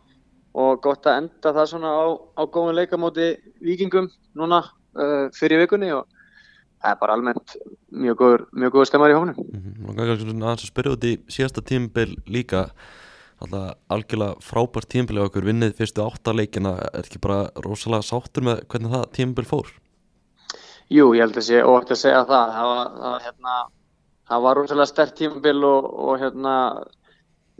og 0.54 0.82
gott 0.84 1.06
að 1.08 1.22
enda 1.22 1.54
það 1.56 1.70
svona 1.72 1.94
á, 1.94 2.04
á 2.38 2.42
góðum 2.44 2.76
leikamóti 2.76 3.30
vikingum 3.64 4.10
núna 4.36 4.62
uh, 4.62 5.26
fyrir 5.34 5.64
vikunni 5.64 5.90
og 5.96 6.04
það 6.82 6.92
er 6.92 7.00
bara 7.00 7.16
almennt 7.16 7.56
mjög 7.90 8.20
góður, 8.20 8.46
mjög 8.52 8.74
góður 8.74 8.90
stemmar 8.90 9.14
í 9.14 9.16
hófnum. 9.16 9.38
Mm 9.42 9.60
-hmm. 9.62 9.88
Og 9.88 9.96
kannski 9.96 10.28
svona 10.28 10.46
aðeins 10.46 10.64
að 10.64 10.72
spyrja 10.72 10.94
út 10.94 11.04
í 11.04 11.12
síðasta 11.28 11.62
tímambil 11.62 12.16
líka, 12.26 12.60
algjörlega 13.42 14.36
frábært 14.40 14.88
tímambil 14.92 15.20
á 15.20 15.26
okkur, 15.26 15.44
vinnið 15.44 15.74
fyrstu 15.76 16.04
áttaleikina, 16.04 16.76
er 16.92 17.04
ekki 17.04 17.20
bara 17.22 17.50
rosalega 17.64 18.06
sáttur 18.06 18.46
með 18.48 18.62
hvernig 18.70 18.94
það 18.94 19.10
tímambil 19.18 19.46
fór? 19.48 19.72
Jú, 20.92 21.10
ég 21.16 21.24
held 21.24 21.36
að 21.36 21.48
sé 21.48 21.62
óhægt 21.66 21.90
að 21.90 22.02
segja 22.04 22.22
það. 22.28 22.52
Það 22.54 22.68
var, 22.70 22.92
það 22.96 23.10
var, 23.10 23.24
hérna, 23.26 23.56
það 24.30 24.44
var 24.46 24.60
rosalega 24.60 24.90
stert 24.92 25.16
tímabil 25.18 25.64
og, 25.66 25.88
og 26.06 26.20
hérna, 26.22 26.54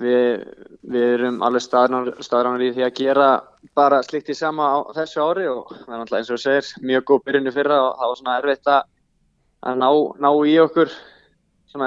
við, 0.01 0.45
við 0.87 1.07
erum 1.17 1.41
alveg 1.47 1.65
staðrannar 1.67 2.65
í 2.65 2.73
því 2.77 2.87
að 2.87 2.97
gera 3.01 3.29
bara 3.77 4.03
slikt 4.07 4.31
í 4.31 4.37
sama 4.39 4.69
á 4.73 4.79
þessu 4.97 5.25
ári 5.25 5.49
og 5.51 5.73
það 5.73 5.93
er 5.93 6.01
náttúrulega 6.01 6.23
eins 6.23 6.31
og 6.31 6.39
þú 6.39 6.43
segir 6.45 6.89
mjög 6.93 7.07
góð 7.11 7.25
byrjunni 7.27 7.55
fyrra 7.57 7.81
og 7.83 7.93
það 7.99 8.13
var 8.13 8.21
svona 8.21 8.39
erfitt 8.41 8.73
að 8.73 9.81
ná, 9.83 9.89
ná 10.23 10.31
í 10.47 10.59
okkur 10.63 10.97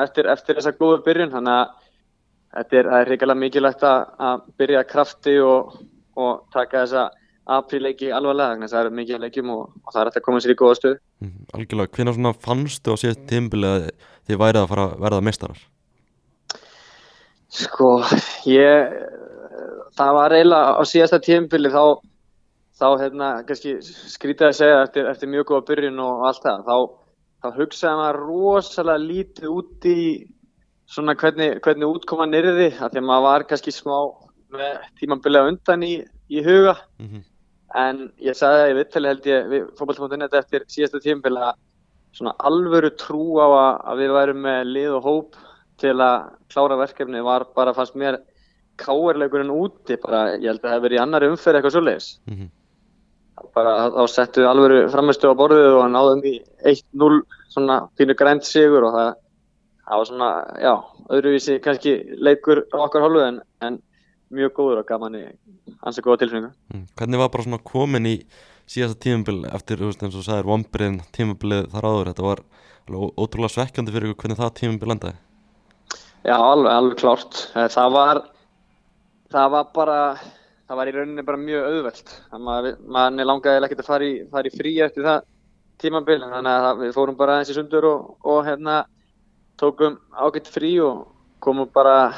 eftir, 0.03 0.27
eftir 0.29 0.59
þessa 0.59 0.75
góðu 0.77 0.99
byrjun. 1.05 1.33
Þannig 1.33 1.55
að 1.55 1.78
þetta 2.55 2.79
er, 2.81 2.91
er 2.99 3.09
reyngilega 3.09 3.43
mikilvægt 3.43 3.85
að, 3.87 4.03
að 4.29 4.45
byrja 4.59 4.83
krafti 4.89 5.35
og, 5.43 5.79
og 6.19 6.45
taka 6.53 6.83
þessa 6.83 7.07
apríleiki 7.49 8.11
alvarlega, 8.13 8.67
það 8.69 8.83
eru 8.83 8.95
mikið 8.99 9.23
leikjum 9.23 9.51
og, 9.55 9.61
og 9.83 9.93
það 9.93 10.01
er 10.01 10.11
að 10.11 10.25
koma 10.25 10.41
sér 10.43 10.53
í 10.53 10.57
góða 10.59 10.77
stuð. 10.77 10.95
Mm, 11.23 11.37
algjörlega, 11.57 11.93
hvernig 11.95 12.17
svona 12.17 12.33
fannstu 12.45 12.93
á 12.93 12.95
síðast 13.01 13.23
tímbili 13.29 13.69
að 13.69 13.87
þið 14.29 14.41
værið 14.43 14.61
að 14.61 14.69
fara 14.73 14.85
að 14.85 15.05
verða 15.05 15.25
mestarar? 15.25 15.63
Sko, 17.59 17.89
ég, 18.45 18.93
það 19.97 20.15
var 20.19 20.37
eiginlega 20.37 20.77
á 20.77 20.83
síðasta 20.85 21.21
tímbili 21.25 21.73
þá, 21.73 21.83
þá 22.77 22.87
hérna, 23.01 23.29
kannski 23.47 23.77
skrítið 24.13 24.51
að 24.51 24.57
segja 24.59 24.81
eftir, 24.83 25.09
eftir 25.09 25.33
mjög 25.33 25.49
góða 25.49 25.67
byrjun 25.71 26.03
og 26.05 26.27
allt 26.29 26.45
það, 26.45 26.67
þá, 26.69 26.77
þá 27.41 27.49
hugsaði 27.57 28.01
maður 28.03 28.21
rosalega 28.27 29.05
lítið 29.07 29.49
út 29.55 29.89
í 29.89 29.99
svona 30.89 31.15
hvernig, 31.15 31.59
hvernig 31.65 31.89
útkoman 31.89 32.31
nyrði, 32.33 32.71
að 32.79 32.95
því 32.95 33.01
að 33.01 33.09
maður 33.09 33.27
var 33.27 33.47
kannski 33.49 33.73
smá 33.73 33.97
með 34.49 34.79
tímambilið 34.99 35.51
undan 35.51 35.85
í, 35.85 35.93
í 36.33 36.45
huga. 36.45 36.79
Mm 36.97 37.09
-hmm 37.09 37.27
en 37.77 38.05
ég 38.23 38.37
sagði 38.37 38.61
það 38.61 38.71
í 38.71 38.77
vittali 38.79 39.11
held 39.11 39.27
ég 39.29 39.49
við 39.49 39.65
fókbaltfóndunni 39.77 40.29
eftir 40.39 40.65
síðasta 40.71 41.01
tímfélag 41.03 41.57
svona 42.17 42.33
alvöru 42.49 42.89
trú 42.97 43.37
á 43.37 43.45
að, 43.45 43.73
að 43.91 44.01
við 44.01 44.13
værum 44.15 44.39
með 44.45 44.61
lið 44.73 44.93
og 44.97 45.05
hóp 45.05 45.39
til 45.79 45.95
að 46.01 46.31
klára 46.49 46.79
verkefni 46.79 47.21
var 47.25 47.45
bara 47.55 47.75
fannst 47.77 47.97
mér 47.99 48.19
káerleikurinn 48.81 49.53
úti 49.53 49.99
bara 50.01 50.39
ég 50.39 50.47
held 50.49 50.63
að 50.63 50.65
það 50.65 50.73
hefur 50.73 50.87
verið 50.87 50.97
í 50.97 51.03
annari 51.03 51.29
umferð 51.29 51.59
eitthvað 51.59 51.75
svo 51.75 51.83
leiðis 51.85 52.09
mm 52.25 52.35
-hmm. 52.35 52.49
bara 53.53 53.73
þá 53.93 54.03
settu 54.07 54.41
við 54.41 54.49
alvöru 54.49 54.81
framistu 54.89 55.29
á 55.29 55.39
borðið 55.41 55.77
og 55.77 55.89
náðum 55.93 56.25
í 56.25 56.35
1-0 56.65 57.21
svona 57.53 57.79
fínu 57.97 58.15
grænt 58.17 58.45
sigur 58.45 58.89
og 58.89 58.93
það, 58.97 59.13
það 59.89 60.01
var 60.01 60.09
svona 60.09 60.31
já 60.61 60.73
öðruvísi 61.09 61.59
kannski 61.65 61.95
leikur 62.21 62.63
okkar 62.77 63.05
hálfu 63.05 63.23
en, 63.25 63.39
en 63.65 63.79
mjög 64.29 64.53
góður 64.59 64.83
og 64.83 64.89
gaman 64.89 65.17
í 65.17 65.23
ansið 65.81 66.05
góða 66.05 66.21
tilfinningu. 66.23 66.51
Mm. 66.73 66.85
Hvernig 66.99 67.21
var 67.21 67.31
bara 67.33 67.45
svona 67.47 67.61
komin 67.65 68.09
í 68.09 68.15
síðasta 68.69 68.99
tímabil 69.01 69.39
eftir, 69.49 69.79
þú 69.81 69.89
veist 69.89 70.03
eins 70.05 70.17
og 70.19 70.25
sagðir, 70.27 70.49
vombriðin 70.49 70.99
tímabilið 71.15 71.71
þar 71.73 71.87
áður, 71.89 72.11
þetta 72.11 72.27
var 72.27 72.43
ótrúlega 72.89 73.53
svekkjandi 73.55 73.95
fyrir 73.95 74.13
ykkur 74.13 74.27
hvernig 74.27 74.41
það 74.41 74.53
tímabil 74.59 74.93
endaði? 74.93 75.17
Já, 76.27 76.35
alveg, 76.35 76.69
alveg 76.73 76.99
klárt. 76.99 77.39
Eh, 77.55 77.69
það 77.73 77.95
var, 77.95 78.21
það 79.33 79.51
var 79.55 79.73
bara, 79.73 79.97
það 80.69 80.81
var 80.81 80.91
í 80.91 80.95
rauninni 80.97 81.25
bara 81.25 81.41
mjög 81.41 81.67
auðvelt. 81.71 82.15
Maður 82.45 82.79
mað 82.97 83.19
langaði 83.25 83.65
ekki 83.65 83.79
að 83.79 83.89
fara 83.89 84.05
í, 84.05 84.15
fara 84.29 84.51
í 84.51 84.53
frí 84.53 84.75
eftir 84.85 85.07
það 85.07 85.27
tímabil, 85.79 86.19
þannig 86.27 86.69
að 86.69 86.81
við 86.83 86.95
fórum 86.97 87.17
bara 87.17 87.39
eins 87.39 87.49
í 87.49 87.57
sundur 87.57 87.87
og, 87.87 88.09
og 88.27 88.43
hérna 88.45 88.81
tókum 89.59 89.99
ágætt 90.15 90.49
frí 90.53 90.73
og 90.83 91.07
komum 91.43 91.69
bara 91.73 92.13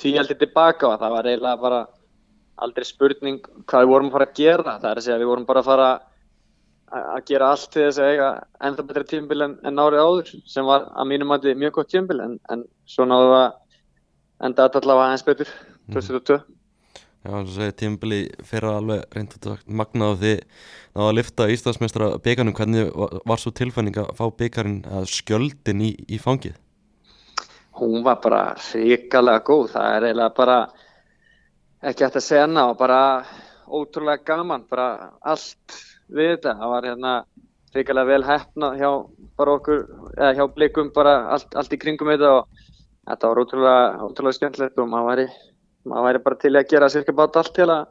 tíaldi 0.00 0.36
tilbaka 0.38 0.88
og 0.88 0.98
það 1.02 1.14
var 1.16 1.28
eiginlega 1.30 1.62
bara 1.62 1.84
aldrei 2.64 2.86
spurning 2.86 3.40
hvað 3.66 3.84
við 3.84 3.92
vorum 3.92 4.10
að 4.10 4.16
fara 4.16 4.28
að 4.28 4.36
gera 4.40 4.76
það 4.78 4.90
er 4.90 5.00
að 5.00 5.06
segja 5.06 5.20
við 5.22 5.30
vorum 5.32 5.46
bara 5.48 5.62
að 5.62 5.70
fara 5.70 5.88
að 6.94 7.22
gera 7.30 7.50
allt 7.50 7.70
til 7.74 7.84
þess 7.86 8.00
að 8.02 8.10
eiga 8.12 8.28
ennþá 8.66 8.86
betra 8.88 9.04
tímbil 9.10 9.46
en, 9.46 9.54
en 9.66 9.80
árið 9.82 10.04
áður 10.04 10.32
sem 10.50 10.66
var 10.68 10.88
að 10.94 11.08
mínum 11.10 11.32
mæti 11.32 11.54
mjög 11.58 11.78
gott 11.78 11.90
tímbil 11.90 12.20
en, 12.22 12.36
en 12.50 12.66
svo 12.86 13.06
náðu 13.08 13.32
að 13.38 13.48
enda 14.46 14.68
allavega 14.68 15.08
aðeins 15.08 15.26
betur 15.26 15.50
2022 15.94 16.38
mm. 16.38 16.60
Já, 17.24 17.30
þess 17.32 17.54
að 17.54 17.54
segja 17.56 17.74
tímbili 17.80 18.18
fyrir 18.44 18.68
alveg 18.68 19.14
reynd 19.16 19.34
að 19.38 19.62
magnaðu 19.80 20.18
því 20.20 20.32
náðu 20.94 21.06
að 21.06 21.14
lifta 21.16 21.46
Íslandsmeistra 21.54 22.08
byggarnum 22.26 22.56
hvernig 22.58 22.90
var 23.24 23.40
svo 23.40 23.52
tilfæning 23.56 23.96
að 24.02 24.10
fá 24.18 24.26
byggarinn 24.42 24.82
að 24.98 25.08
skjöldin 25.08 25.80
í, 25.86 25.94
í 26.04 26.20
fangið? 26.20 26.58
Hún 27.78 28.04
var 28.04 28.20
bara 28.22 28.42
hrikalega 28.58 29.42
góð, 29.46 29.70
það 29.74 29.96
er 29.96 30.06
eiginlega 30.08 30.34
bara 30.36 30.58
ekki 31.84 32.06
hægt 32.06 32.20
að 32.20 32.28
hana 32.38 32.68
og 32.70 32.78
bara 32.78 33.00
ótrúlega 33.66 34.24
gaman, 34.24 34.66
bara 34.70 35.10
allt 35.20 35.78
við 36.08 36.36
þetta, 36.36 36.54
það 36.60 36.72
var 36.74 36.88
hérna 36.88 37.14
hrikalega 37.74 38.10
vel 38.10 38.26
hefnað 38.28 38.78
hjá 38.78 38.90
bara 39.38 39.56
okkur, 39.58 39.80
eða 40.14 40.34
hjá 40.38 40.44
blikum 40.54 40.92
bara 40.94 41.16
allt, 41.34 41.56
allt 41.58 41.74
í 41.74 41.80
kringum 41.80 42.12
þetta 42.12 42.30
og 42.38 42.62
þetta 43.08 43.30
var 43.30 43.42
ótrúlega, 43.42 43.82
ótrúlega 44.06 44.38
skemmtilegt 44.38 44.78
og 44.78 44.90
maður 44.92 45.10
væri, 45.10 45.26
maður 45.90 46.08
væri 46.08 46.22
bara 46.28 46.40
til 46.44 46.54
að 46.54 46.68
gera 46.70 46.92
cirka 46.92 47.16
bát 47.16 47.40
allt 47.40 47.54
til 47.56 47.68
að, 47.68 47.90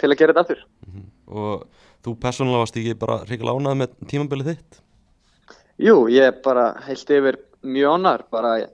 til 0.00 0.10
að 0.10 0.18
gera 0.20 0.32
þetta 0.32 0.44
aftur. 0.46 0.64
Mm 0.86 0.94
-hmm. 0.94 1.10
Og 1.34 1.66
þú 2.04 2.16
personlega 2.20 2.62
varst 2.62 2.76
ekki 2.76 2.94
bara 2.94 3.18
hrikalega 3.24 3.58
ánað 3.58 3.78
með 3.82 3.90
tímabilið 4.08 4.50
þitt? 4.52 4.80
Jú, 5.78 6.08
ég 6.08 6.42
bara 6.44 6.74
heilt 6.86 7.10
yfir 7.10 7.38
mjög 7.62 7.94
ánar, 7.98 8.24
bara 8.30 8.58
ég 8.60 8.68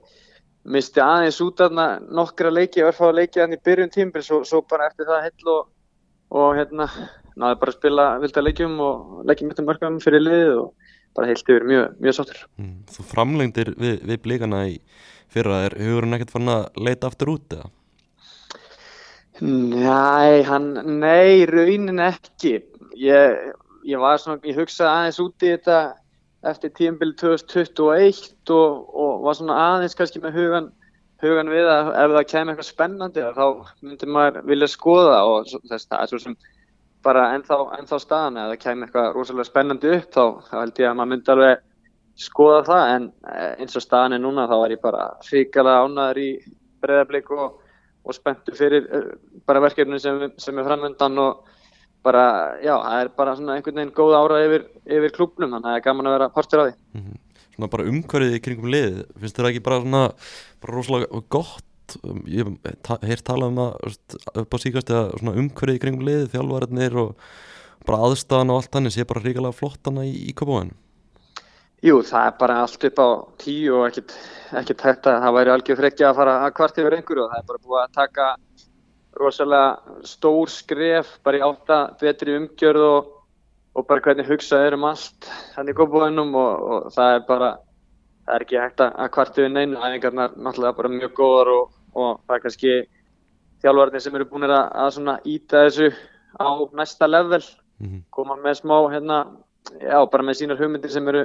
misti 0.63 1.01
aðeins 1.01 1.39
út 1.43 1.61
af 1.63 1.73
nokkra 1.73 2.51
leiki 2.53 2.83
og 2.83 2.91
erfáða 2.91 3.17
leiki 3.21 3.41
aðeins 3.41 3.59
í 3.61 3.65
byrjun 3.65 3.93
tímbil 3.93 4.25
svo, 4.25 4.41
svo 4.47 4.61
bara 4.69 4.89
eftir 4.91 5.09
það 5.09 5.25
hell 5.27 5.53
og, 5.55 5.67
og 6.37 6.55
hérna 6.59 6.87
náðu 7.39 7.59
bara 7.61 7.73
að 7.73 7.77
spila 7.79 8.07
vilda 8.21 8.43
leikjum 8.45 8.79
og 8.85 9.21
leikjum 9.29 9.51
mittum 9.51 9.69
mörgum 9.69 9.99
fyrir 10.03 10.23
liðið 10.23 10.55
og 10.61 10.89
bara 11.17 11.31
heilt 11.31 11.43
yfir 11.47 11.65
mjög, 11.67 11.97
mjög 11.99 12.17
sáttur 12.17 12.41
mm, 12.59 12.75
Þú 12.91 13.05
framlengdir 13.09 13.73
við, 13.79 13.97
við 14.07 14.21
blíkana 14.25 14.63
í 14.69 14.77
fyrra, 15.31 15.63
er 15.67 15.77
hugurinn 15.79 16.17
ekkert 16.17 16.35
fann 16.35 16.51
að 16.51 16.67
leita 16.79 17.09
aftur 17.11 17.33
út 17.35 17.55
eða? 17.57 17.71
Nei, 19.41 20.43
hann, 20.45 20.73
nei, 21.01 21.47
raunin 21.49 22.01
ekki 22.05 22.59
ég, 23.01 23.39
ég 23.89 24.01
var 24.01 24.21
svona, 24.21 24.41
ég 24.45 24.59
hugsaði 24.59 24.91
aðeins 24.91 25.21
út 25.23 25.47
í 25.47 25.53
þetta 25.55 25.79
eftir 26.49 26.71
tíumbil 26.77 27.13
2021 27.19 28.49
og, 28.49 28.95
og 28.95 29.25
var 29.25 29.37
svona 29.37 29.57
aðeins 29.67 29.97
kannski 29.97 30.21
með 30.23 30.39
hugan, 30.39 30.69
hugan 31.21 31.51
við 31.53 31.69
að 31.69 31.91
ef 31.91 32.15
það 32.15 32.29
kemur 32.31 32.53
eitthvað 32.53 32.69
spennandi 32.69 33.25
þá 33.35 33.45
myndir 33.85 34.11
maður 34.15 34.47
vilja 34.49 34.71
skoða 34.71 35.19
og 35.29 35.51
þess, 35.51 35.89
það 35.89 35.99
er 35.99 36.11
svo 36.11 36.21
sem 36.23 36.37
bara 37.05 37.27
ennþá, 37.35 37.59
ennþá 37.79 37.99
staðan. 38.01 38.39
Ef 38.41 38.49
það 38.51 38.63
kemur 38.63 38.87
eitthvað 38.87 39.11
rosalega 39.17 39.49
spennandi 39.49 39.93
upp 39.97 40.09
þá, 40.15 40.23
þá 40.49 40.55
held 40.59 40.81
ég 40.81 40.89
að 40.89 40.97
maður 40.97 41.11
myndi 41.13 41.33
alveg 41.35 41.63
skoða 42.21 42.61
það. 42.69 42.93
En 42.95 43.07
eh, 43.33 43.53
eins 43.61 43.77
og 43.77 43.85
staðan 43.85 44.17
er 44.17 44.23
núna 44.25 44.47
þá 44.49 44.57
er 44.59 44.75
ég 44.75 44.83
bara 44.83 45.07
hrikalega 45.29 45.85
ánaður 45.85 46.21
í 46.21 46.29
breðarblik 46.81 47.31
og, 47.37 47.57
og 48.01 48.17
spenntu 48.17 48.57
fyrir 48.57 48.89
eh, 48.89 49.09
bara 49.49 49.63
verkefni 49.63 50.01
sem, 50.01 50.27
sem 50.41 50.61
er 50.61 50.69
framöndan 50.69 51.21
og 51.21 51.57
bara, 52.05 52.23
já, 52.63 52.73
það 52.75 53.01
er 53.01 53.11
bara 53.17 53.35
svona 53.37 53.57
einhvern 53.57 53.81
veginn 53.81 53.97
góð 53.97 54.15
ára 54.17 54.39
yfir, 54.45 54.65
yfir 54.85 55.15
klubnum 55.17 55.55
þannig 55.55 55.67
að 55.67 55.71
það 55.71 55.79
er 55.79 55.85
gaman 55.87 56.09
að 56.09 56.15
vera 56.17 56.29
partur 56.37 56.63
af 56.63 56.69
því. 56.69 56.77
Mm 56.93 57.03
-hmm. 57.03 57.19
Svona 57.55 57.71
bara 57.75 57.89
umhverfið 57.91 58.37
í 58.37 58.41
kringum 58.45 58.71
lið 58.71 59.03
finnst 59.19 59.37
þér 59.37 59.49
ekki 59.51 59.63
bara 59.63 59.81
svona 59.81 60.03
bara 60.61 60.75
rosalega 60.75 61.21
gott? 61.29 61.67
Ég 62.25 62.47
hef 63.03 63.21
talað 63.21 63.49
um 63.51 63.57
það 63.59 64.41
upp 64.41 64.53
á 64.55 64.57
síkast 64.63 64.89
eða 64.89 65.17
svona 65.19 65.37
umhverfið 65.37 65.75
í 65.75 65.81
kringum 65.83 66.05
lið 66.07 66.29
þjálfvarðinir 66.31 66.95
og 66.95 67.15
bara 67.85 68.05
aðstæðan 68.07 68.53
og 68.53 68.61
allt 68.61 68.71
þannig 68.71 68.93
sé 68.95 69.05
bara 69.09 69.23
ríkilega 69.23 69.57
flottana 69.57 70.05
í, 70.05 70.13
í 70.29 70.33
köpóinu 70.37 70.77
Jú, 71.81 72.03
það 72.05 72.27
er 72.27 72.33
bara 72.37 72.59
allt 72.61 72.83
upp 72.91 72.99
á 73.01 73.09
tíu 73.41 73.79
og 73.79 73.87
ekkert, 73.87 74.13
að 74.53 75.15
það 75.23 75.31
væri 75.33 75.53
algjör 75.55 75.79
frekja 75.79 76.11
að 76.11 76.19
fara 76.19 76.35
að 76.45 76.51
kvart 76.59 76.77
yfir 76.77 76.95
einhverju 76.99 77.23
og 77.23 77.31
það 77.31 77.39
er 77.39 77.47
bara 77.47 77.63
búið 77.65 77.79
að 77.81 77.95
taka 77.97 78.27
rosalega 79.19 79.97
stór 80.07 80.49
skref 80.49 81.17
bara 81.25 81.37
í 81.39 81.43
átta 81.45 81.79
betri 81.99 82.37
umgjörð 82.39 82.85
og, 82.87 83.09
og 83.75 83.87
bara 83.89 84.03
hvernig 84.05 84.29
hugsað 84.29 84.67
er 84.69 84.77
um 84.77 84.87
allt 84.87 85.29
hann 85.55 85.69
í 85.71 85.75
góðbúinum 85.77 86.35
og, 86.35 86.63
og 86.71 86.89
það 86.95 87.15
er 87.17 87.25
bara 87.27 87.51
það 88.25 88.35
er 88.35 88.45
ekki 88.45 88.61
hægt 88.61 88.83
að 88.87 89.11
kvartu 89.17 89.45
við 89.45 89.53
neina 89.57 89.81
æfingarnar 89.89 90.35
náttúrulega 90.37 90.77
bara 90.77 90.93
mjög 90.95 91.15
góðar 91.19 91.53
og, 91.57 91.71
og 91.95 92.11
það 92.27 92.35
er 92.37 92.45
kannski 92.45 92.75
þjálfarnir 93.61 94.01
sem 94.05 94.15
eru 94.17 94.29
búin 94.31 94.47
að, 94.47 94.63
að 94.85 94.93
svona 94.95 95.17
íta 95.27 95.65
þessu 95.67 95.91
á 96.39 96.47
næsta 96.77 97.09
level 97.11 97.43
Mhm. 97.81 98.03
koma 98.13 98.35
með 98.37 98.59
smá 98.61 98.75
hérna, 98.93 99.15
já, 99.81 99.97
bara 100.11 100.23
með 100.23 100.37
sínar 100.37 100.59
hugmyndir 100.59 100.91
sem 100.93 101.07
eru 101.09 101.23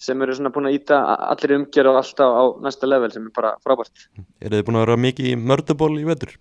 sem 0.00 0.22
eru 0.24 0.34
svona 0.34 0.50
búin 0.50 0.66
að 0.66 0.78
íta 0.80 0.98
allir 1.30 1.52
umgjör 1.60 1.90
og 1.92 1.98
alltaf 2.00 2.30
á 2.34 2.44
næsta 2.64 2.88
level 2.88 3.10
sem 3.12 3.26
er 3.28 3.34
bara 3.36 3.52
frábært. 3.62 4.08
Eru 4.40 4.56
þið 4.56 4.64
búin 4.66 4.78
að 4.80 4.86
vera 4.86 4.96
mikið 4.96 5.28
í 5.30 5.36
mörduból 5.36 5.92
í 6.00 6.06
vetur? 6.08 6.32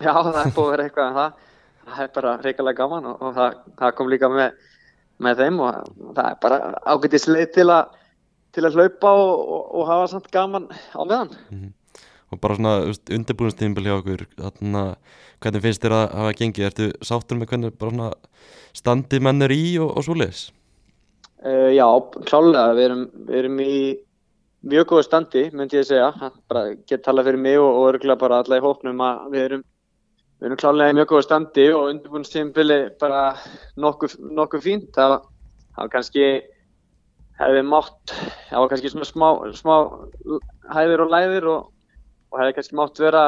Já, 0.00 0.12
það 0.12 0.38
er 0.42 0.54
búin 0.56 0.68
að 0.68 0.70
vera 0.72 0.86
eitthvað 0.88 1.08
en 1.10 1.18
það, 1.18 1.48
það 1.88 2.04
er 2.04 2.14
bara 2.16 2.36
reikalega 2.42 2.78
gaman 2.78 3.10
og, 3.10 3.18
og 3.20 3.34
það, 3.36 3.58
það 3.82 3.96
kom 3.98 4.12
líka 4.12 4.30
með, 4.32 4.70
með 5.22 5.42
þeim 5.42 5.60
og 5.66 5.90
það 6.16 6.24
er 6.28 6.38
bara 6.46 6.62
ágættis 6.94 7.28
leið 7.28 7.52
til 7.58 7.68
til 8.52 8.66
að 8.68 8.76
hlaupa 8.76 9.12
og, 9.16 9.30
og, 9.40 9.62
og 9.80 9.86
hafa 9.88 10.08
samt 10.12 10.32
gaman 10.32 10.68
á 10.70 11.02
meðan. 11.02 11.32
Og 12.32 12.40
bara 12.40 12.56
svona 12.56 12.92
undirbúinstímbil 13.12 13.88
hjá 13.88 13.94
okkur, 13.98 14.24
þarna, 14.38 14.84
hvernig 15.44 15.64
finnst 15.66 15.84
þér 15.84 15.96
að 15.98 16.04
hafa 16.20 16.36
gengið? 16.38 16.68
Ertu 16.68 16.88
sáttur 17.04 17.40
með 17.40 17.52
hvernig 17.52 17.76
bara 17.80 17.92
svona 17.92 18.10
standið 18.76 19.24
menn 19.26 19.46
er 19.48 19.54
í 19.56 19.62
og, 19.82 19.92
og 19.96 20.06
svoleiðis? 20.06 20.46
Uh, 21.42 21.72
já, 21.74 21.86
klálega, 22.28 22.72
við 22.78 22.86
erum, 22.86 23.04
við 23.28 23.38
erum 23.40 23.60
í 23.64 23.76
mjög 24.72 24.88
góðu 24.92 25.06
standi, 25.08 25.48
myndi 25.50 25.80
ég 25.80 25.88
segja, 25.88 26.12
bara 26.48 26.76
get 26.86 27.02
talað 27.04 27.30
fyrir 27.30 27.42
mig 27.42 27.58
og, 27.58 27.68
og 27.80 27.88
örgulega 27.90 28.20
bara 28.20 28.42
alla 28.44 28.60
í 28.60 28.62
hópnum 28.62 29.02
að 29.02 29.24
við 29.32 29.46
erum, 29.48 29.64
við 30.42 30.48
erum 30.48 30.58
klálega 30.58 30.90
í 30.90 30.94
mjög 30.98 31.10
góðu 31.12 31.22
standi 31.22 31.64
og 31.70 31.84
undirbúinstímbili 31.92 32.78
bara 32.98 33.20
nokkuð, 33.78 34.16
nokkuð 34.34 34.64
fínt, 34.64 34.88
það, 34.96 35.20
var 35.76 35.92
kannski, 35.92 36.24
hefði 37.38 37.60
mátt, 37.68 38.14
það 38.48 38.64
var 38.64 38.72
kannski 38.72 38.90
svona 38.90 39.06
smá, 39.06 39.28
smá 39.54 39.76
hæðir 40.74 41.04
og 41.04 41.12
læðir 41.14 41.46
og, 41.52 41.70
og 42.32 42.42
hefði 42.42 42.56
kannski 42.58 42.78
mátt 42.80 42.98
vera, 43.04 43.22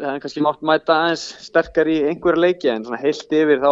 hefði 0.00 0.24
kannski 0.24 0.42
mátt 0.48 0.66
mæta 0.66 0.98
aðeins 0.98 1.28
sterkar 1.46 1.90
í 1.94 2.00
einhverja 2.10 2.42
leiki 2.48 2.72
en 2.74 2.88
svona 2.88 2.98
heilt 3.04 3.38
yfir 3.38 3.62
þá 3.62 3.70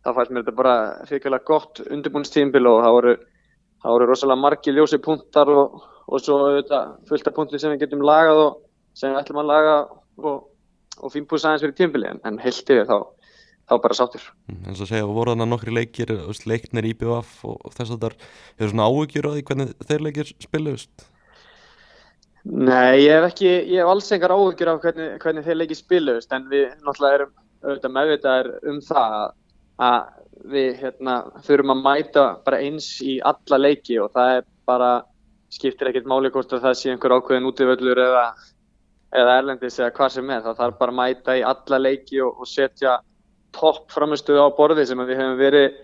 þá 0.00 0.12
fannst 0.16 0.32
mér 0.32 0.46
þetta 0.46 0.56
bara 0.56 0.74
hrikalega 1.04 1.48
gott 1.52 1.82
undirbúinstímbil 1.84 2.64
og 2.70 2.80
það 2.80 2.96
voru, 2.96 3.16
það 3.84 3.96
voru 3.98 4.08
rosalega 4.08 4.44
margi 4.46 4.72
ljósi 4.72 5.00
punktar 5.04 5.52
og, 5.52 5.82
og 6.08 6.24
svo 6.24 6.38
auðvitað 6.46 6.94
fullt 7.10 7.28
af 7.28 7.36
punktum 7.36 7.60
sem 7.60 7.74
við 7.74 7.84
getum 7.84 8.08
lagað 8.08 8.40
og 8.46 8.62
sem 8.96 9.12
við 9.12 9.20
ætlum 9.20 9.42
að 9.44 9.52
laga 9.52 9.74
og, 9.84 10.46
og 11.00 11.14
fínpúsa 11.14 11.50
aðeins 11.50 11.64
fyrir 11.66 11.78
tímbili 11.78 12.10
en, 12.10 12.20
en 12.28 12.38
heilt 12.42 12.72
yfir 12.74 12.88
þá, 12.88 12.98
þá 13.70 13.74
bara 13.84 13.98
sáttur. 13.98 14.26
Mm, 14.50 14.60
En 14.70 14.78
svo 14.78 14.88
segja, 14.88 15.08
voru 15.08 15.34
þarna 15.34 15.48
nokkri 15.50 15.74
leikir, 15.74 16.12
leiknir 16.46 16.90
IBF 16.92 17.32
og, 17.48 17.56
og 17.64 17.76
þess 17.76 17.96
að 17.96 18.06
þar, 18.06 18.18
hefur 18.60 18.74
svona 18.74 18.88
áhugjur 18.90 19.30
á 19.30 19.34
því 19.34 19.46
hvernig 19.50 19.74
þeir 19.88 20.06
leikir 20.06 20.32
spiluðust? 20.46 21.08
Nei, 22.48 23.04
ég 23.04 23.18
hef 23.18 23.26
ekki, 23.28 23.50
ég 23.68 23.82
hef 23.82 23.90
alls 23.92 24.08
engar 24.16 24.32
áhugjur 24.32 24.72
af 24.72 24.80
hvernig, 24.84 25.12
hvernig 25.20 25.44
þeir 25.44 25.60
leikir 25.60 25.78
spiluðust 25.78 26.32
en 26.32 26.48
við 26.48 26.70
náttúrulega 26.86 27.18
erum 27.18 27.34
auðvitað 27.60 27.94
meðvitaðir 27.96 28.50
um 28.70 28.78
það 28.84 29.16
að 29.80 29.98
við 30.50 30.70
hérna, 30.80 31.16
þurfum 31.44 31.74
að 31.74 31.82
mæta 31.84 32.24
bara 32.46 32.60
eins 32.64 32.88
í 33.04 33.18
alla 33.26 33.58
leiki 33.60 33.98
og 34.00 34.12
það 34.14 34.38
er 34.38 34.46
bara, 34.68 34.90
skiptir 35.52 35.90
ekkert 35.90 36.08
máli 36.08 36.30
hvort 36.32 36.52
að 36.54 36.64
það 36.64 36.78
sé 36.78 36.92
einhver 36.92 37.16
ákveðin 37.18 37.48
útivöllur 37.50 38.00
eða, 38.00 38.24
eða 39.10 39.38
erlendis 39.40 39.78
eða 39.80 39.92
hvað 39.96 40.12
sem 40.16 40.30
er, 40.30 40.42
það 40.44 40.60
þarf 40.60 40.76
bara 40.80 40.94
að 40.94 40.98
mæta 41.00 41.38
í 41.38 41.46
alla 41.46 41.80
leiki 41.80 42.20
og, 42.24 42.42
og 42.42 42.50
setja 42.50 42.98
topp 43.56 43.88
framistuð 43.90 44.38
á 44.38 44.46
borði 44.54 44.86
sem 44.86 45.02
við 45.02 45.18
hefum 45.18 45.40
verið 45.40 45.80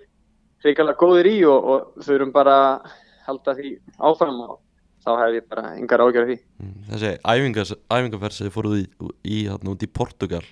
hrikalega 0.65 1.01
góðir 1.01 1.31
í 1.31 1.39
og, 1.51 1.73
og 1.73 2.07
þurfum 2.07 2.35
bara 2.35 2.59
að 2.67 2.93
halda 3.27 3.57
því 3.59 3.73
áfram 3.99 4.39
og 4.47 4.61
þá 5.07 5.11
hef 5.23 5.39
ég 5.39 5.49
bara 5.51 5.73
yngar 5.79 6.03
ágjörð 6.03 6.31
því. 6.31 6.37
Mm, 6.63 6.77
Þessi 6.93 7.11
æfingarferð 7.27 8.37
sem 8.37 8.47
þið 8.47 8.55
fóruð 8.55 8.79
í, 8.79 8.87
í 9.23 9.41
hérna 9.49 9.75
út 9.75 9.85
í 9.87 9.91
Portugal, 9.91 10.45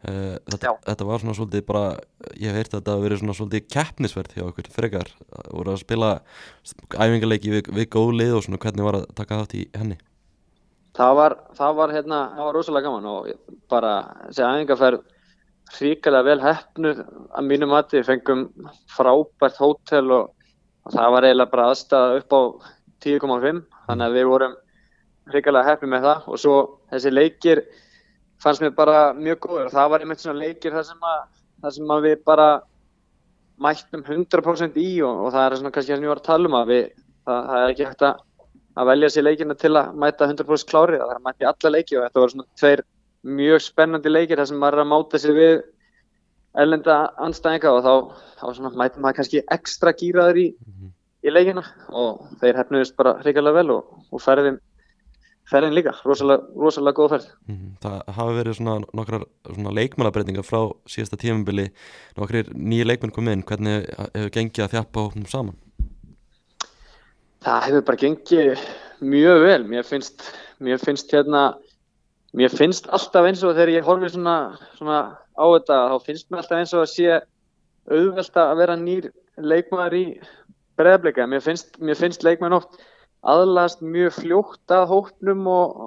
Uh, 0.00 0.38
þetta, 0.48 0.70
þetta 0.86 1.04
var 1.04 1.20
svona 1.20 1.34
svolítið 1.36 1.64
bara 1.68 1.80
ég 2.40 2.48
hef 2.48 2.54
heyrt 2.56 2.70
að 2.70 2.78
þetta 2.78 2.92
að 2.94 3.02
verið 3.04 3.18
svona 3.20 3.34
svolítið 3.36 3.66
keppnisverð 3.74 4.32
hjá 4.32 4.44
okkur 4.46 4.70
frekar. 4.72 5.10
Voru 5.52 5.74
að 5.74 5.82
spila 5.82 6.08
æfingarleiki 6.96 7.52
við, 7.52 7.68
við 7.76 7.88
góð 7.92 8.14
lið 8.16 8.32
og 8.38 8.46
svona 8.46 8.60
hvernig 8.62 8.86
var 8.86 8.96
að 8.96 9.04
taka 9.18 9.42
þátt 9.42 9.58
í 9.58 9.66
henni 9.76 9.98
það 10.98 11.14
var, 11.20 11.36
það 11.58 11.78
var 11.80 11.94
hérna 11.94 12.20
það 12.34 12.44
var 12.48 12.58
rosalega 12.58 12.88
gaman 12.88 13.10
og 13.10 13.30
bara 13.70 13.94
þessi 14.26 14.46
æfingarferð 14.46 15.02
hrikalega 15.70 16.26
vel 16.26 16.40
hefnu 16.42 16.94
að 16.98 17.46
mínum 17.46 17.70
mati 17.70 18.02
fengum 18.06 18.48
frábært 18.90 19.60
hótel 19.62 20.10
og, 20.16 20.32
og 20.86 20.96
það 20.96 21.14
var 21.14 21.28
eiginlega 21.28 21.52
bara 21.52 21.68
aðstæða 21.70 22.18
upp 22.22 22.34
á 22.34 22.40
10,5 23.04 23.62
þannig 23.86 24.06
að 24.06 24.18
við 24.18 24.28
vorum 24.32 24.58
hrikalega 25.30 25.74
hefnu 25.74 25.90
með 25.90 26.06
það. 26.06 26.26
Og 26.30 26.40
svo 26.42 26.56
þessi 26.92 27.12
leikir 27.12 27.62
fannst 28.42 28.64
mér 28.64 28.74
bara 28.76 29.10
mjög 29.16 29.44
góður. 29.44 29.68
Og 29.68 29.76
það 29.76 29.92
var 29.92 30.04
einmitt 30.04 30.24
svona 30.24 30.42
leikir 30.42 30.74
þar 30.76 30.88
sem 30.88 31.06
að, 31.12 31.22
þar 31.62 31.76
sem 31.76 31.94
að 31.94 32.08
við 32.08 32.24
bara 32.26 32.48
mættum 33.60 34.04
100% 34.06 34.80
í 34.80 34.90
og, 35.04 35.26
og 35.26 35.34
það 35.34 35.46
er 35.46 35.58
svona 35.60 35.74
kannski 35.74 35.92
það 35.92 35.98
sem 35.98 36.06
ég 36.06 36.12
var 36.14 36.22
að 36.22 36.28
tala 36.30 36.50
um 36.50 36.58
að 36.60 36.70
við, 36.72 36.84
það, 37.28 37.40
það 37.50 37.64
er 37.64 37.74
ekki 37.74 37.88
hægt 37.90 38.04
að, 38.08 38.22
að 38.80 38.90
velja 38.92 39.10
sér 39.12 39.26
leikina 39.26 39.56
til 39.58 39.74
að 39.76 39.92
mæta 40.00 40.28
100% 40.30 40.70
klári 40.70 41.00
það 41.00 41.12
er 41.12 41.18
að 41.18 41.26
mæta 41.26 41.44
í 41.44 41.50
alla 41.50 41.74
leiki 41.74 41.98
og 41.98 42.06
þetta 42.06 42.22
voru 42.22 42.34
svona 42.34 42.60
tveir 42.60 42.84
mjög 43.40 43.64
spennandi 43.64 44.12
leikir 44.12 44.40
þar 44.40 44.50
sem 44.50 44.60
maður 44.60 44.78
er 44.78 44.84
að 44.84 44.90
máta 44.94 45.20
sér 45.20 45.36
við 45.36 45.52
ellenda 46.60 46.96
anstæðinga 47.26 47.74
og 47.76 47.84
þá, 47.84 47.92
þá 48.40 48.46
svona 48.56 48.72
mætum 48.80 49.04
maður 49.04 49.20
kannski 49.20 49.44
ekstra 49.56 49.92
gýraður 50.00 50.40
í, 50.40 50.48
í 51.22 51.34
leikina 51.34 51.64
og 51.92 52.26
þeir 52.40 52.62
hefnuðist 52.62 52.96
bara 52.98 53.18
hrigalega 53.20 53.60
vel 53.60 53.76
og, 53.76 53.94
og 54.10 54.24
ferðin 54.24 54.58
ferðin 55.50 55.74
líka, 55.74 55.94
rosalega, 56.06 56.46
rosalega 56.54 56.96
góð 56.96 57.14
ferð. 57.14 57.30
Mm, 57.50 57.70
Það 57.82 57.96
hafi 58.16 58.36
verið 58.36 58.56
svona 58.58 58.74
nokkrar 58.96 59.24
leikmannabreitingar 59.80 60.46
frá 60.46 60.60
síðasta 60.90 61.18
tímambili 61.20 61.66
nokkrir 62.18 62.52
nýja 62.54 62.86
leikmenn 62.86 63.14
komið 63.14 63.36
inn. 63.36 63.46
Hvernig 63.48 63.88
hefur 64.14 64.32
gengið 64.36 64.66
að 64.66 64.76
þjappa 64.76 65.06
hóknum 65.06 65.26
saman? 65.30 65.58
Það 67.40 67.66
hefur 67.66 67.84
bara 67.88 68.00
gengið 68.04 68.64
mjög 69.00 69.42
vel. 69.46 69.60
Mér 69.64 69.86
finnst, 69.88 70.24
mér 70.60 70.80
finnst 70.82 71.12
hérna 71.14 71.44
mér 72.36 72.52
finnst 72.54 72.86
alltaf 72.94 73.26
eins 73.26 73.42
og 73.42 73.56
þegar 73.56 73.72
ég 73.74 73.86
horfið 73.86 74.14
svona, 74.14 74.36
svona 74.78 74.98
á 75.34 75.44
þetta 75.56 75.78
þá 75.90 75.96
finnst 76.06 76.28
mér 76.30 76.42
alltaf 76.42 76.60
eins 76.60 76.74
og 76.76 76.84
að 76.84 76.92
sé 76.92 77.16
auðvelt 77.90 78.38
að 78.38 78.52
vera 78.60 78.76
nýr 78.78 79.08
leikmannar 79.40 79.96
í 79.96 80.04
breðableika 80.78 81.26
mér 81.26 81.42
finnst, 81.42 81.74
finnst 81.98 82.26
leikmann 82.26 82.54
oft 82.54 82.78
aðlast 83.26 83.82
mjög 83.82 84.14
fljótt 84.20 84.74
að 84.76 84.86
hóknum 84.92 85.48
og 85.50 85.80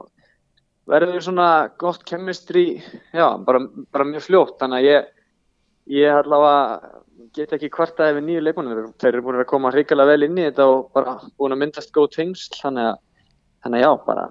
verður 0.89 1.23
svona 1.23 1.49
gott 1.79 2.03
kemistri, 2.05 2.81
já, 3.15 3.27
bara, 3.45 3.63
bara 3.95 4.07
mjög 4.09 4.25
fljótt, 4.27 4.57
þannig 4.59 4.81
að 4.81 4.89
ég, 4.89 5.05
ég 5.91 6.19
allavega 6.23 7.01
get 7.33 7.53
ekki 7.55 7.71
kvarta 7.73 8.09
ef 8.09 8.17
við 8.17 8.27
nýju 8.27 8.41
leikmannir, 8.43 8.81
þeir 9.01 9.13
eru 9.13 9.23
búin 9.25 9.39
að 9.41 9.49
koma 9.49 9.71
hrikalega 9.73 10.13
vel 10.13 10.27
inn 10.27 10.37
í 10.37 10.45
þetta 10.47 10.67
og 10.69 10.83
bara 10.95 11.15
búin 11.39 11.55
að 11.55 11.63
myndast 11.63 11.93
góð 11.95 12.11
tengsl, 12.17 12.59
þannig 12.61 12.91
að, 12.91 12.99
þannig 13.65 13.79
að 13.79 13.85
já, 13.85 13.91
bara, 14.05 14.25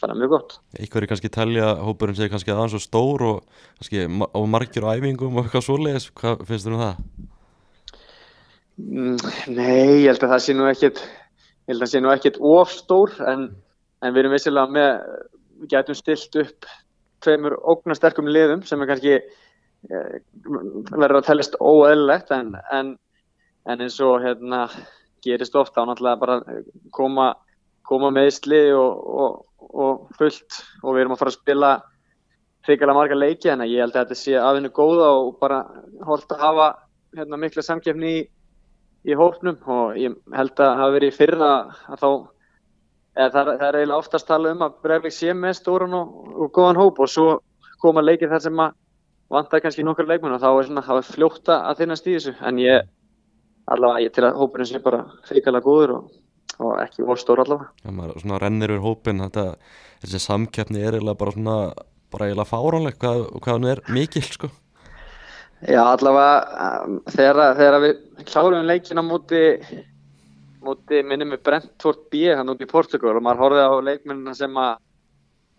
bara 0.00 0.16
mjög 0.18 0.32
gott. 0.34 0.56
Eitthvað 0.78 1.02
er 1.04 1.10
kannski 1.12 1.32
telja, 1.36 1.68
hópurinn 1.86 2.18
segir 2.18 2.32
kannski 2.34 2.54
aðeins 2.54 2.74
svo 2.74 2.82
stór 2.82 3.26
og 3.28 3.60
kannski 3.78 4.06
á 4.08 4.40
margir 4.56 4.86
og 4.86 4.96
æfingum 4.96 5.38
og 5.38 5.46
eitthvað 5.46 5.66
svoleiðis, 5.68 6.08
hvað 6.18 6.44
finnst 6.48 6.68
þú 6.68 6.74
um 6.74 6.82
það? 6.82 7.04
Mm, 8.82 9.18
nei, 9.52 10.02
ég 10.02 10.08
held 10.10 10.24
að 10.24 10.32
það 10.32 10.44
sé 10.46 10.56
nú 10.56 10.66
ekkit 10.70 11.02
ég 11.02 11.70
held 11.70 11.78
að 11.78 11.84
það 11.84 11.92
sé 11.92 12.00
nú 12.02 12.10
ekkert 12.12 12.38
ofstór 12.52 13.12
en, 13.30 13.44
en 14.02 14.14
við 14.14 14.24
erum 14.24 14.34
vissilega 14.34 14.72
með 14.72 14.90
við 15.62 15.74
getum 15.74 15.98
stilt 15.98 16.38
upp 16.42 16.70
tveimur 17.22 17.54
ógnasterkum 17.70 18.30
liðum 18.32 18.64
sem 18.66 18.80
er 18.82 18.90
kannski 18.90 19.18
verður 19.90 21.18
að 21.18 21.28
tellast 21.28 21.56
óeðlilegt 21.58 22.30
en, 22.34 22.52
en, 22.72 22.92
en 23.66 23.84
eins 23.84 23.98
og 24.04 24.20
hérna 24.22 24.66
gerist 25.24 25.56
ofta 25.58 25.82
á 25.82 25.86
náttúrulega 25.88 26.20
bara 26.20 26.36
koma, 26.94 27.32
koma 27.86 28.12
meðsli 28.14 28.62
og, 28.74 29.00
og, 29.22 29.40
og 29.72 30.04
fullt 30.18 30.60
og 30.82 30.94
við 30.94 31.04
erum 31.04 31.16
að 31.16 31.22
fara 31.24 31.34
að 31.34 31.40
spila 31.40 31.72
hrikalega 32.66 32.98
marga 32.98 33.18
leiki 33.18 33.50
en 33.50 33.66
ég 33.66 33.82
held 33.82 33.96
að 33.96 34.04
þetta 34.04 34.20
sé 34.20 34.38
aðvinnu 34.38 34.70
góða 34.74 35.10
og 35.18 35.34
bara 35.42 35.64
hólt 36.06 36.30
að 36.30 36.46
hafa 36.46 36.68
hérna, 37.16 37.40
mikla 37.42 37.66
samkefni 37.66 38.14
í 38.20 38.22
í 39.08 39.16
hópnum. 39.18 39.58
Og 39.66 39.98
ég 40.00 40.14
held 40.36 40.54
að 40.56 40.62
það 40.62 40.80
hafi 40.80 40.96
verið 40.96 41.12
í 41.12 41.16
fyrra 41.16 41.50
að 41.92 42.02
þá 42.02 42.08
eða 43.12 43.30
það, 43.32 43.48
það 43.48 43.66
er 43.66 43.78
eiginlega 43.78 44.02
oftast 44.02 44.28
talað 44.28 44.54
um 44.54 44.66
að 44.66 44.76
Breivik 44.84 45.14
sé 45.16 45.34
með 45.36 45.58
stórun 45.58 45.96
og, 45.98 46.12
og 46.32 46.52
góðan 46.54 46.80
hóp 46.80 47.02
og 47.02 47.10
svo 47.12 47.26
koma 47.82 48.04
leikir 48.04 48.30
þar 48.32 48.44
sem 48.46 48.62
að 48.62 48.78
vantar 49.32 49.62
kannski 49.64 49.84
nokkur 49.86 50.08
leikmenn 50.08 50.36
og 50.36 50.42
þá 50.42 50.50
er 50.50 50.68
svona, 50.68 50.82
er 50.96 51.06
fljóta 51.08 51.60
að 51.68 51.82
þinnast 51.82 52.08
í 52.08 52.16
þessu 52.16 52.34
en 52.48 52.58
ég 52.62 52.90
allavega 53.72 54.04
ég 54.04 54.16
til 54.16 54.26
að 54.26 54.40
hópurinn 54.40 54.68
sé 54.68 54.82
bara 54.82 55.04
hrikalega 55.28 55.66
góður 55.66 55.94
og, 55.96 56.10
og 56.58 56.74
ekki 56.82 57.06
volstór 57.06 57.44
allavega. 57.44 57.70
Já, 57.84 57.94
maður 57.96 58.24
svona 58.24 58.40
rennir 58.42 58.74
úr 58.76 58.84
hópin 58.84 59.22
þetta, 59.24 59.46
þessi 60.04 60.22
samkeppni 60.26 60.82
er 60.82 60.98
eiginlega 60.98 61.20
bara 61.22 61.36
svona 61.36 61.56
bara 62.12 62.28
eiginlega 62.28 62.50
fáránleg 62.50 62.98
hvað, 63.00 63.24
hvað 63.38 63.56
hann 63.56 63.70
er 63.72 63.82
mikil 63.92 64.26
sko. 64.26 64.52
Já, 65.62 65.80
allavega 65.84 66.68
um, 66.82 67.00
þegar, 67.14 67.42
þegar 67.58 67.80
við 67.84 68.26
klárum 68.26 68.68
leikin 68.68 69.00
á 69.00 69.04
móti 69.06 69.42
móti 70.62 71.02
minnum 71.06 71.34
við 71.34 71.44
Brentford 71.46 72.08
B 72.10 72.26
hann 72.30 72.50
út 72.52 72.62
í 72.62 72.70
Portugal 72.70 73.16
og 73.16 73.24
maður 73.24 73.44
horfið 73.46 73.66
á 73.66 73.86
leikmennina 73.88 74.34
sem 74.38 74.58
að 74.58 74.74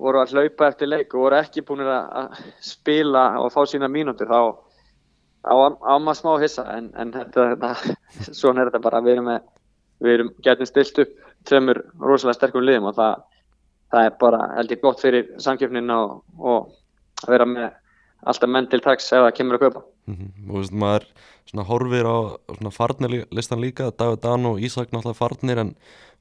voru 0.03 0.21
að 0.21 0.33
hlaupa 0.35 0.67
eftir 0.71 0.89
leik 0.91 1.13
og 1.15 1.25
voru 1.25 1.39
ekki 1.39 1.63
búin 1.67 1.83
að 1.87 2.37
spila 2.63 3.25
og 3.41 3.51
fá 3.55 3.61
sína 3.69 3.89
mínútur 3.91 4.29
þá 4.31 4.39
á, 5.43 5.53
maður 5.99 6.19
smá 6.21 6.31
hissa 6.43 6.63
en, 6.77 6.89
en 6.99 7.11
þetta, 7.15 7.49
þetta, 7.53 7.73
svona 8.39 8.63
er 8.63 8.71
þetta 8.71 8.83
bara 8.85 9.01
við 9.03 9.17
erum, 9.17 9.29
með, 9.31 9.45
við 10.03 10.17
erum 10.17 10.33
getum 10.45 10.69
stilt 10.69 11.03
upp 11.03 11.13
tveimur 11.49 11.81
rosalega 11.99 12.37
sterkum 12.39 12.63
liðum 12.63 12.89
og 12.91 12.97
það, 12.99 13.23
það 13.91 14.07
er 14.09 14.17
bara 14.23 14.41
held 14.57 14.71
ég 14.75 14.83
gott 14.83 15.03
fyrir 15.03 15.31
samkjöfnin 15.43 15.91
og, 15.95 16.19
og 16.39 16.71
að 17.25 17.33
vera 17.35 17.47
með 17.49 17.71
alltaf 18.23 18.51
menn 18.55 18.69
til 18.71 18.79
taks 18.83 19.09
ef 19.11 19.25
það 19.25 19.35
kemur 19.39 19.59
að 19.59 19.67
kaupa 19.67 19.89
Mhm. 20.03 20.49
og 20.51 20.57
veist, 20.59 20.73
maður 20.75 21.05
svona 21.47 21.63
horfir 21.63 22.03
á 22.03 22.17
svona 22.57 22.71
farnir 22.75 23.13
listan 23.31 23.61
líka 23.63 23.85
David 23.95 24.19
Dan 24.25 24.49
og 24.49 24.57
Ísak 24.59 24.89
náttúrulega 24.91 25.15
farnir 25.15 25.61
en 25.61 25.69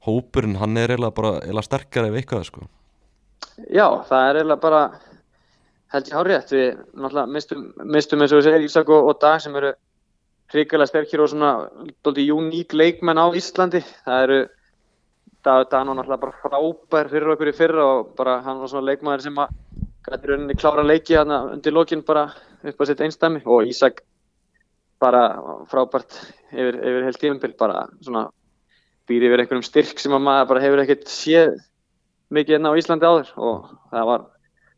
hópurinn 0.07 0.55
hann 0.55 0.77
er 0.79 0.93
eiginlega 0.93 1.15
bara 1.17 1.31
eiginlega 1.41 1.65
sterkari 1.67 2.07
ef 2.07 2.15
eitthvað 2.21 2.45
sko 2.47 2.61
Já, 3.69 3.87
það 4.09 4.27
er 4.27 4.39
eiginlega 4.39 4.63
bara 4.63 4.83
held 5.93 6.09
ég 6.09 6.17
hárétt, 6.17 6.53
við 6.53 6.67
náttúrulega 6.97 7.33
mistum, 7.35 7.65
mistum 7.85 8.23
eins 8.23 8.33
og 8.33 8.41
við 8.41 8.47
segir 8.47 8.67
Ísak 8.67 8.89
og, 8.89 9.09
og 9.11 9.19
Dag 9.21 9.41
sem 9.43 9.55
eru 9.59 9.73
hrikalega 10.53 10.89
sterkir 10.89 11.21
og 11.23 11.31
svona 11.31 11.51
dóldi 12.05 12.27
uník 12.33 12.73
leikmenn 12.73 13.21
á 13.21 13.29
Íslandi. 13.37 13.83
Það 14.05 14.25
eru 14.27 14.39
Dan 15.43 15.91
og 15.91 15.97
náttúrulega 15.97 16.21
bara 16.23 16.39
frábær 16.39 17.11
fyrir 17.11 17.33
okkur 17.33 17.51
í 17.51 17.55
fyrra 17.57 17.85
og 17.97 18.13
bara 18.17 18.39
hann 18.45 18.61
var 18.61 18.71
svona 18.71 18.87
leikmaður 18.89 19.25
sem 19.25 19.41
að 19.43 19.55
gæti 20.07 20.29
rauninni 20.29 20.55
klára 20.55 20.85
leiki 20.85 21.17
hann 21.19 21.33
undir 21.35 21.75
lokin 21.75 22.03
bara 22.07 22.29
upp 22.63 22.79
á 22.79 22.83
sitt 22.87 23.01
einstæmi 23.03 23.43
og 23.43 23.67
Ísak 23.67 24.01
bara 25.03 25.23
frábært 25.67 26.15
yfir, 26.51 26.79
yfir 26.79 27.05
heilt 27.07 27.19
tímumbil 27.19 27.55
bara 27.59 27.85
svona 27.99 28.29
býr 29.09 29.27
yfir 29.27 29.43
einhverjum 29.43 29.67
styrk 29.67 29.99
sem 29.99 30.15
að 30.15 30.25
maður 30.27 30.49
bara 30.53 30.63
hefur 30.63 30.83
ekkert 30.83 31.11
séð 31.11 31.57
mikið 32.33 32.57
hérna 32.57 32.73
á 32.73 32.79
Íslandi 32.79 33.09
áður 33.09 33.31
og 33.37 33.69
það 33.91 34.09
var 34.09 34.25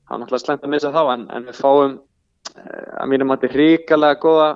hann 0.09 0.21
náttúrulega 0.21 0.43
slæmt 0.43 0.65
að 0.65 0.73
missa 0.73 0.93
þá 0.93 1.01
en, 1.13 1.25
en 1.35 1.47
við 1.49 1.59
fáum 1.61 1.95
eh, 1.95 2.89
að 3.01 3.11
mínum 3.13 3.33
að 3.33 3.41
þetta 3.41 3.51
er 3.51 3.61
ríkalega 3.61 4.21
góða 4.21 4.49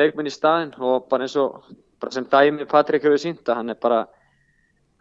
leikmenn 0.00 0.30
í 0.30 0.34
staðinn 0.34 0.74
og 0.78 1.08
bara 1.10 1.26
eins 1.26 1.36
og 1.40 1.70
bara 2.00 2.14
sem 2.14 2.28
dæmi 2.30 2.68
Patrik 2.70 3.06
hefur 3.06 3.20
sínt 3.20 3.48
að 3.48 3.60
hann 3.60 3.74
er 3.74 3.80
bara 3.80 4.04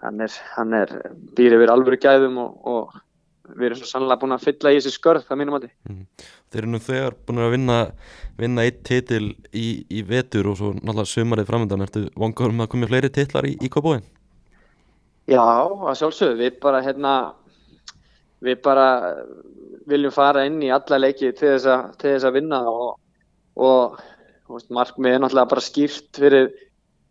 hann 0.04 0.24
er, 0.24 0.34
hann 0.56 0.74
er 0.76 0.96
býr 1.36 1.58
yfir 1.58 1.74
alvöru 1.74 2.00
gæðum 2.00 2.40
og, 2.42 2.58
og 2.64 3.56
við 3.58 3.70
erum 3.70 3.82
svo 3.82 3.90
sannlega 3.90 4.22
búin 4.22 4.36
að 4.36 4.46
fylla 4.46 4.74
í 4.74 4.80
þessi 4.80 4.96
skörð 4.96 5.26
það 5.28 5.42
mínum 5.42 5.58
að 5.58 5.70
Þeir 6.50 6.64
eru 6.64 6.72
nú 6.72 6.80
þegar 6.82 7.16
búin 7.26 7.42
að 7.44 7.52
vinna 7.54 7.80
vinna 8.40 8.66
eitt 8.66 8.80
titil 8.88 9.34
í, 9.54 9.68
í 9.90 10.04
vetur 10.08 10.50
og 10.52 10.58
svo 10.60 10.72
náttúrulega 10.78 11.12
sumarið 11.12 11.50
framöndan 11.50 11.86
ertu 11.86 12.06
vongur 12.18 12.54
um 12.54 12.64
að 12.64 12.72
koma 12.74 12.90
fleiri 12.90 13.12
titlar 13.14 13.48
í, 13.50 13.56
í 13.60 13.70
Kópóin? 13.72 14.06
Já, 15.30 15.46
að 15.46 15.98
sjálfsögðu, 16.00 16.38
við 16.40 16.56
bara 16.64 16.80
hérna, 16.82 17.14
við 18.42 18.62
bara 18.66 18.86
viljum 19.90 20.14
fara 20.14 20.46
inn 20.48 20.62
í 20.64 20.72
alla 20.74 21.00
leiki 21.00 21.32
til 21.38 21.52
þess 21.56 21.68
að, 21.70 21.84
til 22.02 22.14
þess 22.16 22.28
að 22.30 22.38
vinna 22.40 22.62
og, 22.72 22.88
og 23.60 24.00
veist, 24.50 24.72
markmið 24.74 25.16
er 25.16 25.22
náttúrulega 25.24 25.52
bara 25.52 25.66
skýrt 25.66 26.22
fyrir, 26.24 26.50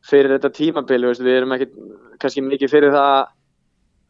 fyrir 0.07 0.35
þetta 0.35 0.51
tímabili, 0.57 1.11
veist, 1.11 1.23
við 1.23 1.41
erum 1.41 1.55
ekki 1.57 1.69
kannski 2.23 2.45
mikið 2.47 2.73
fyrir 2.73 2.97
það 2.97 3.31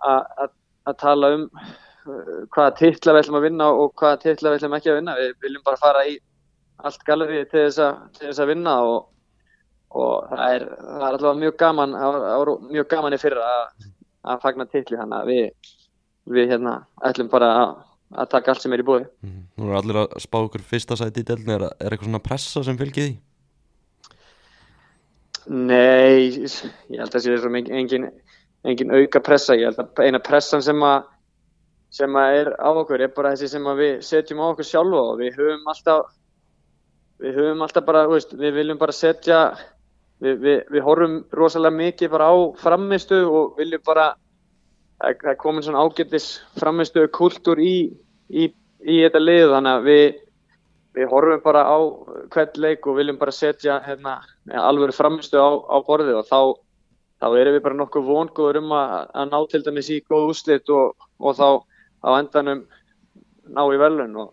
að, 0.08 0.56
tala 1.02 1.32
um 1.36 1.44
uh, 1.58 2.40
hvaða 2.54 2.70
titla 2.78 3.12
við 3.12 3.22
ætlum 3.26 3.38
að 3.42 3.46
vinna 3.50 3.68
og 3.76 3.92
hvaða 4.00 4.22
titla 4.24 4.54
við 4.54 4.62
ætlum 4.62 4.78
ekki 4.78 4.92
að 4.92 4.98
vinna, 5.02 5.18
við 5.20 5.36
viljum 5.44 5.66
bara 5.68 5.82
fara 5.82 6.06
í 6.08 6.16
allt 6.78 7.04
gallerið 7.04 7.48
til 7.52 7.66
til 7.68 8.24
þess 8.24 8.40
að 8.40 8.50
vinna 8.54 8.78
og, 8.88 8.98
og 9.98 10.32
það 10.32 10.56
er, 10.56 10.66
það 10.80 11.06
er 11.10 11.12
alltaf 11.12 11.38
mjög 11.44 11.60
gaman, 11.60 11.96
það 12.00 12.18
var 12.40 12.54
mjög 12.72 12.90
gaman 12.94 13.16
í 13.18 13.20
fyrra 13.20 13.52
að 13.52 13.88
að 14.26 14.40
fagna 14.42 14.66
titli 14.68 14.98
þannig 14.98 15.18
að 15.18 15.30
við, 15.32 15.70
við 16.36 16.52
hérna 16.52 16.74
ætlum 17.04 17.30
bara 17.32 17.50
að, 17.60 17.74
að 18.18 18.30
taka 18.34 18.52
allt 18.52 18.64
sem 18.64 18.74
er 18.74 18.82
í 18.82 18.88
búið. 18.88 19.06
Mm. 19.24 19.42
Nú 19.58 19.70
er 19.70 19.80
allir 19.80 20.00
að 20.02 20.16
spá 20.24 20.40
okkur 20.40 20.64
fyrsta 20.72 20.98
sæti 20.98 21.24
í 21.24 21.28
delni, 21.28 21.54
er, 21.54 21.68
er 21.70 21.92
eitthvað 21.92 22.10
svona 22.10 22.24
pressa 22.24 22.64
sem 22.66 22.80
fylgir 22.80 23.08
því? 23.08 23.16
Nei, 25.48 26.28
ég 26.28 26.98
held 26.98 27.08
að 27.08 27.14
það 27.14 27.24
sé 27.24 27.76
engin, 27.78 28.10
engin 28.68 28.92
auka 28.92 29.22
pressa, 29.24 29.56
ég 29.56 29.70
held 29.70 29.80
að 29.80 30.04
eina 30.04 30.20
pressan 30.20 30.64
sem 30.64 30.82
að 30.84 31.06
sem 31.94 32.16
að 32.20 32.34
er 32.42 32.50
á 32.60 32.68
okkur 32.68 33.00
er 33.00 33.12
bara 33.16 33.32
þessi 33.32 33.54
sem 33.54 33.68
að 33.70 33.80
við 33.80 33.92
setjum 34.04 34.42
á 34.44 34.46
okkur 34.50 34.66
sjálfa 34.68 35.04
og 35.12 35.20
við 35.22 35.38
höfum 35.40 35.70
alltaf 35.72 36.10
við 37.22 37.38
höfum 37.40 37.64
alltaf 37.64 37.86
bara, 37.86 38.04
veist, 38.10 38.34
við 38.36 38.58
viljum 38.60 38.80
bara 38.80 38.94
setja 38.94 39.38
við, 40.22 40.38
við, 40.44 40.62
við 40.74 40.86
horfum 40.86 41.18
rosalega 41.32 41.76
mikið 41.76 42.14
bara 42.14 42.30
á 42.30 42.36
framistu 42.58 43.20
og 43.26 43.58
viljum 43.58 43.84
bara 43.86 44.12
það 44.98 45.28
er 45.32 45.38
komin 45.38 45.62
svona 45.62 45.84
ágættis 45.84 46.30
framistu 46.58 47.04
kultúr 47.14 47.60
í, 47.62 47.74
í, 48.28 48.48
í 48.82 49.02
þetta 49.04 49.22
lið. 49.22 49.44
Þannig 49.54 49.74
að 49.74 49.86
við 49.88 50.06
við 50.98 51.10
horfum 51.12 51.42
bara 51.44 51.64
á 51.68 51.78
hvern 52.32 52.62
leik 52.62 52.86
og 52.88 52.96
viljum 52.98 53.18
bara 53.20 53.34
setja 53.34 53.78
hérna, 53.84 54.18
alveg 54.50 54.94
framistu 54.96 55.38
á, 55.38 55.48
á 55.62 55.76
borðið. 55.86 56.20
Og 56.22 56.26
þá, 56.26 56.40
þá 57.22 57.26
erum 57.38 57.56
við 57.56 57.64
bara 57.66 57.78
nokkuð 57.82 58.08
vonguður 58.08 58.60
um 58.62 58.74
að, 58.78 58.96
að 59.14 59.30
ná 59.30 59.38
til 59.52 59.62
dæmis 59.66 59.92
í 59.94 60.00
góð 60.08 60.32
úslit 60.32 60.72
og, 60.74 61.08
og 61.20 61.38
þá 61.38 61.48
á 62.02 62.10
endanum 62.18 62.64
ná 63.48 63.62
í 63.64 63.80
velun 63.80 64.18
og, 64.24 64.32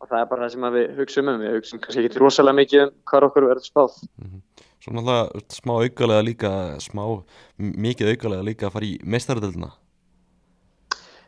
og 0.00 0.10
það 0.10 0.22
er 0.22 0.30
bara 0.32 0.46
það 0.46 0.54
sem 0.54 0.68
við 0.76 0.94
hugsaum 1.00 1.32
um. 1.32 1.42
Við 1.44 1.58
hugsaum 1.58 1.82
kannski 1.84 2.06
ekki 2.06 2.22
rosalega 2.22 2.60
mikið 2.62 2.86
um 2.86 2.94
hvað 3.10 3.28
okkur 3.30 3.48
verður 3.50 3.68
spáð. 3.68 4.00
Mm 4.16 4.30
-hmm. 4.30 4.46
Svo 4.80 4.94
náttúrulega 4.96 5.42
smá 5.52 5.74
augalega 5.76 6.24
líka 6.24 6.50
smá, 6.80 7.02
mikið 7.58 8.14
augalega 8.14 8.46
líka 8.46 8.68
að 8.68 8.74
fara 8.76 8.88
í 8.88 8.94
meistaröldina 9.04 9.68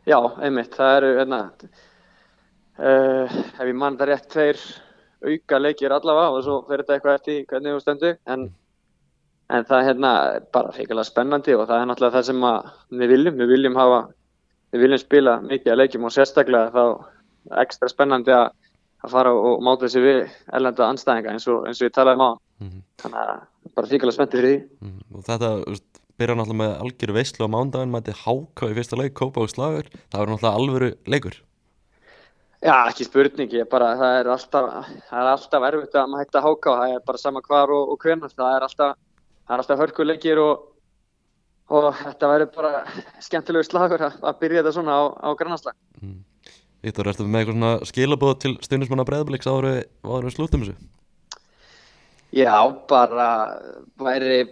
Já, 0.09 0.17
einmitt, 0.41 0.73
það 0.73 0.95
eru 0.97 1.11
hérna 1.19 1.39
uh, 1.53 3.29
ef 3.29 3.61
ég 3.61 3.77
mann 3.77 3.99
það 3.99 4.09
rétt 4.09 4.25
tveir 4.33 4.63
auka 5.23 5.59
leikir 5.61 5.93
allavega 5.93 6.33
og 6.33 6.43
svo 6.43 6.57
fyrir 6.67 6.83
þetta 6.83 6.97
eitthvað 6.97 7.19
eftir 7.19 7.45
hvernig 7.51 7.77
þú 7.77 7.83
stendur 7.85 8.17
en, 8.33 8.49
en 9.53 9.69
það 9.69 9.77
er 9.77 9.87
hérna 9.91 10.15
bara 10.57 10.73
feikala 10.75 11.05
spennandi 11.07 11.55
og 11.55 11.67
það 11.69 11.77
er 11.77 11.87
náttúrulega 11.91 12.17
það 12.17 12.27
sem 12.31 12.43
við 13.03 13.15
viljum, 13.15 13.39
við 13.39 13.53
viljum 13.53 13.79
hafa 13.79 14.01
við 14.73 14.87
viljum 14.87 15.03
spila 15.05 15.37
mikið 15.45 15.75
að 15.75 15.81
leikjum 15.83 16.09
og 16.09 16.17
sérstaklega 16.17 16.73
þá 16.73 17.61
ekstra 17.61 17.93
spennandi 17.93 18.33
að 18.33 18.49
að 19.03 19.11
fara 19.11 19.33
og 19.35 19.63
máta 19.63 19.85
þessi 19.85 20.01
við 20.03 20.19
erlenda 20.55 20.87
anstæðinga 20.87 21.33
eins 21.35 21.47
og, 21.51 21.65
eins 21.67 21.81
og 21.81 21.89
ég 21.89 21.95
talaði 21.95 22.19
um 22.19 22.23
á 22.23 22.31
mm 22.63 22.69
-hmm. 22.69 22.83
þannig 23.03 23.19
að 23.23 23.75
bara 23.75 23.91
fíkala 23.91 24.15
spenntið 24.15 24.39
fyrir 24.39 24.53
því 24.53 24.59
mm 24.63 24.91
-hmm. 24.91 25.17
og 25.17 25.23
þetta 25.29 25.49
byrja 26.19 26.35
náttúrulega 26.37 26.61
með 26.61 26.75
algjöru 26.83 27.13
veistlu 27.17 27.47
á 27.49 27.53
mándagin 27.55 27.93
mæti 27.93 28.13
háká 28.13 28.69
í 28.69 28.75
fyrsta 28.77 28.99
leik, 28.99 29.13
kópa 29.13 29.41
og 29.41 29.49
slagur 29.49 29.89
það 30.11 30.19
verður 30.19 30.33
náttúrulega 30.33 30.57
alvöru 30.59 30.89
leikur 31.05 31.35
Já, 32.63 32.87
ekki 32.87 33.03
spurning, 33.03 33.51
ég 33.51 33.67
bara 33.67 33.89
það 33.99 34.17
er 34.19 34.27
alltaf, 34.31 34.67
það 35.09 35.19
er 35.19 35.29
alltaf 35.33 35.63
erfitt 35.67 35.95
að 35.99 36.05
maður 36.07 36.21
hægt 36.23 36.35
að 36.39 36.45
háká, 36.47 36.69
það 36.79 36.93
er 36.93 37.01
bara 37.09 37.19
sama 37.19 37.41
hvar 37.43 37.73
og, 37.75 37.89
og 37.91 37.97
hvernig 37.99 38.31
það 38.31 38.55
er 38.55 38.65
alltaf, 38.67 38.93
alltaf 39.51 39.81
hörkuleikir 39.81 40.39
og, 40.39 40.61
og 41.67 41.89
þetta 41.99 42.29
verður 42.31 42.53
bara 42.55 42.85
skemmtilegu 43.19 43.67
slagur 43.67 44.05
að, 44.07 44.15
að 44.23 44.39
byrja 44.39 44.61
þetta 44.61 44.75
svona 44.77 44.95
á, 44.95 45.03
á 45.11 45.29
grannaslag 45.35 45.75
mm. 45.99 46.21
Víktor, 46.83 47.07
ertu 47.11 47.27
með 47.27 47.41
eitthvað 47.41 47.57
svona 47.57 47.91
skilabóð 47.91 48.33
til 48.43 48.53
stundismanna 48.63 49.07
breyðabliks 49.07 49.47
áður 49.47 49.69
við 50.23 50.33
slúttum 50.35 50.63
þessu? 50.63 50.77
Já, 52.33 52.65
bara 52.89 53.61
væri 54.01 54.47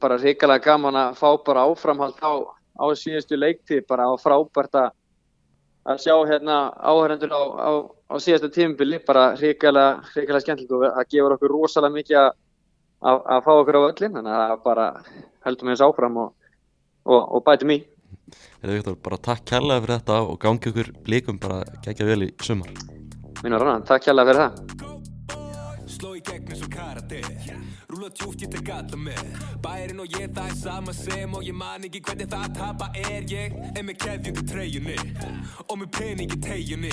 bara 0.00 0.16
ríkilega 0.18 0.64
gaman 0.64 0.96
að 0.98 1.18
fá 1.20 1.28
bara 1.46 1.62
áframhald 1.68 2.18
á, 2.18 2.32
á 2.74 2.84
síðustu 2.98 3.38
leiktíð, 3.38 3.84
bara 3.86 4.08
á 4.10 4.14
frábært 4.18 4.74
að 4.80 6.02
sjá 6.02 6.14
hérna 6.26 6.56
áhærendur 6.74 7.30
á, 7.30 7.42
á, 7.54 7.70
á 8.10 8.14
síðasta 8.18 8.50
tímubili, 8.50 8.98
bara 9.06 9.36
ríkilega 9.38 10.02
ríkilega 10.16 10.42
skemmtilegt 10.42 10.74
og 10.74 10.84
það 10.88 11.08
gefur 11.14 11.36
okkur 11.36 11.54
rosalega 11.54 11.96
mikið 12.00 12.20
að, 12.24 12.30
að, 12.98 13.22
að 13.36 13.46
fá 13.46 13.52
okkur 13.54 13.78
á 13.78 13.82
öllin, 13.92 14.18
þannig 14.18 14.42
að 14.42 14.58
bara 14.66 14.90
heldum 15.46 15.70
við 15.70 15.76
þessu 15.76 15.88
áfram 15.90 16.20
og, 16.26 16.52
og, 17.06 17.20
og 17.22 17.46
bætum 17.46 17.76
í. 17.78 17.80
Eða 18.60 18.78
Viktor, 18.78 19.00
bara 19.06 19.22
takk 19.30 19.46
kærlega 19.54 19.86
fyrir 19.86 20.00
þetta 20.00 20.22
og 20.26 20.38
gangi 20.42 20.74
okkur 20.74 20.94
blíkum 21.06 21.38
bara 21.42 21.62
gegja 21.86 22.10
vel 22.10 22.24
í 22.26 22.32
sumar 22.42 22.74
Mínu 23.40 23.58
rannan, 23.58 23.86
takk 23.86 24.10
kærlega 24.10 24.34
fyrir 24.34 24.48
það 24.48 24.89
í 26.20 26.24
gegn 26.28 26.52
eins 26.52 26.64
og 26.64 26.72
karate. 26.74 27.20
Rúla 27.90 28.10
tjúft 28.12 28.44
ég 28.44 28.52
tek 28.52 28.70
alla 28.74 28.98
með. 29.00 29.24
Bærin 29.64 30.02
og 30.02 30.18
ég 30.18 30.30
það 30.36 30.50
er 30.50 30.56
sama 30.60 30.92
sem 30.96 31.34
Og 31.34 31.44
ég 31.46 31.56
man 31.56 31.84
ekki 31.86 32.02
hvernig 32.04 32.28
það 32.30 32.46
að 32.46 32.56
tapa 32.58 32.90
er 33.00 33.26
Ég. 33.30 33.56
Er 33.76 33.84
með 33.86 33.98
keðjundu 34.04 34.44
treyjunni 34.48 34.96
Og 35.68 35.76
með 35.80 35.90
pening 35.96 36.34
í 36.34 36.38
tegjunni 36.42 36.90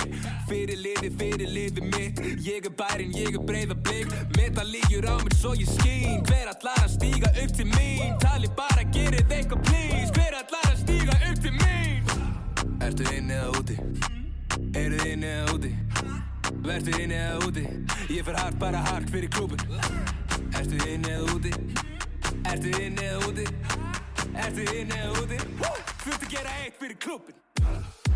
Fyrir 0.48 0.80
liði, 0.80 1.10
fyrir 1.18 1.52
liði 1.52 1.84
mitt. 1.84 2.22
Ég 2.44 2.68
er 2.68 2.74
bærin, 2.78 3.12
ég 3.16 3.34
er 3.36 3.44
breyða 3.48 3.76
blik. 3.84 4.12
Meta 4.36 4.64
lígjur 4.64 5.08
á 5.08 5.16
mér 5.22 5.36
svo 5.36 5.54
ég 5.58 5.68
skín. 5.78 6.22
Hver 6.28 6.52
allar 6.52 6.84
að 6.84 6.94
stíga 6.96 7.32
upp 7.32 7.56
til 7.56 7.68
mín? 7.74 8.14
Tali 8.22 8.50
bara, 8.56 8.86
gerið 8.94 9.34
eitthvað 9.38 9.64
please. 9.68 10.12
Hver 10.16 10.38
allar 10.42 10.70
að 10.72 10.80
stíga 10.84 11.18
upp 11.30 11.42
til 11.44 11.54
mín? 11.58 12.14
Ertu 12.86 13.10
inn 13.16 13.34
eða 13.34 13.52
úti? 13.60 13.78
Eruð 14.78 15.06
inn 15.12 15.28
eða 15.28 15.54
úti? 15.56 15.74
Vertu 16.64 16.94
inn 16.98 17.12
eða 17.14 17.38
úti? 17.46 17.64
Ég 18.10 18.24
fer 18.26 18.36
hart 18.38 18.58
bara 18.58 18.80
hart 18.88 19.10
fyrir 19.12 19.30
klúbun 19.30 19.60
Ertu 20.58 20.80
inn 20.88 21.06
eða 21.06 21.34
úti? 21.36 21.52
Ertu 22.50 22.72
inn 22.82 22.98
eða 23.02 23.20
úti? 23.28 23.46
Ertu 24.34 24.66
inn 24.74 24.92
eða 24.96 25.12
úti? 25.22 25.38
Þú 26.02 26.14
ert 26.14 26.26
að 26.26 26.30
gera 26.34 26.56
eitt 26.64 26.80
fyrir 26.82 26.98
klúbun 27.04 28.07